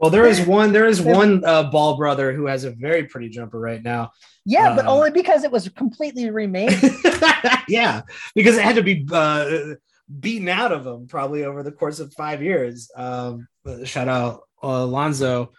Well, 0.03 0.11
there 0.11 0.27
is 0.27 0.45
one. 0.45 0.73
There 0.73 0.89
is 0.89 1.01
one 1.01 1.45
uh, 1.45 1.71
Ball 1.71 1.97
brother 1.97 2.33
who 2.33 2.47
has 2.47 2.65
a 2.65 2.73
very 2.73 3.05
pretty 3.05 3.29
jumper 3.29 3.61
right 3.61 3.81
now. 3.81 4.11
Yeah, 4.45 4.71
uh, 4.71 4.77
but 4.77 4.87
only 4.87 5.13
because 5.13 5.45
it 5.45 5.53
was 5.53 5.69
completely 5.69 6.29
remade. 6.29 6.77
yeah, 7.69 8.03
because 8.35 8.57
it 8.57 8.65
had 8.65 8.75
to 8.75 8.83
be 8.83 9.07
uh, 9.13 9.75
beaten 10.21 10.49
out 10.49 10.73
of 10.73 10.87
him 10.87 11.07
probably 11.07 11.45
over 11.45 11.63
the 11.63 11.73
course 11.73 12.01
of 12.01 12.13
five 12.15 12.43
years. 12.43 12.91
Um, 12.97 13.49
shout 13.85 14.09
out 14.09 14.43
uh, 14.63 14.87
Lonzo. 14.87 15.53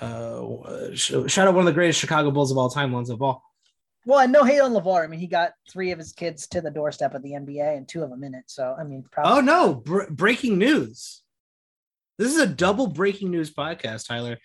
Uh, 0.00 0.94
shout 0.94 1.38
out 1.38 1.54
one 1.54 1.60
of 1.60 1.66
the 1.66 1.72
greatest 1.72 2.00
Chicago 2.00 2.30
Bulls 2.30 2.50
of 2.50 2.58
all 2.58 2.70
time, 2.70 2.92
Lonzo 2.92 3.16
Ball. 3.16 3.42
Well, 4.06 4.20
and 4.20 4.32
no 4.32 4.44
hate 4.44 4.60
on 4.60 4.72
LeVar. 4.72 5.04
I 5.04 5.06
mean, 5.06 5.20
he 5.20 5.26
got 5.26 5.52
three 5.70 5.90
of 5.90 5.98
his 5.98 6.12
kids 6.12 6.46
to 6.48 6.60
the 6.60 6.70
doorstep 6.70 7.14
of 7.14 7.22
the 7.22 7.32
NBA 7.32 7.76
and 7.76 7.86
two 7.86 8.02
of 8.02 8.10
them 8.10 8.24
in 8.24 8.34
it. 8.34 8.44
So, 8.46 8.74
I 8.78 8.84
mean, 8.84 9.04
probably. 9.10 9.32
Oh 9.32 9.40
no! 9.40 9.74
Br- 9.74 10.10
breaking 10.10 10.58
news. 10.58 11.22
This 12.16 12.34
is 12.34 12.40
a 12.40 12.46
double 12.46 12.86
breaking 12.86 13.30
news 13.30 13.52
podcast, 13.52 14.08
Tyler. 14.08 14.38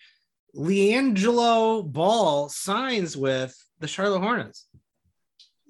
LiAngelo 0.54 1.90
Ball 1.90 2.48
signs 2.48 3.16
with 3.16 3.56
the 3.80 3.88
Charlotte 3.88 4.20
Hornets. 4.20 4.66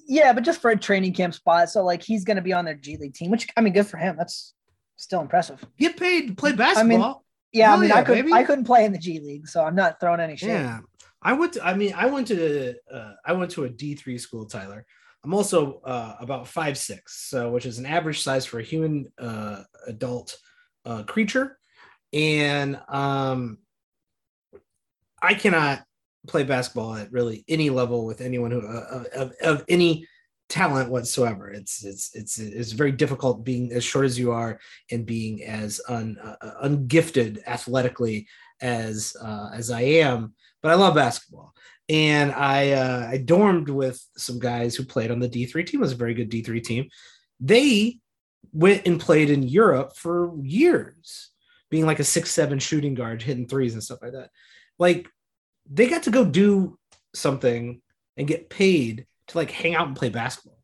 Yeah, 0.07 0.33
but 0.33 0.45
just 0.45 0.61
for 0.61 0.71
a 0.71 0.77
training 0.77 1.14
camp 1.14 1.35
spot. 1.35 1.71
So 1.71 1.85
like 1.85 2.03
he's 2.03 2.25
going 2.25 2.37
to 2.37 2.43
be 2.43 2.53
on 2.53 2.64
their 2.64 2.75
G 2.75 2.97
League 2.97 3.14
team, 3.14 3.31
which 3.31 3.49
I 3.57 3.61
mean, 3.61 3.73
good 3.73 3.87
for 3.87 3.97
him. 3.97 4.17
That's 4.17 4.55
still 4.97 5.21
impressive. 5.21 5.64
Get 5.79 5.97
paid 5.97 6.29
to 6.29 6.35
play 6.35 6.53
basketball. 6.53 6.83
I 6.83 7.09
mean, 7.09 7.14
yeah, 7.53 7.73
I 7.73 7.77
mean, 7.79 7.88
yeah, 7.88 7.97
I 7.97 8.03
couldn't, 8.03 8.33
I 8.33 8.43
couldn't 8.45 8.64
play 8.64 8.85
in 8.85 8.93
the 8.93 8.99
G 8.99 9.21
League, 9.21 9.49
so 9.49 9.64
I'm 9.64 9.75
not 9.75 10.01
throwing 10.01 10.21
any 10.21 10.37
shade. 10.37 10.49
Yeah, 10.49 10.81
I 11.23 11.33
went. 11.33 11.55
To, 11.55 11.64
I 11.64 11.75
mean, 11.75 11.95
I 11.97 12.07
went 12.07 12.29
to. 12.29 12.75
Uh, 12.93 13.12
I 13.25 13.33
went 13.33 13.51
to 13.53 13.64
a 13.64 13.69
D 13.69 13.95
three 13.95 14.19
school, 14.19 14.45
Tyler. 14.45 14.85
I'm 15.23 15.33
also 15.33 15.81
uh, 15.85 16.17
about 16.21 16.49
five 16.49 16.77
six, 16.77 17.29
so 17.31 17.51
which 17.51 17.64
is 17.64 17.79
an 17.79 17.87
average 17.87 18.23
size 18.23 18.45
for 18.45 18.59
a 18.59 18.62
human 18.62 19.11
uh, 19.19 19.62
adult 19.87 20.37
uh, 20.85 21.05
creature, 21.05 21.57
and 22.12 22.79
um, 22.88 23.59
I 25.23 25.35
cannot 25.35 25.83
play 26.27 26.43
basketball 26.43 26.95
at 26.95 27.13
really 27.13 27.45
any 27.49 27.71
level 27.71 28.07
with 28.07 28.21
anyone 28.21 28.51
who 28.51 28.67
uh, 28.67 29.05
of, 29.15 29.33
of 29.43 29.65
any 29.69 30.07
talent 30.49 30.91
whatsoever. 30.91 31.51
It's 31.51 31.85
it's 31.85 32.15
it's 32.15 32.39
it's 32.39 32.73
very 32.73 32.93
difficult 32.93 33.45
being 33.45 33.73
as 33.73 33.85
short 33.85 34.05
as 34.07 34.19
you 34.19 34.33
are 34.33 34.59
and 34.91 35.07
being 35.07 35.43
as 35.45 35.81
un, 35.89 36.19
uh, 36.23 36.37
ungifted 36.65 37.43
athletically 37.47 38.27
as 38.61 39.17
uh, 39.21 39.51
as 39.53 39.71
I 39.71 39.81
am. 39.83 40.35
But 40.63 40.73
I 40.73 40.75
love 40.75 40.95
basketball, 40.95 41.55
and 41.89 42.33
I 42.33 42.73
uh, 42.73 43.09
I 43.11 43.19
dormed 43.19 43.69
with 43.69 44.03
some 44.17 44.39
guys 44.39 44.75
who 44.75 44.85
played 44.85 45.11
on 45.11 45.19
the 45.19 45.29
D 45.29 45.47
three 45.47 45.65
team. 45.65 45.81
It 45.81 45.83
was 45.83 45.93
a 45.93 45.97
very 45.97 46.15
good 46.15 46.29
D 46.29 46.43
three 46.43 46.61
team. 46.61 46.89
They 47.41 47.99
went 48.53 48.87
and 48.87 49.01
played 49.01 49.31
in 49.31 49.43
Europe 49.43 49.97
for 49.97 50.33
years, 50.43 51.31
being 51.71 51.87
like 51.87 52.01
a 52.01 52.05
six 52.05 52.31
seven 52.31 52.59
shooting 52.59 52.95
guard, 52.95 53.23
hitting 53.23 53.49
threes 53.49 53.75
and 53.75 53.83
stuff 53.83 54.01
like 54.01 54.13
that. 54.13 54.31
Like 54.79 55.09
they 55.70 55.88
got 55.88 56.05
to 56.05 56.11
go 56.11 56.24
do 56.24 56.79
something 57.14 57.81
and 58.16 58.27
get 58.27 58.50
paid 58.50 59.07
to 59.29 59.38
like 59.38 59.50
hang 59.50 59.74
out 59.74 59.87
and 59.87 59.96
play 59.96 60.09
basketball. 60.09 60.59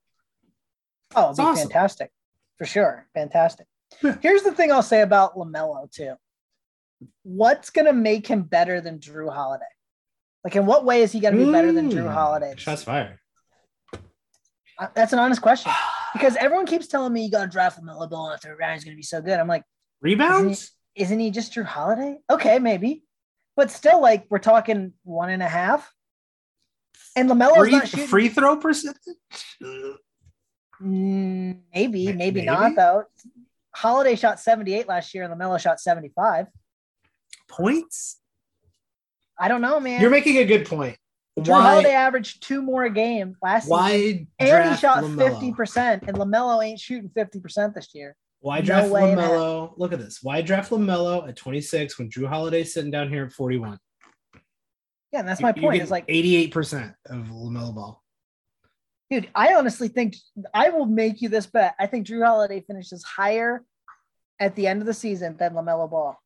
Oh, 1.14 1.26
it'd 1.26 1.36
be 1.36 1.42
awesome. 1.42 1.68
fantastic 1.68 2.10
for 2.58 2.66
sure. 2.66 3.06
Fantastic. 3.14 3.66
Yeah. 4.02 4.16
Here's 4.20 4.42
the 4.42 4.52
thing 4.52 4.70
I'll 4.70 4.82
say 4.82 5.00
about 5.00 5.34
LaMelo 5.34 5.90
too. 5.90 6.14
What's 7.22 7.70
gonna 7.70 7.92
make 7.92 8.26
him 8.26 8.42
better 8.42 8.80
than 8.80 8.98
Jrue 8.98 9.32
Holiday? 9.32 9.64
Like, 10.44 10.56
in 10.56 10.66
what 10.66 10.84
way 10.84 11.02
is 11.02 11.12
he 11.12 11.20
gonna 11.20 11.36
be 11.36 11.50
better 11.50 11.72
than 11.72 11.90
Jrue 11.90 12.12
Holiday? 12.12 12.54
Shots 12.56 12.84
fired. 12.84 13.18
Uh, 14.78 14.88
that's 14.94 15.12
an 15.12 15.18
honest 15.18 15.42
question 15.42 15.72
because 16.12 16.36
everyone 16.36 16.66
keeps 16.66 16.86
telling 16.86 17.12
me 17.12 17.24
you 17.24 17.30
got 17.30 17.42
to 17.42 17.50
draft 17.50 17.82
LaMelo 17.82 18.08
Ball 18.08 18.32
after 18.32 18.54
round. 18.56 18.74
He's 18.74 18.84
gonna 18.84 18.96
be 18.96 19.02
so 19.02 19.20
good. 19.20 19.38
I'm 19.38 19.48
like, 19.48 19.64
rebounds. 20.00 20.52
Isn't 20.52 20.70
he, 20.94 21.02
isn't 21.02 21.18
he 21.20 21.30
just 21.30 21.52
Drew 21.52 21.64
Holiday? 21.64 22.18
Okay, 22.30 22.58
maybe, 22.58 23.02
but 23.61 23.70
still, 23.70 24.01
like, 24.01 24.25
we're 24.31 24.38
talking 24.38 24.94
one 25.05 25.29
and 25.29 25.42
a 25.42 25.46
half. 25.46 25.92
And 27.14 27.29
LaMelo's 27.29 27.59
free, 27.59 27.70
not 27.73 27.88
shooting. 27.88 28.07
free 28.07 28.29
throw 28.31 28.57
percentage. 28.57 28.96
Mm, 29.62 29.99
maybe, 30.81 31.59
maybe, 31.75 32.12
maybe, 32.14 32.42
not 32.46 32.75
though. 32.75 33.05
Holiday 33.75 34.16
shot 34.16 34.40
78 34.40 34.88
last 34.88 35.12
year 35.12 35.25
and 35.25 35.35
LaMelo 35.38 35.61
shot 35.61 35.79
75. 35.79 36.46
Points? 37.49 38.18
I 39.38 39.49
don't 39.49 39.61
know, 39.61 39.79
man. 39.79 40.01
You're 40.01 40.09
making 40.09 40.38
a 40.38 40.46
good 40.46 40.66
point. 40.66 40.96
Jrue 41.38 41.51
why, 41.51 41.61
Holiday 41.61 41.92
averaged 41.92 42.42
two 42.42 42.62
more 42.62 42.85
a 42.85 42.90
game 42.90 43.37
last 43.42 43.68
why 43.68 43.90
season. 43.90 44.29
And 44.38 44.70
he 44.70 44.81
shot 44.81 45.05
50%, 45.05 46.09
and 46.09 46.16
LaMelo 46.16 46.64
ain't 46.64 46.81
shooting 46.81 47.11
50% 47.11 47.75
this 47.75 47.94
year. 47.94 48.16
Why 48.40 48.62
draft 48.62 48.88
no 48.88 48.94
LaMelo? 48.94 49.72
Look 49.76 49.92
at 49.92 49.98
this. 49.98 50.20
Why 50.22 50.40
draft 50.40 50.70
LaMelo 50.70 51.29
at 51.29 51.37
26 51.37 51.98
when 51.98 52.11
Jrue 52.11 52.26
Holiday's 52.26 52.72
sitting 52.72 52.90
down 52.90 53.11
here 53.11 53.26
at 53.26 53.33
41? 53.33 53.79
Yeah, 55.12 55.20
and 55.20 55.29
that's 55.29 55.42
my 55.42 55.53
point. 55.53 55.83
It's 55.83 55.90
like 55.90 56.07
88% 56.07 56.94
of 57.07 57.26
LaMelo 57.26 57.74
ball. 57.74 58.03
Dude, 59.11 59.29
I 59.35 59.55
honestly 59.55 59.88
think 59.88 60.14
I 60.55 60.70
will 60.70 60.87
make 60.87 61.20
you 61.20 61.29
this 61.29 61.46
bet. 61.46 61.74
I 61.79 61.87
think 61.87 62.07
Jrue 62.07 62.24
Holiday 62.24 62.61
finishes 62.61 63.03
higher 63.03 63.64
at 64.38 64.55
the 64.55 64.68
end 64.68 64.81
of 64.81 64.87
the 64.87 64.94
season 64.94 65.37
than 65.37 65.53
LaMelo 65.53 65.90
Ball. 65.90 66.16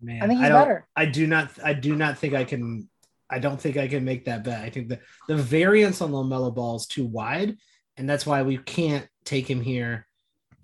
Man, 0.00 0.22
I 0.22 0.26
think 0.28 0.40
he's 0.40 0.48
I 0.48 0.52
better. 0.52 0.86
I 0.94 1.06
do 1.06 1.26
not 1.26 1.50
I 1.62 1.72
do 1.72 1.96
not 1.96 2.18
think 2.18 2.34
I 2.34 2.44
can 2.44 2.88
I 3.28 3.40
don't 3.40 3.60
think 3.60 3.76
I 3.76 3.88
can 3.88 4.04
make 4.04 4.26
that 4.26 4.44
bet. 4.44 4.62
I 4.62 4.70
think 4.70 4.88
the 4.88 5.00
the 5.26 5.36
variance 5.36 6.00
on 6.00 6.12
LaMelo 6.12 6.54
Ball 6.54 6.76
is 6.76 6.86
too 6.86 7.04
wide, 7.04 7.56
and 7.96 8.08
that's 8.08 8.24
why 8.24 8.42
we 8.42 8.56
can't 8.56 9.08
take 9.24 9.50
him 9.50 9.60
here 9.60 10.05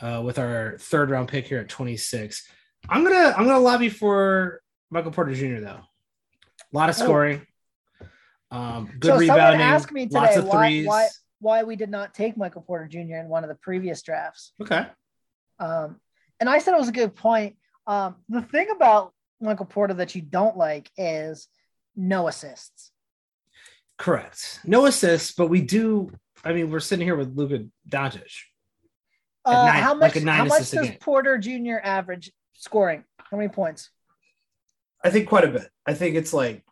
uh, 0.03 0.21
with 0.23 0.38
our 0.38 0.77
third 0.79 1.11
round 1.11 1.29
pick 1.29 1.47
here 1.47 1.61
at 1.61 1.69
26. 1.69 2.47
I'm 2.88 3.05
gonna 3.05 3.35
I'm 3.37 3.47
gonna 3.47 3.61
lobby 3.61 3.88
for 3.88 4.61
Michael 4.91 5.12
Porter 5.12 5.35
Jr. 5.35 5.61
though. 5.61 5.81
A 5.81 6.77
lot 6.77 6.91
of 6.91 6.97
oh. 7.01 7.05
scoring. 7.05 7.47
Um, 8.51 8.91
good 8.99 9.12
so 9.12 9.19
rebounding. 9.19 9.62
Asked 9.62 9.93
me 9.93 10.07
today 10.07 10.19
lots 10.19 10.37
of 10.37 10.45
why, 10.47 10.69
threes. 10.69 10.87
Why, 10.87 11.09
why 11.41 11.62
we 11.62 11.77
did 11.77 11.91
not 11.91 12.12
take 12.12 12.37
Michael 12.37 12.62
Porter 12.62 12.87
Jr. 12.87 13.17
in 13.17 13.29
one 13.29 13.45
of 13.45 13.49
the 13.49 13.55
previous 13.55 14.03
drafts. 14.03 14.53
Okay. 14.61 14.87
Um, 15.59 16.01
and 16.41 16.51
I 16.51 16.59
said 16.59 16.75
it 16.75 16.79
was 16.79 16.88
a 16.88 16.93
good 16.93 17.15
point. 17.15 17.57
Um, 17.87 18.17
the 18.29 18.43
thing 18.43 18.69
about 18.75 19.12
Michael 19.41 19.67
Porter 19.67 19.95
that 19.95 20.15
you 20.15 20.23
don't 20.23 20.57
like 20.57 20.91
is 20.97 21.49
no 21.97 22.29
assists. 22.29 22.91
Correct. 23.97 24.61
No 24.65 24.87
assists, 24.87 25.33
but 25.33 25.49
we 25.49 25.61
do. 25.62 26.11
I 26.45 26.53
mean, 26.53 26.71
we're 26.71 26.81
sitting 26.81 27.07
here 27.07 27.17
with 27.17 27.37
Luka 27.37 27.67
Doncic. 27.88 28.33
Uh, 29.44 29.66
nine, 29.66 29.83
how 29.83 29.94
much? 29.94 30.14
Like 30.14 30.24
how 30.24 30.44
much 30.44 30.70
does 30.70 30.90
Porter 31.00 31.38
Jr. 31.38 31.76
average 31.83 32.33
scoring? 32.55 33.05
How 33.18 33.37
many 33.37 33.48
points? 33.48 33.90
I 35.05 35.11
think 35.11 35.28
quite 35.28 35.44
a 35.44 35.48
bit. 35.48 35.68
I 35.87 35.94
think 35.94 36.16
it's 36.16 36.33
like 36.33 36.64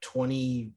20. 0.00 0.72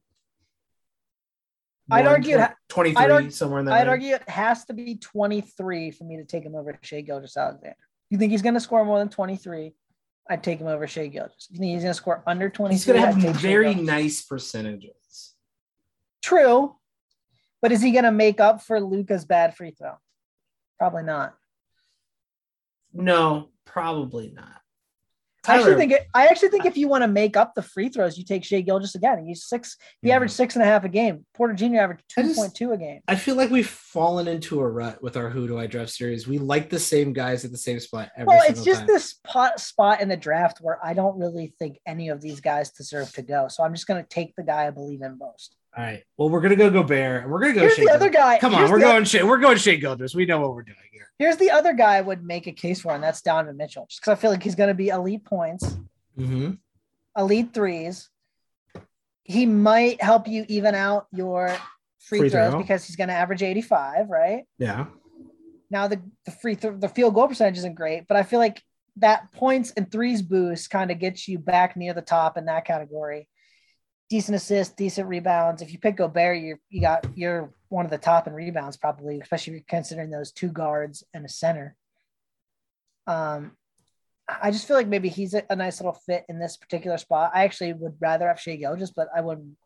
I'd 1.90 2.06
argue 2.06 2.38
23 2.68 3.04
I'd 3.04 3.10
argue, 3.10 3.30
somewhere 3.30 3.60
in 3.60 3.66
that. 3.66 3.74
I'd 3.74 3.88
argue 3.88 4.14
it 4.14 4.28
has 4.28 4.64
to 4.66 4.72
be 4.72 4.96
23 4.96 5.90
for 5.90 6.04
me 6.04 6.16
to 6.16 6.24
take 6.24 6.44
him 6.44 6.54
over 6.54 6.78
Shai 6.82 7.00
Gilgeous-Alexander. 7.02 7.76
You 8.08 8.18
think 8.18 8.30
he's 8.30 8.42
going 8.42 8.54
to 8.54 8.60
score 8.60 8.84
more 8.84 8.98
than 8.98 9.08
23? 9.08 9.74
I'd 10.30 10.42
take 10.42 10.58
him 10.58 10.68
over 10.68 10.86
Shai 10.86 11.08
Gilgeous. 11.08 11.48
You 11.50 11.58
think 11.58 11.72
he's 11.72 11.82
going 11.82 11.90
to 11.90 11.94
score 11.94 12.22
under 12.26 12.48
20? 12.48 12.74
He's 12.74 12.84
going 12.84 13.00
to 13.00 13.06
have 13.06 13.36
very 13.36 13.74
nice 13.74 14.22
percentages. 14.22 15.34
True. 16.22 16.76
But 17.60 17.72
is 17.72 17.82
he 17.82 17.92
going 17.92 18.04
to 18.04 18.12
make 18.12 18.40
up 18.40 18.62
for 18.62 18.80
Luka's 18.80 19.24
bad 19.24 19.56
free 19.56 19.72
throw? 19.72 19.94
Probably 20.82 21.04
not. 21.04 21.36
No, 22.92 23.50
probably 23.64 24.32
not. 24.34 24.60
I 25.46 25.58
actually 25.58 25.76
think 25.76 25.92
it, 25.92 26.08
I 26.12 26.26
actually 26.26 26.48
think 26.48 26.66
if 26.66 26.76
you 26.76 26.88
want 26.88 27.02
to 27.02 27.08
make 27.08 27.36
up 27.36 27.54
the 27.54 27.62
free 27.62 27.88
throws, 27.88 28.18
you 28.18 28.24
take 28.24 28.42
Shai 28.42 28.62
Gilgeous 28.62 28.96
again. 28.96 29.24
He's 29.24 29.44
six. 29.44 29.76
He 30.00 30.08
yeah. 30.08 30.16
averaged 30.16 30.32
six 30.32 30.56
and 30.56 30.62
a 30.64 30.66
half 30.66 30.82
a 30.82 30.88
game. 30.88 31.24
Porter 31.34 31.54
Jr. 31.54 31.76
averaged 31.76 32.02
two 32.08 32.34
point 32.34 32.56
two 32.56 32.72
a 32.72 32.76
game. 32.76 32.98
I 33.06 33.14
feel 33.14 33.36
like 33.36 33.50
we've 33.50 33.68
fallen 33.68 34.26
into 34.26 34.58
a 34.58 34.68
rut 34.68 35.00
with 35.00 35.16
our 35.16 35.30
Who 35.30 35.46
Do 35.46 35.56
I 35.56 35.68
Draft 35.68 35.90
series. 35.90 36.26
We 36.26 36.38
like 36.38 36.68
the 36.68 36.80
same 36.80 37.12
guys 37.12 37.44
at 37.44 37.52
the 37.52 37.58
same 37.58 37.78
spot. 37.78 38.10
well, 38.18 38.42
it's 38.48 38.64
just 38.64 38.80
time. 38.80 38.88
this 38.88 39.10
spot 39.10 39.60
spot 39.60 40.00
in 40.00 40.08
the 40.08 40.16
draft 40.16 40.58
where 40.60 40.84
I 40.84 40.94
don't 40.94 41.16
really 41.16 41.54
think 41.60 41.78
any 41.86 42.08
of 42.08 42.20
these 42.20 42.40
guys 42.40 42.72
deserve 42.72 43.12
to 43.12 43.22
go. 43.22 43.46
So 43.46 43.62
I'm 43.62 43.72
just 43.72 43.86
going 43.86 44.02
to 44.02 44.08
take 44.08 44.34
the 44.34 44.42
guy 44.42 44.66
I 44.66 44.70
believe 44.70 45.02
in 45.02 45.16
most. 45.16 45.54
All 45.76 45.84
right. 45.84 46.02
Well, 46.16 46.28
we're 46.28 46.40
gonna 46.40 46.56
go 46.56 46.70
Gobert. 46.70 47.28
We're 47.28 47.40
gonna 47.40 47.54
go. 47.54 47.60
Here's 47.60 47.76
Shai 47.76 47.84
the 47.84 47.92
other 47.92 48.10
guy. 48.10 48.38
Come 48.38 48.54
on, 48.54 48.70
we're 48.70 48.80
going. 48.80 49.04
Shai, 49.04 49.22
we're 49.22 49.38
going 49.38 49.56
Shai 49.56 49.76
Gilgeous. 49.76 50.14
We 50.14 50.26
know 50.26 50.40
what 50.40 50.54
we're 50.54 50.62
doing 50.62 50.76
here. 50.92 51.08
Here's 51.18 51.36
the 51.36 51.50
other 51.50 51.72
guy 51.72 51.96
I 51.96 52.00
would 52.00 52.24
make 52.24 52.46
a 52.46 52.52
case 52.52 52.80
for, 52.80 52.92
and 52.92 53.02
that's 53.02 53.22
Donovan 53.22 53.56
Mitchell, 53.56 53.86
just 53.88 54.00
because 54.00 54.16
I 54.16 54.20
feel 54.20 54.30
like 54.30 54.42
he's 54.42 54.54
going 54.54 54.68
to 54.68 54.74
be 54.74 54.88
elite 54.88 55.24
points 55.24 55.76
mm-hmm. 56.18 56.52
elite 57.16 57.54
threes. 57.54 58.08
He 59.24 59.46
might 59.46 60.02
help 60.02 60.26
you 60.26 60.44
even 60.48 60.74
out 60.74 61.06
your 61.12 61.48
free, 61.98 62.18
free 62.18 62.28
throws 62.28 62.50
throw. 62.50 62.60
because 62.60 62.84
he's 62.84 62.96
going 62.96 63.08
to 63.08 63.14
average 63.14 63.42
85, 63.42 64.08
right? 64.08 64.44
Yeah. 64.58 64.86
Now 65.70 65.88
the, 65.88 66.02
the 66.24 66.32
free 66.32 66.56
th- 66.56 66.80
the 66.80 66.88
field 66.88 67.14
goal 67.14 67.28
percentage 67.28 67.58
isn't 67.58 67.74
great, 67.74 68.06
but 68.06 68.16
I 68.16 68.24
feel 68.24 68.38
like 68.38 68.62
that 68.96 69.32
points 69.32 69.72
and 69.76 69.90
threes 69.90 70.20
boost 70.20 70.68
kind 70.68 70.90
of 70.90 70.98
gets 70.98 71.26
you 71.28 71.38
back 71.38 71.76
near 71.76 71.94
the 71.94 72.02
top 72.02 72.36
in 72.36 72.44
that 72.46 72.66
category. 72.66 73.26
Decent 74.12 74.36
assists, 74.36 74.74
decent 74.74 75.08
rebounds. 75.08 75.62
If 75.62 75.72
you 75.72 75.78
pick 75.78 75.96
Gobert, 75.96 76.38
you 76.38 76.58
you 76.68 76.82
got 76.82 77.06
you're 77.14 77.50
one 77.70 77.86
of 77.86 77.90
the 77.90 77.96
top 77.96 78.26
in 78.26 78.34
rebounds 78.34 78.76
probably, 78.76 79.18
especially 79.18 79.64
considering 79.66 80.10
those 80.10 80.32
two 80.32 80.48
guards 80.48 81.02
and 81.14 81.24
a 81.24 81.30
center. 81.30 81.74
Um, 83.06 83.52
I 84.28 84.50
just 84.50 84.68
feel 84.68 84.76
like 84.76 84.86
maybe 84.86 85.08
he's 85.08 85.32
a, 85.32 85.44
a, 85.48 85.56
nice 85.56 85.80
little 85.80 85.98
fit 86.04 86.26
in 86.28 86.38
this 86.38 86.58
particular 86.58 86.98
spot. 86.98 87.30
I 87.34 87.44
actually 87.44 87.72
would 87.72 87.94
rather 88.00 88.28
have 88.28 88.38
Shai 88.38 88.56
Gilgeous, 88.56 88.90
but 88.90 89.08
I 89.16 89.22
wouldn't 89.22 89.56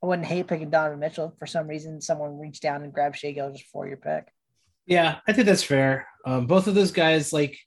I 0.00 0.06
wouldn't 0.06 0.28
hate 0.28 0.46
picking 0.46 0.70
Donovan 0.70 1.00
Mitchell. 1.00 1.34
For 1.40 1.46
some 1.46 1.66
reason, 1.66 2.00
someone 2.00 2.38
reached 2.38 2.62
down 2.62 2.84
and 2.84 2.92
grabbed 2.92 3.16
Shai 3.16 3.32
Gilgeous 3.32 3.62
for 3.72 3.88
your 3.88 3.96
pick. 3.96 4.28
Yeah, 4.86 5.18
I 5.26 5.32
think 5.32 5.46
that's 5.46 5.64
fair. 5.64 6.06
Um, 6.24 6.46
both 6.46 6.68
of 6.68 6.76
those 6.76 6.92
guys, 6.92 7.32
like, 7.32 7.58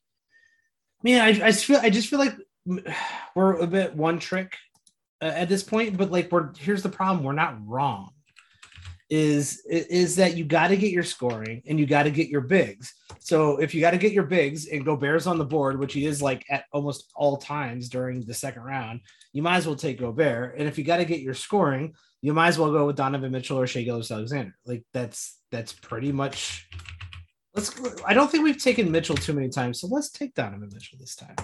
man, 1.02 1.20
I, 1.20 1.48
I 1.48 1.52
feel 1.52 1.80
I 1.82 1.90
just 1.90 2.08
feel 2.08 2.20
like 2.20 2.36
we're 3.36 3.52
a 3.52 3.66
bit 3.66 3.94
one 3.94 4.18
trick 4.18 4.56
uh, 5.22 5.26
at 5.26 5.48
this 5.48 5.62
point. 5.62 5.96
But 5.96 6.10
like, 6.10 6.30
we're 6.30 6.52
here's 6.58 6.82
the 6.82 6.88
problem: 6.88 7.24
we're 7.24 7.32
not 7.32 7.56
wrong 7.66 8.10
is 9.12 9.62
is 9.68 10.16
that 10.16 10.38
you 10.38 10.44
got 10.44 10.68
to 10.68 10.76
get 10.76 10.90
your 10.90 11.02
scoring 11.02 11.62
and 11.66 11.78
you 11.78 11.84
got 11.84 12.04
to 12.04 12.10
get 12.10 12.28
your 12.28 12.40
bigs. 12.40 12.94
So 13.20 13.58
if 13.58 13.74
you 13.74 13.80
got 13.82 13.90
to 13.90 13.98
get 13.98 14.12
your 14.12 14.24
bigs 14.24 14.68
and 14.68 14.86
Gobert's 14.86 15.26
on 15.26 15.36
the 15.36 15.44
board, 15.44 15.78
which 15.78 15.92
he 15.92 16.06
is 16.06 16.22
like 16.22 16.46
at 16.48 16.64
almost 16.72 17.12
all 17.14 17.36
times 17.36 17.90
during 17.90 18.24
the 18.24 18.32
second 18.32 18.62
round, 18.62 19.00
you 19.34 19.42
might 19.42 19.58
as 19.58 19.66
well 19.66 19.76
take 19.76 20.00
Gobert. 20.00 20.56
And 20.56 20.66
if 20.66 20.78
you 20.78 20.84
got 20.84 20.96
to 20.96 21.04
get 21.04 21.20
your 21.20 21.34
scoring, 21.34 21.92
you 22.22 22.32
might 22.32 22.48
as 22.48 22.58
well 22.58 22.72
go 22.72 22.86
with 22.86 22.96
Donovan 22.96 23.32
Mitchell 23.32 23.60
or 23.60 23.66
Shai 23.66 23.82
Gilgeous-Alexander. 23.82 24.56
Like 24.64 24.82
that's 24.94 25.40
that's 25.50 25.74
pretty 25.74 26.10
much. 26.10 26.66
Let's. 27.54 27.70
I 28.06 28.14
don't 28.14 28.30
think 28.30 28.44
we've 28.44 28.62
taken 28.62 28.90
Mitchell 28.90 29.16
too 29.16 29.34
many 29.34 29.50
times, 29.50 29.78
so 29.78 29.88
let's 29.88 30.10
take 30.10 30.32
Donovan 30.32 30.70
Mitchell 30.72 30.96
this 30.98 31.16
time. 31.16 31.36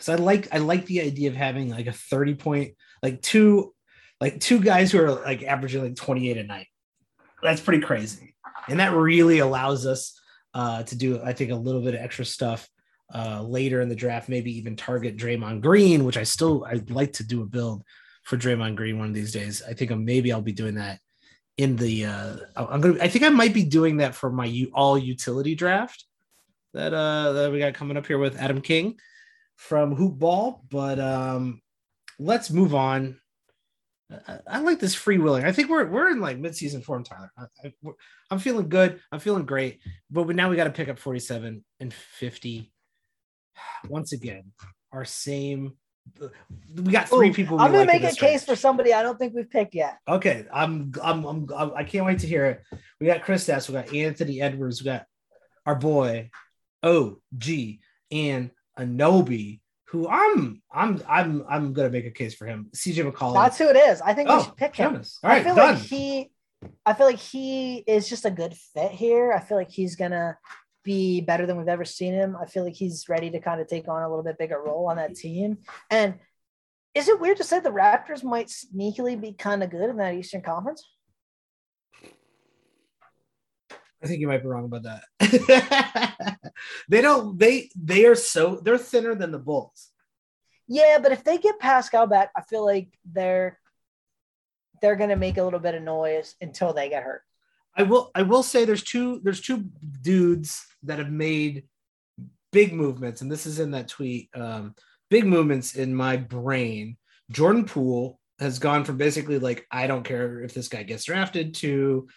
Because 0.00 0.18
I 0.18 0.22
like 0.22 0.48
I 0.50 0.58
like 0.58 0.86
the 0.86 1.02
idea 1.02 1.28
of 1.28 1.36
having 1.36 1.68
like 1.68 1.86
a 1.86 1.92
thirty 1.92 2.34
point, 2.34 2.74
like 3.02 3.20
two 3.20 3.74
like 4.18 4.40
two 4.40 4.60
guys 4.60 4.90
who 4.90 5.02
are 5.02 5.12
like 5.12 5.42
averaging 5.42 5.82
like 5.82 5.96
28 5.96 6.38
a 6.38 6.42
night. 6.44 6.68
That's 7.42 7.60
pretty 7.60 7.82
crazy. 7.82 8.34
And 8.68 8.80
that 8.80 8.94
really 8.94 9.40
allows 9.40 9.86
us 9.86 10.18
uh, 10.54 10.82
to 10.84 10.96
do, 10.96 11.20
I 11.22 11.34
think, 11.34 11.50
a 11.50 11.56
little 11.56 11.82
bit 11.82 11.94
of 11.94 12.00
extra 12.00 12.24
stuff 12.24 12.66
uh, 13.14 13.42
later 13.42 13.82
in 13.82 13.90
the 13.90 13.94
draft, 13.94 14.28
maybe 14.28 14.56
even 14.56 14.74
target 14.74 15.18
Draymond 15.18 15.60
Green, 15.60 16.04
which 16.04 16.16
I 16.16 16.22
still 16.22 16.64
I'd 16.64 16.90
like 16.90 17.14
to 17.14 17.24
do 17.24 17.42
a 17.42 17.46
build 17.46 17.82
for 18.24 18.38
Draymond 18.38 18.76
Green 18.76 18.98
one 18.98 19.08
of 19.08 19.14
these 19.14 19.32
days. 19.32 19.62
I 19.68 19.74
think 19.74 19.90
maybe 19.90 20.32
I'll 20.32 20.40
be 20.40 20.52
doing 20.52 20.76
that 20.76 20.98
in 21.58 21.76
the 21.76 22.06
uh 22.06 22.36
I'm 22.56 22.80
gonna 22.80 23.02
I 23.02 23.08
think 23.08 23.22
I 23.22 23.28
might 23.28 23.52
be 23.52 23.64
doing 23.64 23.98
that 23.98 24.14
for 24.14 24.30
my 24.30 24.66
all 24.72 24.96
utility 24.96 25.54
draft 25.54 26.06
that 26.72 26.94
uh 26.94 27.32
that 27.32 27.52
we 27.52 27.58
got 27.58 27.74
coming 27.74 27.98
up 27.98 28.06
here 28.06 28.18
with 28.18 28.38
Adam 28.38 28.62
King 28.62 28.98
from 29.60 29.94
Hoop 29.94 30.18
Ball. 30.18 30.64
But 30.70 30.98
um 30.98 31.60
let's 32.18 32.50
move 32.50 32.74
on. 32.74 33.20
I, 34.26 34.38
I 34.46 34.60
like 34.60 34.80
this 34.80 34.96
freewheeling. 34.96 35.44
I 35.44 35.52
think 35.52 35.68
we're 35.68 35.86
we're 35.86 36.10
in 36.10 36.20
like 36.20 36.38
mid-season 36.38 36.82
form, 36.82 37.04
Tyler. 37.04 37.30
I, 37.38 37.70
I'm 38.30 38.38
feeling 38.38 38.68
good. 38.68 39.00
I'm 39.12 39.20
feeling 39.20 39.44
great. 39.44 39.80
But 40.10 40.28
now 40.28 40.50
we 40.50 40.56
got 40.56 40.64
to 40.64 40.70
pick 40.70 40.88
up 40.88 40.98
47 40.98 41.64
and 41.78 41.94
50. 41.94 42.72
Once 43.88 44.12
again, 44.12 44.52
our 44.92 45.04
same 45.04 45.74
we 46.74 46.90
got 46.90 47.08
three 47.08 47.28
Ooh, 47.28 47.34
people. 47.34 47.60
I'm 47.60 47.70
gonna 47.70 47.84
like 47.84 48.00
make 48.00 48.12
a 48.12 48.16
case 48.16 48.44
for 48.44 48.56
somebody 48.56 48.92
I 48.92 49.02
don't 49.02 49.18
think 49.18 49.34
we've 49.34 49.50
picked 49.50 49.74
yet. 49.74 49.98
Okay, 50.08 50.46
I'm, 50.52 50.92
I'm, 51.00 51.24
I'm, 51.24 51.48
I'm 51.54 51.72
I 51.76 51.84
can't 51.84 52.06
wait 52.06 52.20
to 52.20 52.26
hear 52.26 52.46
it. 52.46 52.78
We 52.98 53.06
got 53.06 53.22
Chris 53.22 53.46
Dess, 53.46 53.68
we 53.68 53.74
got 53.74 53.94
Anthony 53.94 54.40
Edwards, 54.40 54.80
we 54.80 54.86
got 54.86 55.04
our 55.66 55.76
boy 55.76 56.30
OG 56.82 57.44
and 58.10 58.50
Anobi, 58.80 59.60
who 59.88 60.08
I'm, 60.08 60.62
I'm, 60.72 61.02
I'm, 61.08 61.44
I'm 61.48 61.72
gonna 61.72 61.90
make 61.90 62.06
a 62.06 62.10
case 62.10 62.34
for 62.34 62.46
him. 62.46 62.70
CJ 62.74 63.10
McCollum. 63.10 63.34
That's 63.34 63.58
who 63.58 63.68
it 63.68 63.76
is. 63.76 64.00
I 64.00 64.14
think 64.14 64.28
we 64.28 64.34
oh, 64.36 64.44
should 64.44 64.56
pick 64.56 64.76
him. 64.76 64.92
Jonas. 64.92 65.18
All 65.22 65.30
right, 65.30 65.40
I 65.40 65.44
feel 65.44 65.54
done. 65.54 65.74
like 65.74 65.82
he 65.82 66.30
I 66.84 66.92
feel 66.92 67.06
like 67.06 67.18
he 67.18 67.78
is 67.78 68.08
just 68.08 68.24
a 68.24 68.30
good 68.30 68.54
fit 68.74 68.92
here. 68.92 69.32
I 69.32 69.40
feel 69.40 69.56
like 69.56 69.70
he's 69.70 69.96
gonna 69.96 70.36
be 70.84 71.20
better 71.20 71.46
than 71.46 71.56
we've 71.56 71.68
ever 71.68 71.84
seen 71.84 72.14
him. 72.14 72.36
I 72.40 72.46
feel 72.46 72.64
like 72.64 72.74
he's 72.74 73.08
ready 73.08 73.30
to 73.30 73.40
kind 73.40 73.60
of 73.60 73.68
take 73.68 73.88
on 73.88 74.02
a 74.02 74.08
little 74.08 74.24
bit 74.24 74.38
bigger 74.38 74.60
role 74.60 74.88
on 74.88 74.96
that 74.96 75.14
team. 75.14 75.58
And 75.90 76.14
is 76.94 77.08
it 77.08 77.20
weird 77.20 77.36
to 77.38 77.44
say 77.44 77.60
the 77.60 77.70
Raptors 77.70 78.24
might 78.24 78.48
sneakily 78.48 79.20
be 79.20 79.32
kind 79.32 79.62
of 79.62 79.70
good 79.70 79.90
in 79.90 79.96
that 79.98 80.14
Eastern 80.14 80.42
Conference? 80.42 80.86
I 84.02 84.06
think 84.06 84.20
you 84.20 84.28
might 84.28 84.42
be 84.42 84.48
wrong 84.48 84.64
about 84.64 84.84
that. 84.84 86.38
they 86.88 87.00
don't. 87.00 87.38
They 87.38 87.70
they 87.76 88.06
are 88.06 88.14
so 88.14 88.60
they're 88.62 88.78
thinner 88.78 89.14
than 89.14 89.30
the 89.30 89.38
Bulls. 89.38 89.90
Yeah, 90.66 90.98
but 91.02 91.12
if 91.12 91.24
they 91.24 91.38
get 91.38 91.58
Pascal 91.58 92.06
back, 92.06 92.30
I 92.36 92.42
feel 92.42 92.64
like 92.64 92.88
they're 93.04 93.58
they're 94.80 94.96
gonna 94.96 95.16
make 95.16 95.36
a 95.36 95.42
little 95.42 95.60
bit 95.60 95.74
of 95.74 95.82
noise 95.82 96.34
until 96.40 96.72
they 96.72 96.88
get 96.88 97.02
hurt. 97.02 97.22
I 97.76 97.82
will 97.82 98.10
I 98.14 98.22
will 98.22 98.42
say 98.42 98.64
there's 98.64 98.82
two 98.82 99.20
there's 99.22 99.40
two 99.40 99.64
dudes 100.00 100.64
that 100.84 100.98
have 100.98 101.10
made 101.10 101.64
big 102.52 102.72
movements, 102.72 103.20
and 103.20 103.30
this 103.30 103.46
is 103.46 103.60
in 103.60 103.72
that 103.72 103.88
tweet. 103.88 104.30
Um, 104.34 104.74
big 105.10 105.26
movements 105.26 105.74
in 105.74 105.94
my 105.94 106.16
brain. 106.16 106.96
Jordan 107.30 107.64
Poole 107.64 108.18
has 108.38 108.58
gone 108.58 108.84
from 108.84 108.96
basically 108.96 109.38
like 109.38 109.66
I 109.70 109.86
don't 109.86 110.04
care 110.04 110.42
if 110.42 110.54
this 110.54 110.68
guy 110.68 110.82
gets 110.82 111.04
drafted 111.04 111.54
to 111.56 112.08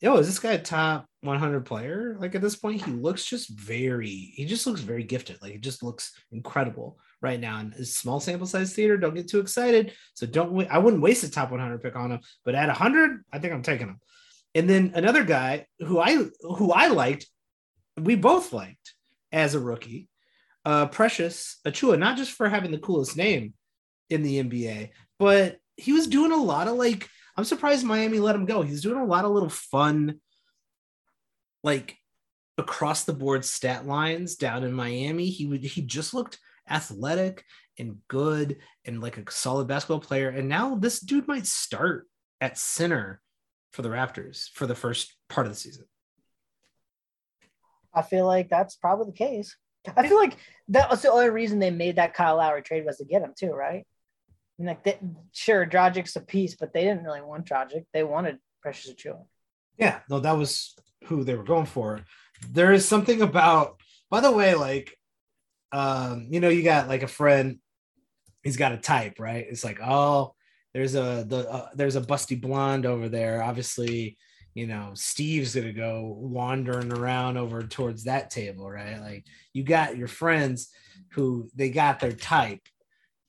yo, 0.00 0.16
is 0.16 0.26
this 0.26 0.38
guy 0.38 0.52
a 0.52 0.58
top 0.58 1.06
100 1.22 1.66
player? 1.66 2.16
Like 2.18 2.34
at 2.34 2.40
this 2.40 2.56
point, 2.56 2.82
he 2.82 2.90
looks 2.90 3.24
just 3.24 3.50
very, 3.50 4.08
he 4.08 4.46
just 4.46 4.66
looks 4.66 4.80
very 4.80 5.04
gifted. 5.04 5.40
Like 5.42 5.52
he 5.52 5.58
just 5.58 5.82
looks 5.82 6.12
incredible 6.32 6.98
right 7.20 7.38
now. 7.38 7.58
And 7.58 7.86
small 7.86 8.18
sample 8.18 8.46
size 8.46 8.72
theater, 8.72 8.96
don't 8.96 9.14
get 9.14 9.28
too 9.28 9.40
excited. 9.40 9.92
So 10.14 10.26
don't, 10.26 10.66
I 10.70 10.78
wouldn't 10.78 11.02
waste 11.02 11.24
a 11.24 11.30
top 11.30 11.50
100 11.50 11.82
pick 11.82 11.96
on 11.96 12.12
him, 12.12 12.20
but 12.44 12.54
at 12.54 12.68
100, 12.68 13.24
I 13.30 13.38
think 13.38 13.52
I'm 13.52 13.62
taking 13.62 13.88
him. 13.88 14.00
And 14.54 14.68
then 14.68 14.92
another 14.94 15.22
guy 15.22 15.66
who 15.80 16.00
I, 16.00 16.24
who 16.40 16.72
I 16.72 16.88
liked, 16.88 17.26
we 17.98 18.16
both 18.16 18.52
liked 18.52 18.94
as 19.32 19.54
a 19.54 19.60
rookie, 19.60 20.08
uh, 20.64 20.86
Precious 20.86 21.58
Achiuwa, 21.66 21.98
not 21.98 22.16
just 22.16 22.32
for 22.32 22.48
having 22.48 22.70
the 22.70 22.78
coolest 22.78 23.16
name 23.16 23.52
in 24.08 24.22
the 24.22 24.42
NBA, 24.42 24.90
but 25.18 25.58
he 25.76 25.92
was 25.92 26.06
doing 26.06 26.32
a 26.32 26.36
lot 26.36 26.68
of 26.68 26.74
like, 26.74 27.06
I'm 27.40 27.44
surprised 27.44 27.86
Miami 27.86 28.20
let 28.20 28.34
him 28.34 28.44
go. 28.44 28.60
He's 28.60 28.82
doing 28.82 28.98
a 28.98 29.06
lot 29.06 29.24
of 29.24 29.30
little 29.30 29.48
fun, 29.48 30.20
like 31.64 31.96
across 32.58 33.04
the 33.04 33.14
board 33.14 33.46
stat 33.46 33.86
lines 33.86 34.36
down 34.36 34.62
in 34.62 34.74
Miami. 34.74 35.30
He 35.30 35.46
would 35.46 35.64
he 35.64 35.80
just 35.80 36.12
looked 36.12 36.38
athletic 36.68 37.42
and 37.78 37.96
good 38.08 38.58
and 38.84 39.00
like 39.00 39.16
a 39.16 39.24
solid 39.30 39.68
basketball 39.68 40.00
player. 40.00 40.28
And 40.28 40.50
now 40.50 40.74
this 40.74 41.00
dude 41.00 41.28
might 41.28 41.46
start 41.46 42.06
at 42.42 42.58
center 42.58 43.22
for 43.72 43.80
the 43.80 43.88
Raptors 43.88 44.50
for 44.52 44.66
the 44.66 44.74
first 44.74 45.16
part 45.30 45.46
of 45.46 45.52
the 45.54 45.58
season. 45.58 45.86
I 47.94 48.02
feel 48.02 48.26
like 48.26 48.50
that's 48.50 48.76
probably 48.76 49.06
the 49.06 49.16
case. 49.16 49.56
I 49.96 50.06
feel 50.06 50.18
like 50.18 50.36
that 50.68 50.90
was 50.90 51.00
the 51.00 51.10
only 51.10 51.30
reason 51.30 51.58
they 51.58 51.70
made 51.70 51.96
that 51.96 52.12
Kyle 52.12 52.36
Lowry 52.36 52.60
trade 52.60 52.84
was 52.84 52.98
to 52.98 53.06
get 53.06 53.22
him 53.22 53.32
too, 53.34 53.52
right? 53.52 53.86
And 54.60 54.68
like, 54.68 54.84
they, 54.84 54.98
sure, 55.32 55.64
Dragic's 55.64 56.16
a 56.16 56.20
piece, 56.20 56.54
but 56.54 56.74
they 56.74 56.82
didn't 56.82 57.04
really 57.04 57.22
want 57.22 57.46
Dragic. 57.46 57.86
They 57.94 58.04
wanted 58.04 58.38
Precious 58.60 58.92
Achiuwa. 58.92 59.24
Yeah, 59.78 60.00
no, 60.10 60.20
that 60.20 60.36
was 60.36 60.76
who 61.04 61.24
they 61.24 61.34
were 61.34 61.44
going 61.44 61.64
for. 61.64 62.04
There 62.52 62.70
is 62.70 62.86
something 62.86 63.22
about, 63.22 63.80
by 64.10 64.20
the 64.20 64.30
way, 64.30 64.54
like, 64.54 64.94
um, 65.72 66.26
you 66.30 66.40
know, 66.40 66.50
you 66.50 66.62
got 66.62 66.88
like 66.88 67.02
a 67.02 67.08
friend, 67.08 67.58
he's 68.42 68.58
got 68.58 68.72
a 68.72 68.76
type, 68.76 69.18
right? 69.18 69.46
It's 69.48 69.64
like, 69.64 69.80
oh, 69.82 70.34
there's 70.74 70.94
a 70.94 71.24
the 71.26 71.50
uh, 71.50 71.68
there's 71.74 71.96
a 71.96 72.02
busty 72.02 72.38
blonde 72.38 72.84
over 72.84 73.08
there. 73.08 73.42
Obviously, 73.42 74.18
you 74.52 74.66
know, 74.66 74.90
Steve's 74.92 75.54
gonna 75.54 75.72
go 75.72 76.16
wandering 76.18 76.92
around 76.92 77.38
over 77.38 77.62
towards 77.62 78.04
that 78.04 78.28
table, 78.28 78.70
right? 78.70 79.00
Like, 79.00 79.24
you 79.54 79.62
got 79.62 79.96
your 79.96 80.08
friends 80.08 80.68
who 81.12 81.48
they 81.54 81.70
got 81.70 81.98
their 81.98 82.12
type, 82.12 82.60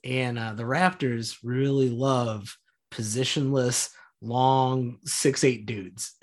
and 0.04 0.40
uh, 0.40 0.54
the 0.54 0.64
Raptors 0.64 1.38
really 1.44 1.90
love 1.90 2.58
positionless, 2.92 3.92
long 4.22 5.00
six 5.06 5.44
eight 5.44 5.66
dudes. 5.66 6.16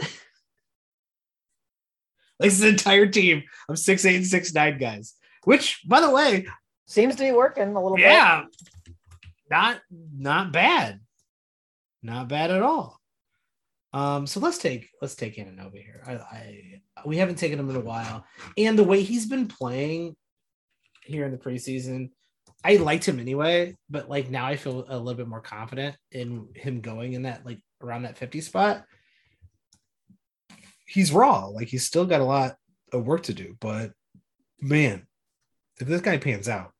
like 2.38 2.50
this 2.50 2.62
entire 2.62 3.06
team 3.06 3.42
of 3.68 3.78
six 3.78 4.04
eight 4.04 4.16
and 4.16 4.26
six 4.26 4.52
nine 4.54 4.78
guys. 4.78 5.14
Which, 5.44 5.80
by 5.86 6.00
the 6.00 6.10
way, 6.10 6.46
Seems 6.88 7.16
to 7.16 7.22
be 7.22 7.32
working 7.32 7.76
a 7.76 7.82
little 7.82 7.98
bit. 7.98 8.06
yeah, 8.06 8.44
not 9.50 9.78
not 9.90 10.52
bad, 10.52 11.00
not 12.02 12.28
bad 12.28 12.50
at 12.50 12.62
all. 12.62 12.98
Um, 13.92 14.26
so 14.26 14.40
let's 14.40 14.56
take 14.56 14.88
let's 15.02 15.14
take 15.14 15.36
Anunoby 15.36 15.84
here. 15.84 16.02
I, 16.06 16.12
I 16.14 16.80
we 17.04 17.18
haven't 17.18 17.36
taken 17.36 17.58
him 17.58 17.68
in 17.68 17.76
a 17.76 17.80
while, 17.80 18.24
and 18.56 18.78
the 18.78 18.84
way 18.84 19.02
he's 19.02 19.26
been 19.26 19.48
playing 19.48 20.16
here 21.04 21.26
in 21.26 21.32
the 21.32 21.36
preseason, 21.36 22.08
I 22.64 22.76
liked 22.76 23.06
him 23.06 23.20
anyway. 23.20 23.76
But 23.88 24.08
like 24.08 24.30
now, 24.30 24.46
I 24.46 24.56
feel 24.56 24.84
a 24.88 24.98
little 24.98 25.14
bit 25.14 25.28
more 25.28 25.40
confident 25.40 25.96
in 26.10 26.48
him 26.54 26.80
going 26.80 27.12
in 27.12 27.22
that 27.22 27.44
like 27.46 27.60
around 27.82 28.02
that 28.02 28.18
fifty 28.18 28.40
spot. 28.40 28.84
He's 30.86 31.12
raw, 31.12 31.46
like 31.46 31.68
he's 31.68 31.86
still 31.86 32.06
got 32.06 32.20
a 32.20 32.24
lot 32.24 32.56
of 32.92 33.06
work 33.06 33.24
to 33.24 33.34
do, 33.34 33.56
but 33.60 33.92
man, 34.60 35.06
if 35.80 35.86
this 35.86 36.00
guy 36.00 36.16
pans 36.16 36.48
out, 36.48 36.72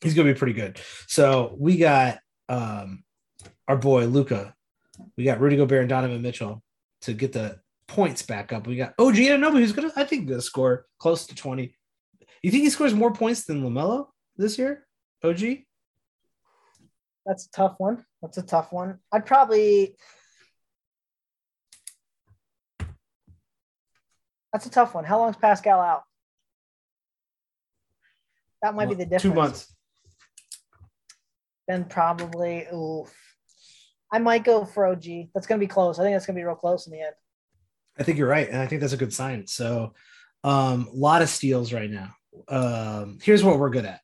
he's 0.00 0.14
gonna 0.14 0.32
be 0.32 0.38
pretty 0.38 0.54
good. 0.54 0.80
So 1.06 1.54
we 1.58 1.76
got 1.76 2.18
um 2.48 3.04
our 3.68 3.76
boy 3.76 4.06
Luka, 4.06 4.54
we 5.16 5.24
got 5.24 5.40
Rudy 5.40 5.56
Gobert 5.56 5.80
and 5.80 5.88
Donovan 5.88 6.22
Mitchell 6.22 6.62
to 7.02 7.12
get 7.12 7.32
the 7.32 7.60
points 7.86 8.22
back 8.22 8.52
up. 8.52 8.66
We 8.66 8.76
got 8.76 8.94
OG 8.98 9.14
Anunoby 9.14 9.58
who's 9.58 9.72
gonna 9.72 9.92
I 9.96 10.04
think 10.04 10.28
gonna 10.28 10.40
score 10.40 10.86
close 10.98 11.26
to 11.26 11.34
20. 11.34 11.74
You 12.42 12.50
think 12.50 12.62
he 12.62 12.70
scores 12.70 12.94
more 12.94 13.12
points 13.12 13.44
than 13.44 13.62
LaMelo 13.62 14.06
this 14.40 14.58
year? 14.58 14.86
OG? 15.22 15.40
That's 17.26 17.46
a 17.46 17.50
tough 17.50 17.74
one. 17.78 18.04
That's 18.22 18.38
a 18.38 18.42
tough 18.42 18.72
one. 18.72 18.98
I'd 19.12 19.26
probably. 19.26 19.96
That's 24.52 24.66
a 24.66 24.70
tough 24.70 24.94
one. 24.94 25.04
How 25.04 25.18
long's 25.18 25.36
Pascal 25.36 25.80
out? 25.80 26.02
That 28.62 28.74
might 28.74 28.88
be 28.88 28.94
the 28.94 29.04
difference. 29.04 29.22
Two 29.22 29.34
months. 29.34 29.76
Then 31.68 31.84
probably. 31.84 32.66
Ooh, 32.72 33.06
I 34.12 34.18
might 34.18 34.44
go 34.44 34.64
for 34.64 34.86
OG. 34.86 35.28
That's 35.34 35.46
gonna 35.46 35.60
be 35.60 35.66
close. 35.66 35.98
I 35.98 36.02
think 36.02 36.14
that's 36.14 36.26
gonna 36.26 36.38
be 36.38 36.44
real 36.44 36.56
close 36.56 36.86
in 36.86 36.92
the 36.92 37.00
end. 37.00 37.14
I 37.98 38.02
think 38.02 38.18
you're 38.18 38.28
right, 38.28 38.48
and 38.48 38.58
I 38.58 38.66
think 38.66 38.80
that's 38.80 38.92
a 38.92 38.98
good 38.98 39.12
sign. 39.12 39.46
So, 39.46 39.94
um, 40.42 40.88
a 40.92 40.96
lot 40.96 41.22
of 41.22 41.28
steals 41.28 41.72
right 41.72 41.90
now. 41.90 42.14
Um, 42.48 43.18
here's 43.22 43.44
what 43.44 43.58
we're 43.58 43.70
good 43.70 43.84
at: 43.84 44.00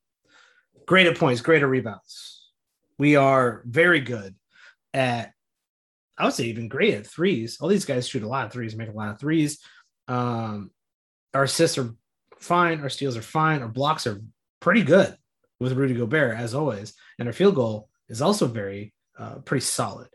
great 0.86 1.06
at 1.06 1.18
points, 1.18 1.40
great 1.40 1.62
at 1.62 1.68
rebounds. 1.68 2.50
We 2.98 3.16
are 3.16 3.62
very 3.66 4.00
good 4.00 4.34
at, 4.94 5.32
I 6.16 6.24
would 6.24 6.34
say, 6.34 6.44
even 6.44 6.68
great 6.68 6.94
at 6.94 7.06
threes. 7.06 7.58
All 7.60 7.68
these 7.68 7.84
guys 7.84 8.08
shoot 8.08 8.22
a 8.22 8.28
lot 8.28 8.46
of 8.46 8.52
threes, 8.52 8.74
make 8.74 8.88
a 8.88 8.92
lot 8.92 9.10
of 9.10 9.20
threes. 9.20 9.58
Um, 10.08 10.70
our 11.34 11.44
assists 11.44 11.76
are 11.78 11.90
fine, 12.38 12.80
our 12.80 12.88
steals 12.88 13.16
are 13.16 13.22
fine, 13.22 13.62
our 13.62 13.68
blocks 13.68 14.06
are 14.06 14.22
pretty 14.60 14.82
good 14.82 15.16
with 15.60 15.72
Rudy 15.72 15.94
Gobert 15.94 16.36
as 16.36 16.54
always, 16.54 16.94
and 17.18 17.28
our 17.28 17.32
field 17.32 17.54
goal 17.54 17.88
is 18.08 18.22
also 18.22 18.46
very 18.46 18.94
uh, 19.18 19.36
pretty 19.36 19.64
solid. 19.64 20.08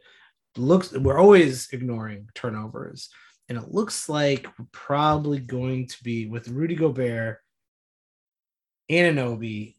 Looks 0.58 0.92
we're 0.92 1.20
always 1.20 1.70
ignoring 1.72 2.30
turnovers, 2.36 3.10
and 3.48 3.58
it 3.58 3.72
looks 3.72 4.10
like 4.10 4.48
we're 4.58 4.66
probably 4.72 5.40
going 5.40 5.88
to 5.88 6.04
be 6.04 6.28
with 6.28 6.50
Rudy 6.50 6.76
Gobert, 6.76 7.40
Anunoby, 8.90 9.76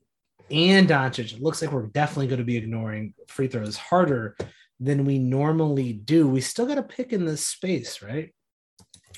and 0.53 0.89
Doncic. 0.89 1.33
It 1.33 1.43
looks 1.43 1.63
like 1.63 1.73
we're 1.73 1.87
definitely 1.87 2.29
going 2.29 2.39
to 2.39 2.45
be 2.45 2.57
ignoring 2.57 3.15
free 3.29 3.49
throws 3.49 3.77
harder 3.77 4.37
than 4.79 5.05
we 5.05 5.19
normally 5.19 5.93
do. 5.93 6.29
We 6.29 6.41
still 6.41 6.67
got 6.67 6.79
a 6.79 6.83
pick 6.83 7.13
in 7.13 7.25
this 7.25 7.47
space, 7.47 8.03
right? 8.03 8.35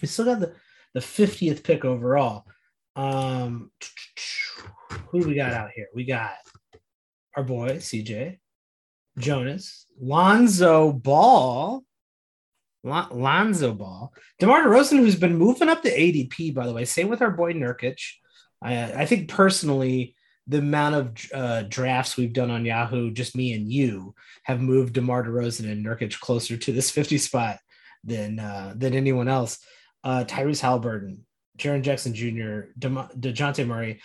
We 0.01 0.09
still 0.09 0.25
got 0.25 0.41
the 0.41 0.55
the 0.95 1.01
50th 1.01 1.65
pick 1.65 1.85
overall. 1.85 2.47
Um, 2.97 3.73
who 5.09 5.21
do 5.21 5.29
we 5.29 5.35
got 5.35 5.53
out 5.53 5.71
here? 5.75 5.89
We 5.93 6.05
got 6.05 6.35
our 7.37 7.43
boy 7.43 7.79
CJ, 7.79 8.39
Jonas, 9.19 9.87
Lonzo 10.01 10.93
Ball, 10.93 11.85
Lonzo 12.85 13.75
Ball, 13.75 14.13
DeMar 14.39 14.65
DeRozan, 14.65 14.99
who's 14.99 15.17
been 15.17 15.37
moving 15.37 15.69
up 15.69 15.83
the 15.83 15.91
ADP, 15.91 16.55
by 16.55 16.67
the 16.67 16.73
way. 16.73 16.85
Same 16.85 17.09
with 17.09 17.23
our 17.23 17.33
boy 17.33 17.53
Nurkic. 17.53 17.99
I, 18.63 19.03
I 19.03 19.07
think 19.07 19.29
personally, 19.29 20.15
the 20.47 20.59
amount 20.59 20.95
of 20.95 21.31
uh, 21.33 21.63
drafts 21.69 22.17
we've 22.17 22.33
done 22.33 22.51
on 22.51 22.65
Yahoo, 22.65 23.11
just 23.11 23.37
me 23.37 23.55
and 23.55 23.71
you, 23.71 24.15
have 24.45 24.61
moved 24.61 24.95
DeMar 24.95 25.25
DeRozan 25.25 25.71
and 25.71 25.85
Nurkic 25.85 26.21
closer 26.21 26.57
to 26.57 26.73
this 26.73 26.91
50 26.93 27.19
spot 27.19 27.59
than 28.03 28.39
uh, 28.39 28.75
than 28.77 28.95
anyone 28.95 29.29
else. 29.29 29.59
Uh, 30.03 30.25
Tyrese 30.27 30.61
Halliburton, 30.61 31.25
Jaren 31.59 31.83
Jackson 31.83 32.15
Jr., 32.15 32.69
De- 32.79 33.09
Dejounte 33.19 33.67
Murray. 33.67 34.01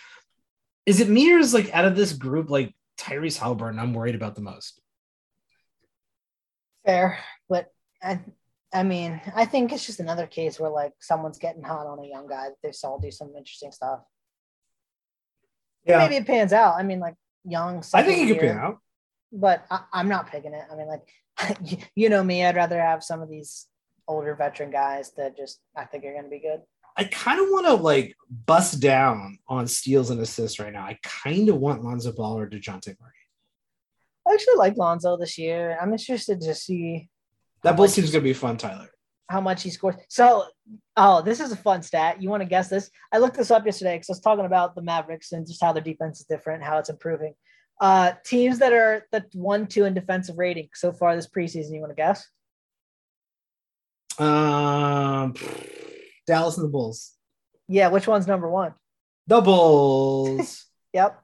Is 0.86 1.00
it 1.00 1.08
me 1.08 1.32
or 1.32 1.38
is 1.38 1.52
like 1.52 1.72
out 1.74 1.84
of 1.84 1.94
this 1.94 2.14
group, 2.14 2.48
like 2.48 2.74
Tyrese 2.98 3.38
Halliburton, 3.38 3.78
I'm 3.78 3.92
worried 3.92 4.14
about 4.14 4.34
the 4.34 4.40
most? 4.40 4.80
Fair, 6.86 7.18
but 7.50 7.66
I, 8.02 8.20
I 8.72 8.82
mean, 8.82 9.20
I 9.34 9.44
think 9.44 9.72
it's 9.72 9.84
just 9.84 10.00
another 10.00 10.26
case 10.26 10.58
where 10.58 10.70
like 10.70 10.94
someone's 11.00 11.38
getting 11.38 11.62
hot 11.62 11.86
on 11.86 11.98
a 11.98 12.08
young 12.08 12.26
guy 12.26 12.48
that 12.48 12.56
they 12.62 12.72
saw 12.72 12.98
do 12.98 13.10
some 13.10 13.32
interesting 13.36 13.72
stuff. 13.72 14.00
Yeah, 15.84 15.98
maybe 15.98 16.16
it 16.16 16.26
pans 16.26 16.52
out. 16.52 16.74
I 16.76 16.82
mean, 16.82 17.00
like 17.00 17.14
young. 17.44 17.82
I 17.94 18.02
think 18.02 18.18
he 18.18 18.26
could 18.26 18.40
pan 18.40 18.58
out, 18.58 18.78
but 19.32 19.64
I, 19.70 19.80
I'm 19.92 20.08
not 20.08 20.30
picking 20.30 20.54
it. 20.54 20.64
I 20.70 20.76
mean, 20.76 20.88
like 20.88 21.88
you 21.94 22.08
know 22.08 22.22
me, 22.22 22.44
I'd 22.44 22.56
rather 22.56 22.80
have 22.80 23.02
some 23.02 23.22
of 23.22 23.28
these 23.28 23.66
older 24.08 24.34
veteran 24.34 24.70
guys 24.70 25.12
that 25.16 25.36
just 25.36 25.60
I 25.76 25.84
think 25.84 26.04
are 26.04 26.12
going 26.12 26.24
to 26.24 26.30
be 26.30 26.40
good. 26.40 26.60
I 26.96 27.04
kind 27.04 27.40
of 27.40 27.46
want 27.50 27.66
to 27.66 27.74
like 27.74 28.16
bust 28.46 28.80
down 28.80 29.38
on 29.48 29.66
steals 29.68 30.10
and 30.10 30.20
assists 30.20 30.58
right 30.58 30.72
now. 30.72 30.82
I 30.82 30.98
kind 31.02 31.48
of 31.48 31.56
want 31.56 31.84
Lonzo 31.84 32.12
Ball 32.12 32.38
or 32.38 32.48
Dejounte 32.48 32.94
Murray. 33.00 33.12
I 34.28 34.34
actually 34.34 34.56
like 34.56 34.76
Lonzo 34.76 35.16
this 35.16 35.38
year. 35.38 35.78
I'm 35.80 35.92
interested 35.92 36.40
to 36.42 36.54
see 36.54 37.08
that 37.62 37.76
Bulls 37.76 37.94
team's 37.94 38.10
gonna 38.10 38.22
be 38.22 38.32
fun, 38.32 38.56
Tyler. 38.56 38.90
How 39.30 39.40
much 39.40 39.62
he 39.62 39.70
scored. 39.70 39.96
So, 40.08 40.44
oh, 40.96 41.22
this 41.22 41.38
is 41.38 41.52
a 41.52 41.56
fun 41.56 41.82
stat. 41.82 42.20
You 42.20 42.28
want 42.28 42.42
to 42.42 42.48
guess 42.48 42.68
this? 42.68 42.90
I 43.12 43.18
looked 43.18 43.36
this 43.36 43.52
up 43.52 43.64
yesterday 43.64 43.94
because 43.94 44.10
I 44.10 44.14
was 44.14 44.20
talking 44.20 44.44
about 44.44 44.74
the 44.74 44.82
Mavericks 44.82 45.30
and 45.30 45.46
just 45.46 45.62
how 45.62 45.72
their 45.72 45.82
defense 45.82 46.18
is 46.18 46.26
different, 46.26 46.64
how 46.64 46.78
it's 46.78 46.90
improving. 46.90 47.34
Uh, 47.80 48.12
teams 48.24 48.58
that 48.58 48.72
are 48.72 49.06
the 49.12 49.24
one, 49.32 49.68
two 49.68 49.84
in 49.84 49.94
defensive 49.94 50.36
rating 50.36 50.68
so 50.74 50.92
far 50.92 51.14
this 51.14 51.28
preseason. 51.28 51.72
You 51.72 51.80
want 51.80 51.92
to 51.92 51.94
guess? 51.94 52.28
Um, 54.18 55.34
Dallas 56.26 56.58
and 56.58 56.64
the 56.64 56.70
Bulls. 56.70 57.12
Yeah, 57.68 57.88
which 57.88 58.08
one's 58.08 58.26
number 58.26 58.50
one? 58.50 58.74
The 59.28 59.40
Bulls. 59.40 60.66
yep. 60.92 61.22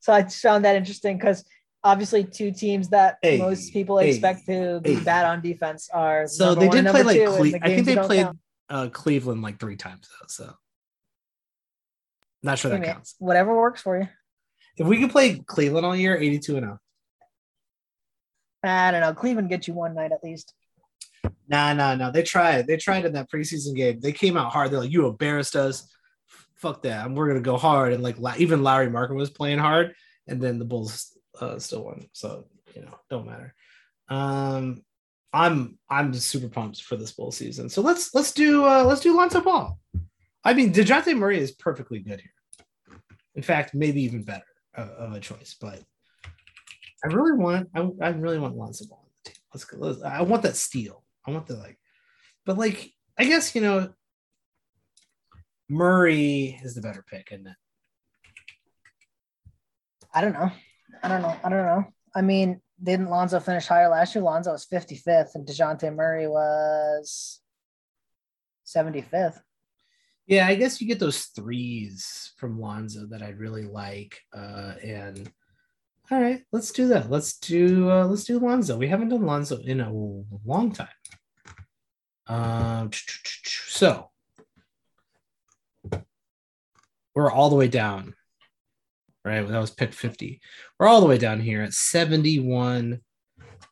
So 0.00 0.12
I 0.12 0.22
just 0.22 0.40
found 0.40 0.64
that 0.64 0.74
interesting 0.74 1.18
because 1.18 1.44
obviously 1.84 2.24
two 2.24 2.52
teams 2.52 2.88
that 2.90 3.18
hey, 3.22 3.38
most 3.38 3.72
people 3.72 3.98
hey, 3.98 4.10
expect 4.10 4.46
to 4.46 4.80
be 4.80 4.94
hey. 4.94 5.04
bad 5.04 5.26
on 5.26 5.40
defense 5.40 5.88
are. 5.92 6.26
So 6.26 6.54
they 6.54 6.68
did 6.68 6.86
play 6.86 7.02
like 7.02 7.24
Cle- 7.24 7.58
I 7.62 7.74
think 7.74 7.86
they 7.86 7.96
played 7.96 8.28
uh, 8.68 8.88
Cleveland 8.88 9.42
like 9.42 9.58
three 9.58 9.76
times 9.76 10.08
though. 10.08 10.26
So 10.28 10.54
not 12.42 12.58
sure 12.58 12.70
that 12.70 12.84
counts. 12.84 13.14
Whatever 13.18 13.56
works 13.56 13.82
for 13.82 13.98
you. 13.98 14.08
If 14.76 14.86
we 14.86 14.98
could 15.00 15.10
play 15.10 15.38
Cleveland 15.46 15.84
all 15.84 15.94
year, 15.94 16.16
82 16.16 16.56
and 16.56 16.64
0. 16.64 16.78
I 18.64 18.90
don't 18.90 19.00
know. 19.00 19.12
Cleveland 19.12 19.48
gets 19.48 19.68
you 19.68 19.74
one 19.74 19.94
night 19.94 20.12
at 20.12 20.24
least. 20.24 20.54
Nah, 21.48 21.74
nah, 21.74 21.94
nah. 21.94 22.10
They 22.10 22.22
tried. 22.22 22.66
They 22.66 22.76
tried 22.76 23.04
in 23.04 23.12
that 23.12 23.30
preseason 23.30 23.76
game. 23.76 24.00
They 24.00 24.12
came 24.12 24.36
out 24.36 24.52
hard. 24.52 24.70
They're 24.70 24.80
like, 24.80 24.90
you 24.90 25.06
embarrassed 25.06 25.56
us. 25.56 25.88
Fuck 26.54 26.82
that. 26.82 27.10
We're 27.10 27.28
gonna 27.28 27.40
go 27.40 27.58
hard. 27.58 27.92
And 27.92 28.02
like 28.02 28.16
even 28.38 28.62
Lauri 28.62 28.86
Markkanen 28.86 29.16
was 29.16 29.30
playing 29.30 29.58
hard, 29.58 29.94
and 30.26 30.40
then 30.40 30.58
the 30.58 30.64
Bulls 30.64 31.11
uh, 31.40 31.58
still 31.58 31.84
won. 31.84 32.06
So 32.12 32.46
you 32.74 32.82
know, 32.82 32.98
don't 33.10 33.26
matter. 33.26 33.54
Um, 34.08 34.82
I'm 35.32 35.78
I'm 35.88 36.12
just 36.12 36.28
super 36.28 36.48
pumped 36.48 36.82
for 36.82 36.96
this 36.96 37.12
bowl 37.12 37.32
season. 37.32 37.68
So 37.68 37.80
let's 37.82 38.14
let's 38.14 38.32
do 38.32 38.64
uh, 38.64 38.84
let's 38.84 39.00
do 39.00 39.16
Lonzo 39.16 39.40
Ball. 39.40 39.78
I 40.44 40.54
mean, 40.54 40.72
Dejounte 40.72 41.16
Murray 41.16 41.38
is 41.38 41.52
perfectly 41.52 42.00
good 42.00 42.20
here. 42.20 42.98
In 43.34 43.42
fact, 43.42 43.74
maybe 43.74 44.02
even 44.02 44.24
better 44.24 44.44
uh, 44.76 44.88
of 44.98 45.12
a 45.12 45.20
choice. 45.20 45.56
But 45.58 45.82
I 47.04 47.08
really 47.08 47.38
want 47.38 47.68
I, 47.74 47.88
I 48.00 48.08
really 48.10 48.38
want 48.38 48.56
Lonzo 48.56 48.86
Ball 48.86 48.98
on 49.02 49.10
the 49.24 49.30
team. 49.30 49.38
Let's 49.54 49.64
go. 49.64 49.78
Let's, 49.78 50.02
I 50.02 50.22
want 50.22 50.42
that 50.42 50.56
steal. 50.56 51.02
I 51.26 51.30
want 51.30 51.46
the 51.46 51.56
like, 51.56 51.78
but 52.44 52.58
like 52.58 52.92
I 53.18 53.24
guess 53.24 53.54
you 53.54 53.62
know 53.62 53.92
Murray 55.68 56.60
is 56.62 56.74
the 56.74 56.82
better 56.82 57.02
pick, 57.08 57.28
isn't 57.32 57.46
it? 57.46 57.56
I 60.12 60.20
don't 60.20 60.34
know. 60.34 60.50
I 61.02 61.08
don't 61.08 61.22
know. 61.22 61.36
I 61.42 61.48
don't 61.48 61.66
know. 61.66 61.84
I 62.14 62.22
mean, 62.22 62.60
didn't 62.82 63.10
Lonzo 63.10 63.40
finish 63.40 63.66
higher 63.66 63.88
last 63.88 64.14
year? 64.14 64.22
Lonzo 64.22 64.52
was 64.52 64.66
55th 64.66 65.34
and 65.34 65.46
DeJounte 65.46 65.94
Murray 65.94 66.28
was 66.28 67.40
75th. 68.66 69.40
Yeah, 70.26 70.46
I 70.46 70.54
guess 70.54 70.80
you 70.80 70.86
get 70.86 71.00
those 71.00 71.24
threes 71.24 72.32
from 72.36 72.60
Lonzo 72.60 73.06
that 73.06 73.22
I 73.22 73.30
really 73.30 73.64
like. 73.64 74.20
Uh, 74.36 74.74
and 74.82 75.30
all 76.10 76.20
right, 76.20 76.42
let's 76.52 76.70
do 76.72 76.88
that. 76.88 77.10
Let's 77.10 77.38
do 77.38 77.90
uh, 77.90 78.06
let's 78.06 78.24
do 78.24 78.38
Lonzo. 78.38 78.76
We 78.76 78.88
haven't 78.88 79.08
done 79.08 79.26
Lonzo 79.26 79.58
in 79.58 79.80
a 79.80 79.92
long 79.92 80.72
time. 80.72 80.88
Um, 82.26 82.90
so 83.68 84.10
we're 87.14 87.30
all 87.30 87.50
the 87.50 87.56
way 87.56 87.68
down 87.68 88.14
right? 89.24 89.46
That 89.46 89.60
was 89.60 89.70
pick 89.70 89.92
50. 89.92 90.40
We're 90.78 90.88
all 90.88 91.00
the 91.00 91.06
way 91.06 91.18
down 91.18 91.40
here 91.40 91.62
at 91.62 91.72
71 91.72 93.00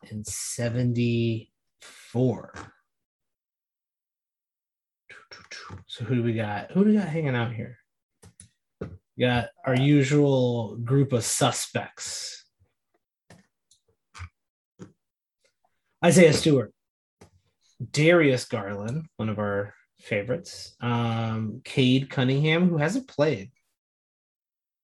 and 0.09 0.25
74. 0.25 2.53
So 5.87 6.05
who 6.05 6.15
do 6.15 6.23
we 6.23 6.33
got? 6.33 6.71
Who 6.71 6.83
do 6.83 6.91
we 6.91 6.97
got 6.97 7.07
hanging 7.07 7.35
out 7.35 7.53
here? 7.53 7.77
We 8.79 8.87
got 9.19 9.49
our 9.65 9.75
usual 9.75 10.77
group 10.77 11.13
of 11.13 11.23
suspects. 11.23 12.45
Isaiah 16.03 16.33
Stewart, 16.33 16.73
Darius 17.91 18.45
Garland, 18.45 19.05
one 19.17 19.29
of 19.29 19.37
our 19.37 19.75
favorites. 19.99 20.75
Um, 20.81 21.61
Cade 21.63 22.09
Cunningham, 22.09 22.67
who 22.67 22.77
hasn't 22.77 23.07
played 23.07 23.51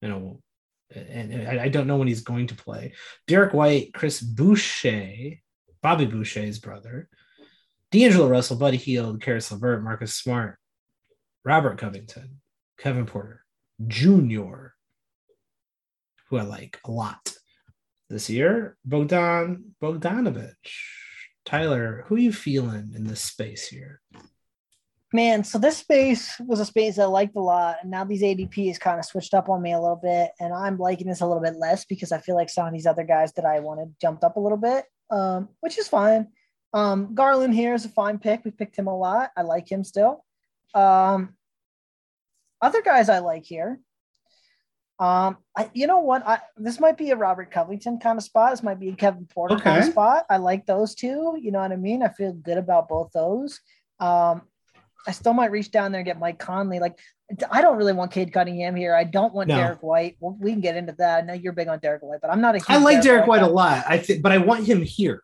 in 0.01 0.12
a 0.12 0.34
and 0.95 1.60
I 1.60 1.69
don't 1.69 1.88
know 1.88 1.97
when 1.97 2.08
he's 2.08 2.21
going 2.21 2.47
to 2.47 2.56
play. 2.56 2.93
Derrick 3.28 3.54
White, 3.54 3.93
Chris 3.93 4.21
Boucher, 4.21 5.34
Bobby 5.82 6.06
Boucher's 6.06 6.60
brother, 6.60 7.10
D'Angelo 7.91 8.28
Russell, 8.28 8.58
Buddy 8.58 8.78
Hield, 8.78 9.21
Caris 9.21 9.52
LeVert, 9.52 9.84
Marcus 9.84 10.13
Smart, 10.13 10.58
Robert 11.45 11.78
Covington, 11.78 12.41
Kevin 12.78 13.06
Porter 13.06 13.44
Jr., 13.85 14.73
who 16.29 16.38
I 16.38 16.42
like 16.42 16.79
a 16.85 16.92
lot 16.92 17.33
this 18.10 18.29
year. 18.29 18.77
Bogdan 18.83 19.75
Bogdanovich. 19.81 20.54
Tyler, 21.46 22.04
who 22.08 22.15
are 22.15 22.19
you 22.19 22.33
feeling 22.33 22.92
in 22.94 23.06
this 23.06 23.21
space 23.21 23.67
here? 23.67 24.02
Man, 25.13 25.45
so 25.45 25.58
this 25.58 25.77
space 25.77 26.37
was 26.39 26.60
a 26.60 26.65
space 26.65 26.99
I 26.99 27.05
liked 27.05 27.37
a 27.37 27.41
lot, 27.41 27.77
and 27.81 27.89
now 27.89 28.03
these 28.03 28.21
ADPs 28.21 28.77
kind 28.77 28.99
of 28.99 29.05
switched 29.05 29.33
up 29.33 29.47
on 29.47 29.62
me 29.62 29.71
a 29.71 29.79
little 29.79 29.99
bit, 30.01 30.31
and 30.39 30.53
I'm 30.53 30.77
liking 30.77 31.08
this 31.08 31.21
a 31.21 31.25
little 31.25 31.41
bit 31.41 31.55
less 31.55 31.85
because 31.85 32.12
I 32.12 32.17
feel 32.17 32.35
like 32.35 32.49
some 32.49 32.67
of 32.67 32.73
these 32.73 32.85
other 32.85 33.05
guys 33.05 33.31
that 33.33 33.45
I 33.45 33.62
wanted 33.62 33.95
jumped 34.01 34.25
up 34.25 34.35
a 34.35 34.39
little 34.41 34.58
bit, 34.58 34.83
um, 35.10 35.47
which 35.62 35.77
is 35.77 35.87
fine. 35.87 36.27
Um, 36.73 37.15
Garland 37.15 37.53
here 37.53 37.73
is 37.73 37.85
a 37.85 37.89
fine 37.89 38.19
pick. 38.19 38.43
We 38.43 38.51
picked 38.51 38.75
him 38.75 38.87
a 38.87 38.97
lot. 38.97 39.31
I 39.37 39.43
like 39.43 39.71
him 39.71 39.85
still. 39.85 40.25
Um, 40.73 41.35
other 42.62 42.81
guys 42.81 43.08
I 43.08 43.19
like 43.19 43.45
here. 43.45 43.79
Um, 44.99 45.37
I, 45.55 45.69
you 45.73 45.87
know 45.87 45.99
what? 45.99 46.27
I 46.27 46.39
this 46.58 46.79
might 46.79 46.97
be 46.97 47.12
a 47.12 47.15
Robert 47.15 47.51
Covington 47.51 47.99
kind 47.99 48.17
of 48.17 48.23
spot. 48.23 48.51
This 48.51 48.63
might 48.63 48.79
be 48.79 48.89
a 48.89 48.95
Kevin 48.95 49.27
Porter 49.27 49.55
okay. 49.55 49.63
kind 49.63 49.79
of 49.79 49.91
spot. 49.91 50.25
I 50.29 50.37
like 50.37 50.65
those 50.65 50.95
two. 50.95 51.37
You 51.39 51.51
know 51.51 51.60
what 51.60 51.71
I 51.71 51.75
mean? 51.75 52.03
I 52.03 52.10
feel 52.10 52.33
good 52.33 52.58
about 52.58 52.89
both 52.89 53.12
those. 53.13 53.62
Um, 53.99 54.41
I 55.06 55.12
still 55.12 55.33
might 55.33 55.52
reach 55.52 55.71
down 55.71 55.91
there 55.91 56.00
and 56.00 56.06
get 56.06 56.19
Mike 56.19 56.39
Conley. 56.39 56.79
Like, 56.79 56.98
I 57.52 57.62
don't 57.62 57.77
really 57.77 57.93
want 57.93 58.12
Cade 58.12 58.31
Cunningham 58.33 58.75
here. 58.75 58.95
I 58.95 59.04
don't 59.04 59.33
want 59.33 59.50
no. 59.50 59.56
Derrick 59.58 59.83
White. 59.83 60.17
Well, 60.19 60.37
we 60.39 60.52
can 60.52 60.62
get 60.62 60.75
into 60.77 60.93
that. 60.98 61.19
I 61.19 61.21
know 61.25 61.33
you're 61.33 61.54
big 61.54 61.67
on 61.67 61.79
Derrick 61.79 62.02
White, 62.04 62.19
but 62.21 62.29
I'm 62.31 62.41
not 62.41 62.56
a. 62.56 62.62
I 62.67 62.77
like 62.77 62.95
Derek, 62.95 63.04
Derrick 63.04 63.27
White, 63.27 63.41
White 63.41 63.50
a 63.50 63.54
lot. 63.54 63.83
I 63.87 63.98
think, 63.98 64.21
but 64.21 64.31
I 64.31 64.37
want 64.37 64.65
him 64.65 64.81
here. 64.81 65.21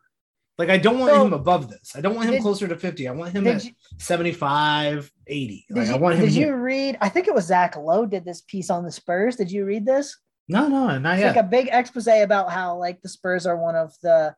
Like 0.59 0.69
I 0.69 0.77
don't 0.77 0.99
want 0.99 1.11
So, 1.13 1.25
him 1.25 1.33
above 1.33 1.69
this. 1.69 1.95
I 1.95 2.01
don't 2.01 2.13
want 2.15 2.27
him 2.27 2.33
did- 2.35 2.41
closer 2.43 2.67
to 2.67 2.77
50. 2.77 3.07
I 3.07 3.11
want 3.11 3.31
him 3.35 3.47
at 3.47 3.65
you, 3.65 3.71
75, 3.99 5.11
80. 5.27 5.65
did 5.67 5.77
Like, 5.77 5.87
you, 5.87 5.93
I 5.93 5.97
want 5.97 6.15
him 6.15 6.25
did 6.25 6.31
here. 6.31 6.47
you 6.49 6.55
read? 6.61 6.97
I 7.01 7.09
think 7.09 7.27
it 7.27 7.33
was 7.33 7.45
Zach 7.45 7.75
Lowe 7.75 8.05
did 8.05 8.23
this 8.25 8.41
piece 8.41 8.69
on 8.69 8.83
the 8.83 8.91
Spurs. 8.91 9.35
Did 9.35 9.51
you 9.51 9.65
read 9.65 9.85
this? 9.85 10.15
No, 10.47 10.67
no, 10.67 10.97
not 10.99 11.13
It's 11.15 11.21
yet. 11.21 11.35
like 11.35 11.45
a 11.45 11.47
big 11.47 11.69
expose 11.71 12.07
about 12.07 12.51
how 12.51 12.77
like 12.77 13.01
the 13.01 13.09
Spurs 13.09 13.45
are 13.47 13.57
one 13.57 13.75
of 13.75 13.93
the 14.03 14.35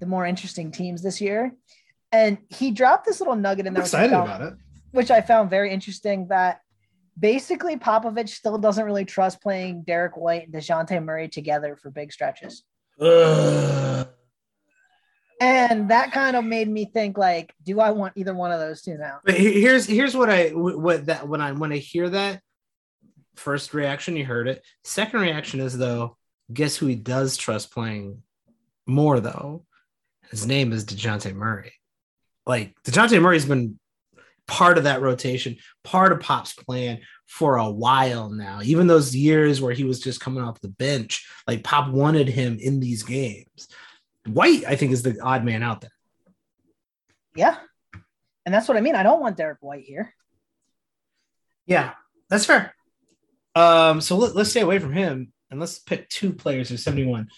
the 0.00 0.06
more 0.06 0.26
interesting 0.26 0.70
teams 0.70 1.02
this 1.02 1.20
year. 1.20 1.54
And 2.12 2.38
he 2.48 2.70
dropped 2.70 3.06
this 3.06 3.20
little 3.20 3.36
nugget 3.36 3.66
in 3.66 3.68
I'm 3.68 3.74
there, 3.74 3.82
excited 3.84 4.10
found, 4.10 4.28
about 4.28 4.42
it. 4.42 4.54
Which 4.94 5.10
I 5.10 5.20
found 5.20 5.50
very 5.50 5.72
interesting. 5.72 6.28
That 6.28 6.60
basically 7.18 7.76
Popovich 7.76 8.28
still 8.30 8.58
doesn't 8.58 8.84
really 8.84 9.04
trust 9.04 9.42
playing 9.42 9.82
Derrick 9.82 10.16
White 10.16 10.44
and 10.44 10.54
Dejounte 10.54 11.02
Murray 11.02 11.28
together 11.28 11.76
for 11.76 11.90
big 11.90 12.12
stretches. 12.12 12.62
Ugh. 13.00 14.08
And 15.40 15.90
that 15.90 16.12
kind 16.12 16.36
of 16.36 16.44
made 16.44 16.68
me 16.68 16.84
think 16.84 17.18
like, 17.18 17.52
do 17.64 17.80
I 17.80 17.90
want 17.90 18.14
either 18.16 18.34
one 18.34 18.52
of 18.52 18.60
those 18.60 18.82
two 18.82 18.96
now? 18.96 19.18
But 19.24 19.34
here's 19.34 19.84
here's 19.86 20.16
what 20.16 20.30
I 20.30 20.50
what 20.50 21.06
that 21.06 21.28
when 21.28 21.40
I 21.40 21.52
when 21.52 21.72
I 21.72 21.78
hear 21.78 22.08
that 22.08 22.40
first 23.34 23.74
reaction, 23.74 24.16
you 24.16 24.24
heard 24.24 24.46
it. 24.46 24.64
Second 24.84 25.20
reaction 25.20 25.60
is 25.60 25.76
though, 25.76 26.16
guess 26.52 26.76
who 26.76 26.86
he 26.86 26.94
does 26.94 27.36
trust 27.36 27.72
playing 27.72 28.22
more 28.86 29.20
though? 29.20 29.64
His 30.30 30.46
name 30.46 30.72
is 30.72 30.84
DeJounte 30.84 31.34
Murray. 31.34 31.72
Like 32.46 32.74
DeJounte 32.84 33.20
Murray's 33.20 33.44
been 33.44 33.78
part 34.46 34.78
of 34.78 34.84
that 34.84 35.00
rotation, 35.00 35.56
part 35.82 36.12
of 36.12 36.20
Pop's 36.20 36.52
plan 36.52 37.00
for 37.26 37.56
a 37.56 37.70
while 37.70 38.30
now. 38.30 38.60
Even 38.62 38.86
those 38.86 39.14
years 39.14 39.60
where 39.60 39.72
he 39.72 39.84
was 39.84 40.00
just 40.00 40.20
coming 40.20 40.42
off 40.42 40.60
the 40.60 40.68
bench, 40.68 41.26
like 41.46 41.64
Pop 41.64 41.90
wanted 41.90 42.28
him 42.28 42.58
in 42.60 42.80
these 42.80 43.02
games. 43.02 43.68
White, 44.26 44.64
I 44.66 44.76
think, 44.76 44.92
is 44.92 45.02
the 45.02 45.18
odd 45.22 45.44
man 45.44 45.62
out 45.62 45.80
there. 45.80 45.90
Yeah. 47.34 47.56
And 48.46 48.54
that's 48.54 48.68
what 48.68 48.76
I 48.76 48.80
mean. 48.80 48.94
I 48.94 49.02
don't 49.02 49.20
want 49.20 49.36
Derrick 49.36 49.58
White 49.60 49.84
here. 49.84 50.14
Yeah, 51.66 51.92
that's 52.28 52.44
fair. 52.44 52.74
Um, 53.54 54.00
so 54.00 54.16
let, 54.16 54.36
us 54.36 54.50
stay 54.50 54.60
away 54.60 54.78
from 54.78 54.92
him 54.92 55.32
and 55.50 55.60
let's 55.60 55.78
pick 55.78 56.08
two 56.08 56.32
players 56.32 56.68
who's 56.68 56.82
71. 56.82 57.28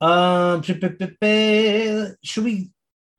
Um, 0.00 0.62
should 2.22 2.44
we? 2.44 2.70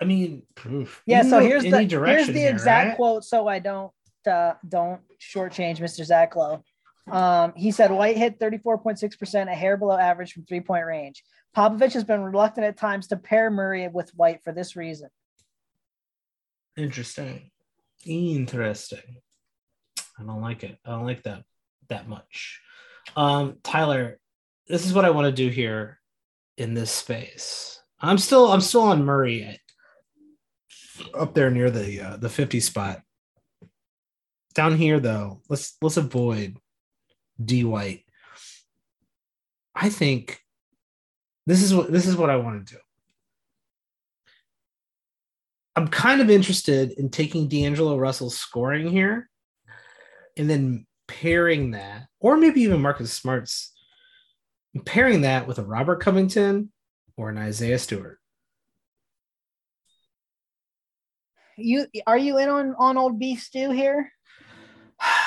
I 0.02 0.06
mean, 0.06 0.44
oof, 0.66 1.04
Yeah. 1.06 1.22
So 1.22 1.40
here's 1.40 1.64
the 1.64 1.84
here's 1.84 2.28
the 2.28 2.34
here, 2.34 2.50
exact 2.50 2.88
right? 2.90 2.96
quote, 2.96 3.24
so 3.24 3.48
I 3.48 3.60
don't 3.60 3.92
uh, 4.28 4.54
don't 4.68 5.02
shortchange 5.20 5.78
Mr. 5.78 6.04
Zach 6.04 6.36
Lowe. 6.36 6.64
Um, 7.10 7.54
he 7.56 7.72
said 7.72 7.92
White 7.92 8.18
hit 8.18 8.40
34.6%, 8.40 9.52
a 9.52 9.56
hair 9.56 9.78
below 9.78 9.98
average 9.98 10.34
from 10.34 10.46
three 10.46 10.62
point 10.62 10.86
range. 10.86 11.24
Popovich 11.56 11.94
has 11.94 12.04
been 12.04 12.22
reluctant 12.22 12.66
at 12.66 12.78
times 12.78 13.08
to 13.08 13.18
pair 13.18 13.50
Murray 13.52 13.88
with 13.88 14.12
White 14.16 14.44
for 14.44 14.54
this 14.54 14.76
reason. 14.76 15.10
Interesting. 16.78 17.52
Interesting. 18.06 19.18
I 20.20 20.24
don't 20.24 20.42
like 20.42 20.64
it. 20.64 20.78
I 20.86 20.92
don't 20.92 21.06
like 21.06 21.24
that 21.24 21.44
that 21.90 22.08
much. 22.08 22.62
Um, 23.16 23.58
Tyler, 23.64 24.20
this 24.68 24.86
is 24.86 24.94
what 24.94 25.06
I 25.06 25.10
want 25.10 25.26
to 25.26 25.32
do 25.32 25.50
here 25.50 26.00
in 26.58 26.74
this 26.74 26.92
space. 26.92 27.80
I'm 28.00 28.18
still 28.18 28.52
I'm 28.52 28.62
still 28.62 28.82
on 28.82 29.04
Murray 29.06 29.44
up 31.14 31.34
there 31.34 31.50
near 31.50 31.70
the 31.70 32.02
uh, 32.02 32.18
the 32.18 32.30
50 32.30 32.60
spot. 32.60 33.02
Down 34.54 34.78
here 34.78 35.00
though, 35.00 35.42
let's 35.50 35.78
let's 35.82 35.98
avoid 35.98 36.58
D 37.44 37.64
White. 37.64 38.06
I 39.74 39.90
think 39.90 40.42
this 41.46 41.64
is 41.64 41.74
what 41.74 41.92
this 41.92 42.08
is 42.08 42.16
what 42.16 42.30
I 42.30 42.36
want 42.36 42.68
to 42.68 42.74
do. 42.76 42.80
I'm 45.76 45.88
kind 45.88 46.22
of 46.22 46.30
interested 46.30 46.92
in 46.92 47.10
taking 47.10 47.48
D'Angelo 47.48 47.98
Russell's 47.98 48.38
scoring 48.38 48.90
here 48.90 49.30
and 50.38 50.50
then 50.50 50.86
pairing 51.08 51.72
that, 51.72 52.08
or 52.20 52.38
maybe 52.38 52.62
even 52.62 52.82
Marcus 52.82 53.14
Smart's 53.14 53.72
pairing 54.86 55.22
that 55.22 55.48
with 55.48 55.60
a 55.60 55.64
Robert 55.64 56.02
Covington 56.02 56.72
or 57.18 57.30
an 57.30 57.38
Isaiah 57.38 57.80
Stewart. 57.80 58.21
You 61.64 61.88
are 62.08 62.18
you 62.18 62.38
in 62.38 62.50
on 62.50 62.76
on 62.78 62.98
old 62.98 63.20
beef 63.20 63.42
stew 63.42 63.72
here? 63.72 64.12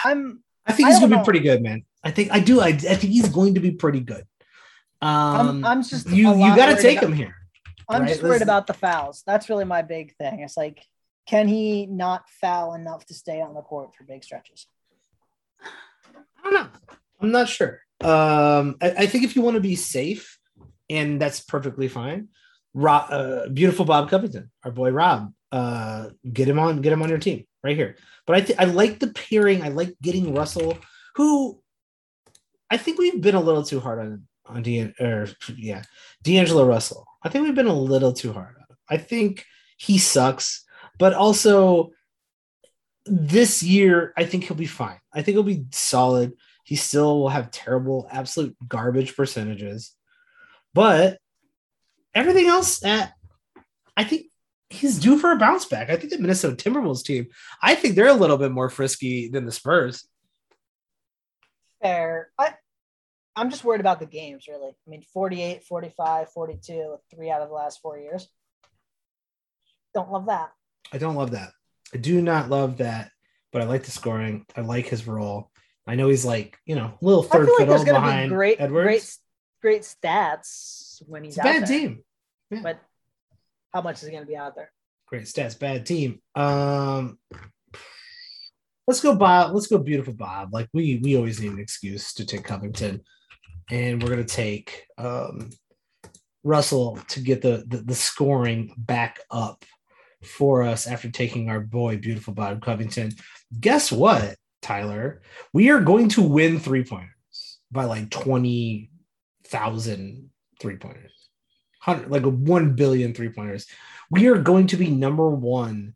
I'm 0.04 0.42
I 0.66 0.72
think 0.72 0.88
he's 0.88 0.98
don't 0.98 1.10
gonna 1.10 1.16
know. 1.16 1.22
be 1.22 1.24
pretty 1.24 1.40
good, 1.40 1.62
man. 1.62 1.82
I 2.02 2.10
think 2.10 2.30
I 2.32 2.40
do. 2.40 2.60
I, 2.60 2.68
I 2.68 2.72
think 2.72 3.12
he's 3.12 3.28
going 3.28 3.54
to 3.54 3.60
be 3.60 3.72
pretty 3.72 4.00
good. 4.00 4.24
Um, 5.02 5.64
I'm, 5.64 5.64
I'm 5.64 5.82
just 5.82 6.08
you 6.10 6.30
you 6.34 6.56
got 6.56 6.74
to 6.74 6.80
take 6.80 6.98
about- 6.98 7.10
him 7.10 7.16
here. 7.16 7.34
I'm 7.86 8.02
right? 8.02 8.08
just 8.08 8.22
worried 8.22 8.32
Listen. 8.32 8.48
about 8.48 8.66
the 8.66 8.72
fouls. 8.72 9.22
That's 9.26 9.50
really 9.50 9.66
my 9.66 9.82
big 9.82 10.16
thing. 10.16 10.40
It's 10.40 10.56
like, 10.56 10.82
can 11.28 11.48
he 11.48 11.84
not 11.84 12.22
foul 12.40 12.72
enough 12.72 13.04
to 13.06 13.14
stay 13.14 13.42
on 13.42 13.52
the 13.52 13.60
court 13.60 13.94
for 13.94 14.04
big 14.04 14.24
stretches? 14.24 14.66
I 15.62 15.68
don't 16.44 16.54
know. 16.54 16.68
I'm 17.20 17.30
not 17.30 17.48
sure. 17.48 17.80
Um, 18.00 18.76
I, 18.80 18.90
I 18.98 19.06
think 19.06 19.24
if 19.24 19.36
you 19.36 19.42
want 19.42 19.56
to 19.56 19.60
be 19.60 19.76
safe, 19.76 20.38
and 20.88 21.20
that's 21.20 21.40
perfectly 21.40 21.88
fine. 21.88 22.28
Rob, 22.72 23.06
uh, 23.10 23.48
beautiful 23.48 23.84
Bob 23.84 24.08
Covington, 24.08 24.50
our 24.64 24.70
boy 24.70 24.90
Rob. 24.90 25.32
Uh, 25.54 26.10
get 26.32 26.48
him 26.48 26.58
on, 26.58 26.80
get 26.80 26.92
him 26.92 27.00
on 27.00 27.08
your 27.08 27.18
team 27.18 27.44
right 27.62 27.76
here. 27.76 27.94
But 28.26 28.34
I 28.34 28.40
think 28.40 28.58
I 28.58 28.64
like 28.64 28.98
the 28.98 29.12
pairing. 29.12 29.62
I 29.62 29.68
like 29.68 29.94
getting 30.02 30.34
Russell, 30.34 30.76
who 31.14 31.62
I 32.68 32.76
think 32.76 32.98
we've 32.98 33.20
been 33.20 33.36
a 33.36 33.40
little 33.40 33.62
too 33.62 33.78
hard 33.78 34.00
on 34.00 34.26
on 34.46 34.62
D 34.62 34.92
or 34.98 35.28
yeah, 35.56 35.84
D'Angelo 36.22 36.66
Russell. 36.66 37.06
I 37.22 37.28
think 37.28 37.44
we've 37.44 37.54
been 37.54 37.68
a 37.68 37.72
little 37.72 38.12
too 38.12 38.32
hard. 38.32 38.56
I 38.90 38.96
think 38.96 39.44
he 39.76 39.96
sucks, 39.96 40.64
but 40.98 41.14
also 41.14 41.92
this 43.06 43.62
year 43.62 44.12
I 44.16 44.24
think 44.24 44.42
he'll 44.42 44.56
be 44.56 44.66
fine. 44.66 44.98
I 45.12 45.22
think 45.22 45.36
he'll 45.36 45.44
be 45.44 45.66
solid. 45.70 46.32
He 46.64 46.74
still 46.74 47.20
will 47.20 47.28
have 47.28 47.52
terrible, 47.52 48.08
absolute 48.10 48.56
garbage 48.66 49.14
percentages, 49.14 49.94
but 50.72 51.18
everything 52.12 52.48
else, 52.48 52.82
uh, 52.82 53.06
I 53.96 54.02
think 54.02 54.26
he's 54.74 54.98
due 54.98 55.18
for 55.18 55.32
a 55.32 55.36
bounce 55.36 55.64
back. 55.64 55.90
I 55.90 55.96
think 55.96 56.12
the 56.12 56.18
Minnesota 56.18 56.56
Timberwolves 56.56 57.04
team, 57.04 57.28
I 57.62 57.74
think 57.74 57.94
they're 57.94 58.08
a 58.08 58.14
little 58.14 58.38
bit 58.38 58.52
more 58.52 58.70
frisky 58.70 59.28
than 59.28 59.46
the 59.46 59.52
Spurs. 59.52 60.06
Fair. 61.82 62.30
I, 62.38 62.54
I'm 63.36 63.50
just 63.50 63.64
worried 63.64 63.80
about 63.80 64.00
the 64.00 64.06
games, 64.06 64.46
really. 64.48 64.70
I 64.70 64.90
mean, 64.90 65.02
48, 65.12 65.64
45, 65.64 66.30
42, 66.30 66.96
three 67.10 67.30
out 67.30 67.42
of 67.42 67.48
the 67.48 67.54
last 67.54 67.80
four 67.80 67.98
years. 67.98 68.28
Don't 69.92 70.10
love 70.10 70.26
that. 70.26 70.50
I 70.92 70.98
don't 70.98 71.14
love 71.14 71.32
that. 71.32 71.52
I 71.92 71.98
do 71.98 72.20
not 72.20 72.50
love 72.50 72.78
that, 72.78 73.10
but 73.52 73.62
I 73.62 73.64
like 73.64 73.84
the 73.84 73.90
scoring. 73.90 74.46
I 74.56 74.62
like 74.62 74.86
his 74.86 75.06
role. 75.06 75.50
I 75.86 75.94
know 75.96 76.08
he's 76.08 76.24
like, 76.24 76.58
you 76.64 76.74
know, 76.74 76.94
a 77.00 77.04
little 77.04 77.24
I 77.24 77.28
third 77.28 77.46
feel 77.46 77.56
like 77.58 77.68
there's 77.68 77.84
fiddle 77.84 78.00
behind 78.00 78.30
be 78.30 78.34
great, 78.34 78.60
Edwards. 78.60 79.20
great, 79.60 79.82
great 79.82 79.82
stats 79.82 81.02
when 81.06 81.24
he's 81.24 81.36
it's 81.36 81.44
a 81.44 81.48
out 81.48 81.52
bad 81.52 81.66
there. 81.68 81.78
team. 81.78 82.04
But 82.62 82.80
how 83.74 83.82
much 83.82 84.02
is 84.02 84.08
going 84.08 84.22
to 84.22 84.26
be 84.26 84.36
out 84.36 84.54
there? 84.54 84.70
Great 85.06 85.24
stats, 85.24 85.58
bad 85.58 85.84
team. 85.84 86.20
Um, 86.34 87.18
let's 88.86 89.00
go, 89.00 89.14
Bob. 89.14 89.52
Let's 89.52 89.66
go, 89.66 89.78
beautiful 89.78 90.14
Bob. 90.14 90.54
Like 90.54 90.68
we 90.72 91.00
we 91.02 91.16
always 91.16 91.40
need 91.40 91.52
an 91.52 91.58
excuse 91.58 92.14
to 92.14 92.24
take 92.24 92.44
Covington, 92.44 93.02
and 93.70 94.02
we're 94.02 94.08
gonna 94.08 94.24
take 94.24 94.86
um, 94.96 95.50
Russell 96.42 96.98
to 97.08 97.20
get 97.20 97.42
the, 97.42 97.64
the 97.66 97.78
the 97.78 97.94
scoring 97.94 98.74
back 98.78 99.20
up 99.30 99.64
for 100.24 100.62
us 100.62 100.86
after 100.86 101.10
taking 101.10 101.50
our 101.50 101.60
boy, 101.60 101.98
beautiful 101.98 102.32
Bob 102.32 102.62
Covington. 102.62 103.12
Guess 103.60 103.92
what, 103.92 104.36
Tyler? 104.62 105.20
We 105.52 105.70
are 105.70 105.80
going 105.80 106.08
to 106.10 106.22
win 106.22 106.58
three 106.58 106.84
pointers 106.84 107.58
by 107.70 107.84
like 107.84 108.08
twenty 108.08 108.90
thousand 109.46 110.30
three 110.60 110.76
pointers. 110.76 111.23
100, 111.84 112.10
like 112.10 112.24
1 112.24 112.74
billion 112.74 113.14
three 113.14 113.28
pointers. 113.28 113.66
We 114.10 114.28
are 114.28 114.38
going 114.38 114.68
to 114.68 114.76
be 114.76 114.90
number 114.90 115.28
one 115.28 115.94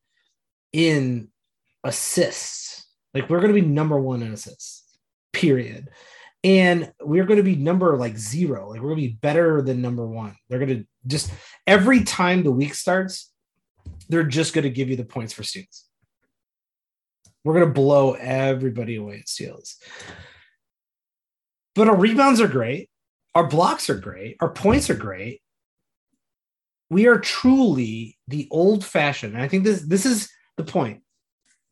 in 0.73 1.29
assists. 1.85 2.87
Like 3.15 3.29
we're 3.29 3.41
going 3.41 3.55
to 3.55 3.61
be 3.61 3.67
number 3.67 3.99
one 3.99 4.23
in 4.23 4.33
assists, 4.33 4.85
period. 5.33 5.89
And 6.45 6.93
we're 7.01 7.25
going 7.25 7.39
to 7.39 7.43
be 7.43 7.57
number 7.57 7.97
like 7.97 8.17
zero. 8.17 8.71
Like 8.71 8.81
we're 8.81 8.91
going 8.91 9.03
to 9.03 9.09
be 9.09 9.19
better 9.21 9.63
than 9.63 9.83
number 9.83 10.07
one. 10.07 10.37
They're 10.49 10.59
going 10.59 10.81
to 10.81 10.87
just 11.07 11.31
every 11.67 12.05
time 12.05 12.43
the 12.43 12.53
week 12.53 12.75
starts, 12.75 13.33
they're 14.09 14.23
just 14.25 14.55
going 14.55 14.65
to 14.65 14.71
give 14.71 14.89
you 14.89 14.97
the 14.97 15.05
points 15.05 15.33
for 15.33 15.43
steals. 15.43 15.85
We're 17.45 17.55
going 17.55 17.67
to 17.67 17.73
blow 17.73 18.13
everybody 18.13 18.97
away 18.97 19.21
at 19.21 19.29
steals. 19.29 19.77
But 21.75 21.89
our 21.89 21.97
rebounds 21.97 22.41
are 22.41 22.49
great. 22.49 22.91
Our 23.35 23.47
blocks 23.47 23.89
are 23.89 23.99
great. 23.99 24.37
Our 24.41 24.51
points 24.51 24.91
are 24.91 24.95
great 24.95 25.41
we 26.91 27.07
are 27.07 27.19
truly 27.19 28.19
the 28.29 28.49
old 28.51 28.85
fashioned. 28.85 29.35
And 29.35 29.43
I 29.43 29.49
think 29.49 29.65
this 29.65 29.83
this 29.83 30.07
is 30.07 30.31
the 30.57 30.65
point 30.65 31.03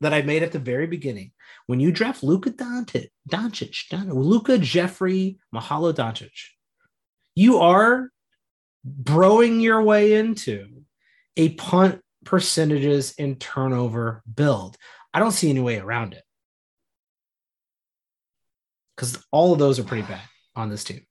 that 0.01 0.13
I 0.13 0.21
made 0.21 0.43
at 0.43 0.51
the 0.51 0.59
very 0.59 0.87
beginning. 0.87 1.31
When 1.65 1.79
you 1.79 1.91
draft 1.91 2.23
Luka 2.23 2.51
Doncic, 2.51 3.07
Doncic, 3.29 3.89
Don, 3.89 4.11
Luka 4.11 4.57
Jeffrey 4.57 5.39
Mahalo 5.53 5.93
Doncic, 5.93 6.31
you 7.35 7.57
are 7.57 8.09
broing 9.03 9.61
your 9.61 9.81
way 9.81 10.13
into 10.13 10.83
a 11.35 11.49
punt 11.49 12.01
percentages 12.25 13.13
and 13.17 13.39
turnover 13.39 14.21
build. 14.33 14.77
I 15.13 15.19
don't 15.19 15.31
see 15.31 15.49
any 15.49 15.59
way 15.59 15.79
around 15.79 16.13
it. 16.13 16.23
Because 18.95 19.23
all 19.31 19.53
of 19.53 19.59
those 19.59 19.79
are 19.79 19.83
pretty 19.83 20.07
bad 20.07 20.21
on 20.55 20.69
this 20.69 20.83
team. 20.83 21.05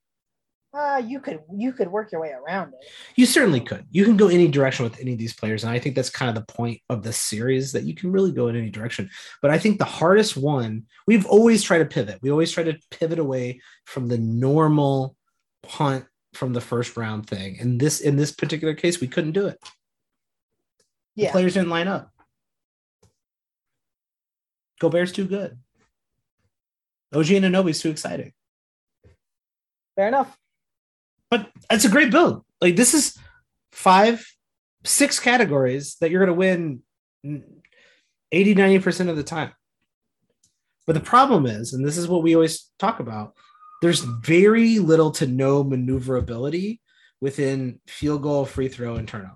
Uh, 0.77 0.97
you 0.97 1.19
could 1.19 1.39
you 1.51 1.73
could 1.73 1.87
work 1.87 2.11
your 2.11 2.21
way 2.21 2.31
around 2.31 2.71
it. 2.73 2.87
You 3.15 3.25
certainly 3.25 3.59
could. 3.59 3.85
You 3.89 4.05
can 4.05 4.15
go 4.15 4.27
any 4.27 4.47
direction 4.47 4.83
with 4.83 4.99
any 4.99 5.13
of 5.13 5.17
these 5.17 5.33
players, 5.33 5.63
and 5.63 5.73
I 5.73 5.79
think 5.79 5.95
that's 5.95 6.11
kind 6.11 6.29
of 6.29 6.35
the 6.35 6.53
point 6.53 6.81
of 6.87 7.01
this 7.01 7.17
series 7.17 7.71
that 7.71 7.83
you 7.83 7.95
can 7.95 8.11
really 8.11 8.31
go 8.31 8.47
in 8.47 8.55
any 8.55 8.69
direction. 8.69 9.09
But 9.41 9.49
I 9.49 9.57
think 9.57 9.79
the 9.79 9.85
hardest 9.85 10.37
one 10.37 10.83
we've 11.07 11.25
always 11.25 11.63
tried 11.63 11.79
to 11.79 11.85
pivot. 11.85 12.19
We 12.21 12.29
always 12.29 12.51
try 12.51 12.63
to 12.63 12.77
pivot 12.91 13.17
away 13.17 13.59
from 13.85 14.07
the 14.07 14.19
normal 14.19 15.15
punt 15.63 16.05
from 16.33 16.53
the 16.53 16.61
first 16.61 16.95
round 16.95 17.27
thing, 17.27 17.57
and 17.59 17.79
this 17.79 17.99
in 17.99 18.15
this 18.15 18.31
particular 18.31 18.75
case, 18.75 19.01
we 19.01 19.07
couldn't 19.07 19.31
do 19.31 19.47
it. 19.47 19.57
Yeah, 21.15 21.29
The 21.29 21.31
players 21.31 21.55
didn't 21.55 21.69
line 21.69 21.87
up. 21.87 22.11
Gobert's 24.79 25.11
too 25.11 25.25
good. 25.25 25.57
OG 27.15 27.25
Anunoby's 27.25 27.81
too 27.81 27.89
exciting. 27.89 28.33
fair 29.95 30.09
enough. 30.09 30.37
But 31.29 31.49
it's 31.71 31.85
a 31.85 31.89
great 31.89 32.11
build. 32.11 32.43
Like 32.61 32.75
this 32.75 32.93
is 32.93 33.17
five, 33.71 34.25
six 34.83 35.19
categories 35.19 35.97
that 36.01 36.11
you're 36.11 36.25
going 36.25 36.35
to 36.35 36.81
win 37.23 37.43
80, 38.31 38.55
90% 38.55 39.09
of 39.09 39.15
the 39.15 39.23
time. 39.23 39.51
But 40.85 40.93
the 40.93 41.01
problem 41.01 41.45
is, 41.45 41.73
and 41.73 41.85
this 41.85 41.97
is 41.97 42.07
what 42.07 42.23
we 42.23 42.33
always 42.33 42.71
talk 42.79 42.99
about, 42.99 43.33
there's 43.81 43.99
very 43.99 44.79
little 44.79 45.11
to 45.11 45.27
no 45.27 45.63
maneuverability 45.63 46.81
within 47.19 47.79
field 47.87 48.23
goal, 48.23 48.45
free 48.45 48.69
throw, 48.69 48.95
and 48.95 49.07
turnover. 49.07 49.35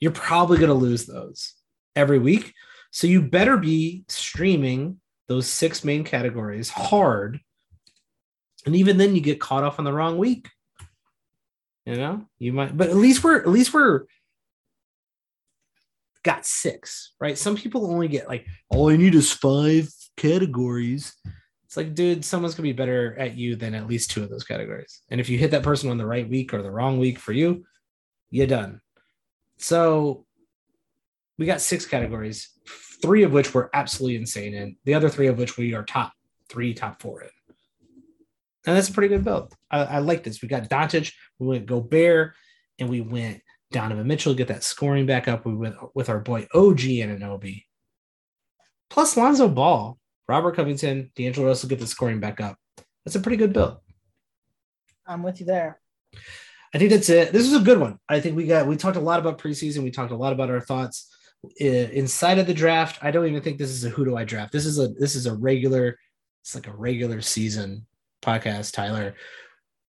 You're 0.00 0.12
probably 0.12 0.58
going 0.58 0.68
to 0.68 0.74
lose 0.74 1.06
those 1.06 1.54
every 1.94 2.18
week. 2.18 2.52
So 2.90 3.06
you 3.06 3.22
better 3.22 3.56
be 3.56 4.04
streaming 4.08 5.00
those 5.28 5.46
six 5.46 5.84
main 5.84 6.04
categories 6.04 6.68
hard. 6.68 7.40
And 8.66 8.76
even 8.76 8.98
then 8.98 9.14
you 9.14 9.20
get 9.20 9.40
caught 9.40 9.62
off 9.62 9.78
on 9.78 9.84
the 9.84 9.92
wrong 9.92 10.18
week. 10.18 10.48
You 11.86 11.96
know, 11.96 12.24
you 12.38 12.52
might, 12.52 12.76
but 12.76 12.88
at 12.88 12.96
least 12.96 13.22
we're 13.22 13.38
at 13.38 13.48
least 13.48 13.74
we're 13.74 14.06
got 16.22 16.46
six, 16.46 17.12
right? 17.20 17.36
Some 17.36 17.56
people 17.56 17.86
only 17.86 18.08
get 18.08 18.26
like 18.26 18.46
all 18.70 18.90
I 18.90 18.96
need 18.96 19.14
is 19.14 19.30
five 19.30 19.88
categories. 20.16 21.14
It's 21.66 21.76
like, 21.76 21.94
dude, 21.94 22.24
someone's 22.24 22.54
gonna 22.54 22.64
be 22.64 22.72
better 22.72 23.18
at 23.18 23.36
you 23.36 23.54
than 23.56 23.74
at 23.74 23.86
least 23.86 24.10
two 24.10 24.22
of 24.22 24.30
those 24.30 24.44
categories. 24.44 25.02
And 25.10 25.20
if 25.20 25.28
you 25.28 25.36
hit 25.36 25.50
that 25.50 25.62
person 25.62 25.90
on 25.90 25.98
the 25.98 26.06
right 26.06 26.28
week 26.28 26.54
or 26.54 26.62
the 26.62 26.70
wrong 26.70 26.98
week 26.98 27.18
for 27.18 27.32
you, 27.32 27.64
you're 28.30 28.46
done. 28.46 28.80
So 29.58 30.24
we 31.38 31.46
got 31.46 31.60
six 31.60 31.84
categories, 31.84 32.48
three 33.02 33.24
of 33.24 33.32
which 33.32 33.52
we're 33.52 33.68
absolutely 33.74 34.16
insane 34.16 34.54
in, 34.54 34.76
the 34.84 34.94
other 34.94 35.08
three 35.08 35.26
of 35.26 35.38
which 35.38 35.58
we 35.58 35.74
are 35.74 35.84
top 35.84 36.12
three, 36.48 36.72
top 36.72 37.02
four 37.02 37.22
in. 37.22 37.28
And 38.66 38.76
that's 38.76 38.88
a 38.88 38.92
pretty 38.92 39.08
good 39.08 39.24
build. 39.24 39.54
I, 39.70 39.84
I 39.84 39.98
like 39.98 40.24
this. 40.24 40.40
We 40.40 40.48
got 40.48 40.68
Doncic, 40.68 41.12
we 41.38 41.48
went 41.48 41.66
Gobert, 41.66 42.34
and 42.78 42.88
we 42.88 43.00
went 43.00 43.42
Donovan 43.72 44.06
Mitchell, 44.06 44.34
get 44.34 44.48
that 44.48 44.64
scoring 44.64 45.06
back 45.06 45.28
up. 45.28 45.44
We 45.44 45.54
went 45.54 45.76
with 45.94 46.08
our 46.08 46.20
boy 46.20 46.46
OG 46.54 46.78
Anunoby. 46.78 47.64
Plus 48.88 49.16
Lonzo 49.16 49.48
Ball, 49.48 49.98
Robert 50.28 50.56
Covington, 50.56 51.10
D'Angelo 51.16 51.48
Russell 51.48 51.68
get 51.68 51.80
the 51.80 51.86
scoring 51.86 52.20
back 52.20 52.40
up. 52.40 52.56
That's 53.04 53.16
a 53.16 53.20
pretty 53.20 53.36
good 53.36 53.52
build. 53.52 53.78
I'm 55.06 55.22
with 55.22 55.40
you 55.40 55.46
there. 55.46 55.80
I 56.74 56.78
think 56.78 56.90
that's 56.90 57.08
it. 57.08 57.32
This 57.32 57.46
is 57.46 57.54
a 57.54 57.60
good 57.60 57.78
one. 57.78 57.98
I 58.08 58.20
think 58.20 58.36
we 58.36 58.46
got 58.46 58.66
we 58.66 58.76
talked 58.76 58.96
a 58.96 59.00
lot 59.00 59.20
about 59.20 59.38
preseason. 59.38 59.82
We 59.82 59.90
talked 59.90 60.12
a 60.12 60.16
lot 60.16 60.32
about 60.32 60.50
our 60.50 60.60
thoughts 60.60 61.14
inside 61.58 62.38
of 62.38 62.46
the 62.46 62.54
draft. 62.54 62.98
I 63.02 63.10
don't 63.10 63.26
even 63.26 63.42
think 63.42 63.58
this 63.58 63.70
is 63.70 63.84
a 63.84 63.90
who 63.90 64.04
do 64.04 64.16
I 64.16 64.24
draft. 64.24 64.52
This 64.52 64.66
is 64.66 64.78
a 64.78 64.88
this 64.88 65.14
is 65.14 65.26
a 65.26 65.34
regular. 65.34 65.98
It's 66.42 66.54
like 66.54 66.66
a 66.66 66.74
regular 66.74 67.20
season 67.20 67.86
podcast. 68.24 68.72
Tyler, 68.72 69.14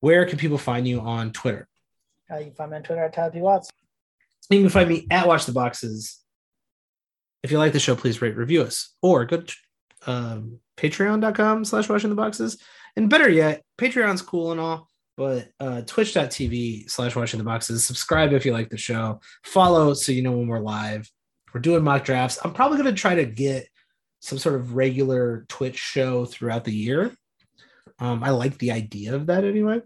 where 0.00 0.26
can 0.26 0.38
people 0.38 0.58
find 0.58 0.86
you 0.86 1.00
on 1.00 1.32
Twitter? 1.32 1.68
Uh, 2.30 2.38
you 2.38 2.46
can 2.46 2.54
find 2.54 2.70
me 2.70 2.76
on 2.78 2.82
Twitter 2.82 3.04
at 3.04 3.14
Tyler 3.14 3.30
P. 3.30 3.40
Watts. 3.40 3.70
You 4.50 4.60
can 4.60 4.68
find 4.68 4.88
me 4.88 5.06
at 5.10 5.26
Watch 5.26 5.46
the 5.46 5.52
Boxes. 5.52 6.20
If 7.42 7.50
you 7.50 7.58
like 7.58 7.72
the 7.72 7.80
show, 7.80 7.94
please 7.94 8.20
rate, 8.20 8.36
review 8.36 8.62
us, 8.62 8.94
or 9.02 9.24
go 9.24 9.42
to 9.42 9.54
um, 10.06 10.60
patreon.com 10.76 11.64
slash 11.64 11.88
watching 11.88 12.10
the 12.10 12.16
boxes. 12.16 12.58
And 12.96 13.10
better 13.10 13.28
yet, 13.28 13.62
Patreon's 13.78 14.22
cool 14.22 14.52
and 14.52 14.60
all, 14.60 14.88
but 15.16 15.48
uh, 15.60 15.82
twitch.tv 15.82 16.90
slash 16.90 17.16
watching 17.16 17.38
the 17.38 17.44
boxes. 17.44 17.86
Subscribe 17.86 18.32
if 18.32 18.46
you 18.46 18.52
like 18.52 18.70
the 18.70 18.78
show. 18.78 19.20
Follow 19.44 19.94
so 19.94 20.12
you 20.12 20.22
know 20.22 20.32
when 20.32 20.48
we're 20.48 20.60
live. 20.60 21.10
We're 21.52 21.60
doing 21.60 21.84
mock 21.84 22.04
drafts. 22.04 22.38
I'm 22.44 22.52
probably 22.52 22.78
going 22.78 22.94
to 22.94 23.00
try 23.00 23.14
to 23.16 23.24
get 23.24 23.68
some 24.20 24.38
sort 24.38 24.56
of 24.56 24.74
regular 24.74 25.44
Twitch 25.48 25.78
show 25.78 26.24
throughout 26.24 26.64
the 26.64 26.74
year. 26.74 27.14
Um, 27.98 28.24
I 28.24 28.30
like 28.30 28.58
the 28.58 28.72
idea 28.72 29.14
of 29.14 29.26
that 29.26 29.44
anyway. 29.44 29.80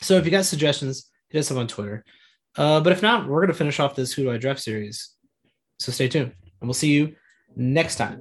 So 0.00 0.14
if 0.16 0.24
you 0.24 0.30
got 0.30 0.44
suggestions, 0.44 1.10
hit 1.28 1.40
us 1.40 1.50
up 1.50 1.58
on 1.58 1.68
Twitter. 1.68 2.04
Uh, 2.56 2.80
but 2.80 2.92
if 2.92 3.02
not, 3.02 3.28
we're 3.28 3.40
going 3.40 3.48
to 3.48 3.54
finish 3.54 3.78
off 3.78 3.94
this 3.94 4.12
Who 4.12 4.24
Do 4.24 4.32
I 4.32 4.38
Draft 4.38 4.60
series. 4.60 5.10
So 5.78 5.92
stay 5.92 6.08
tuned 6.08 6.32
and 6.60 6.68
we'll 6.68 6.74
see 6.74 6.92
you 6.92 7.14
next 7.56 7.96
time. 7.96 8.20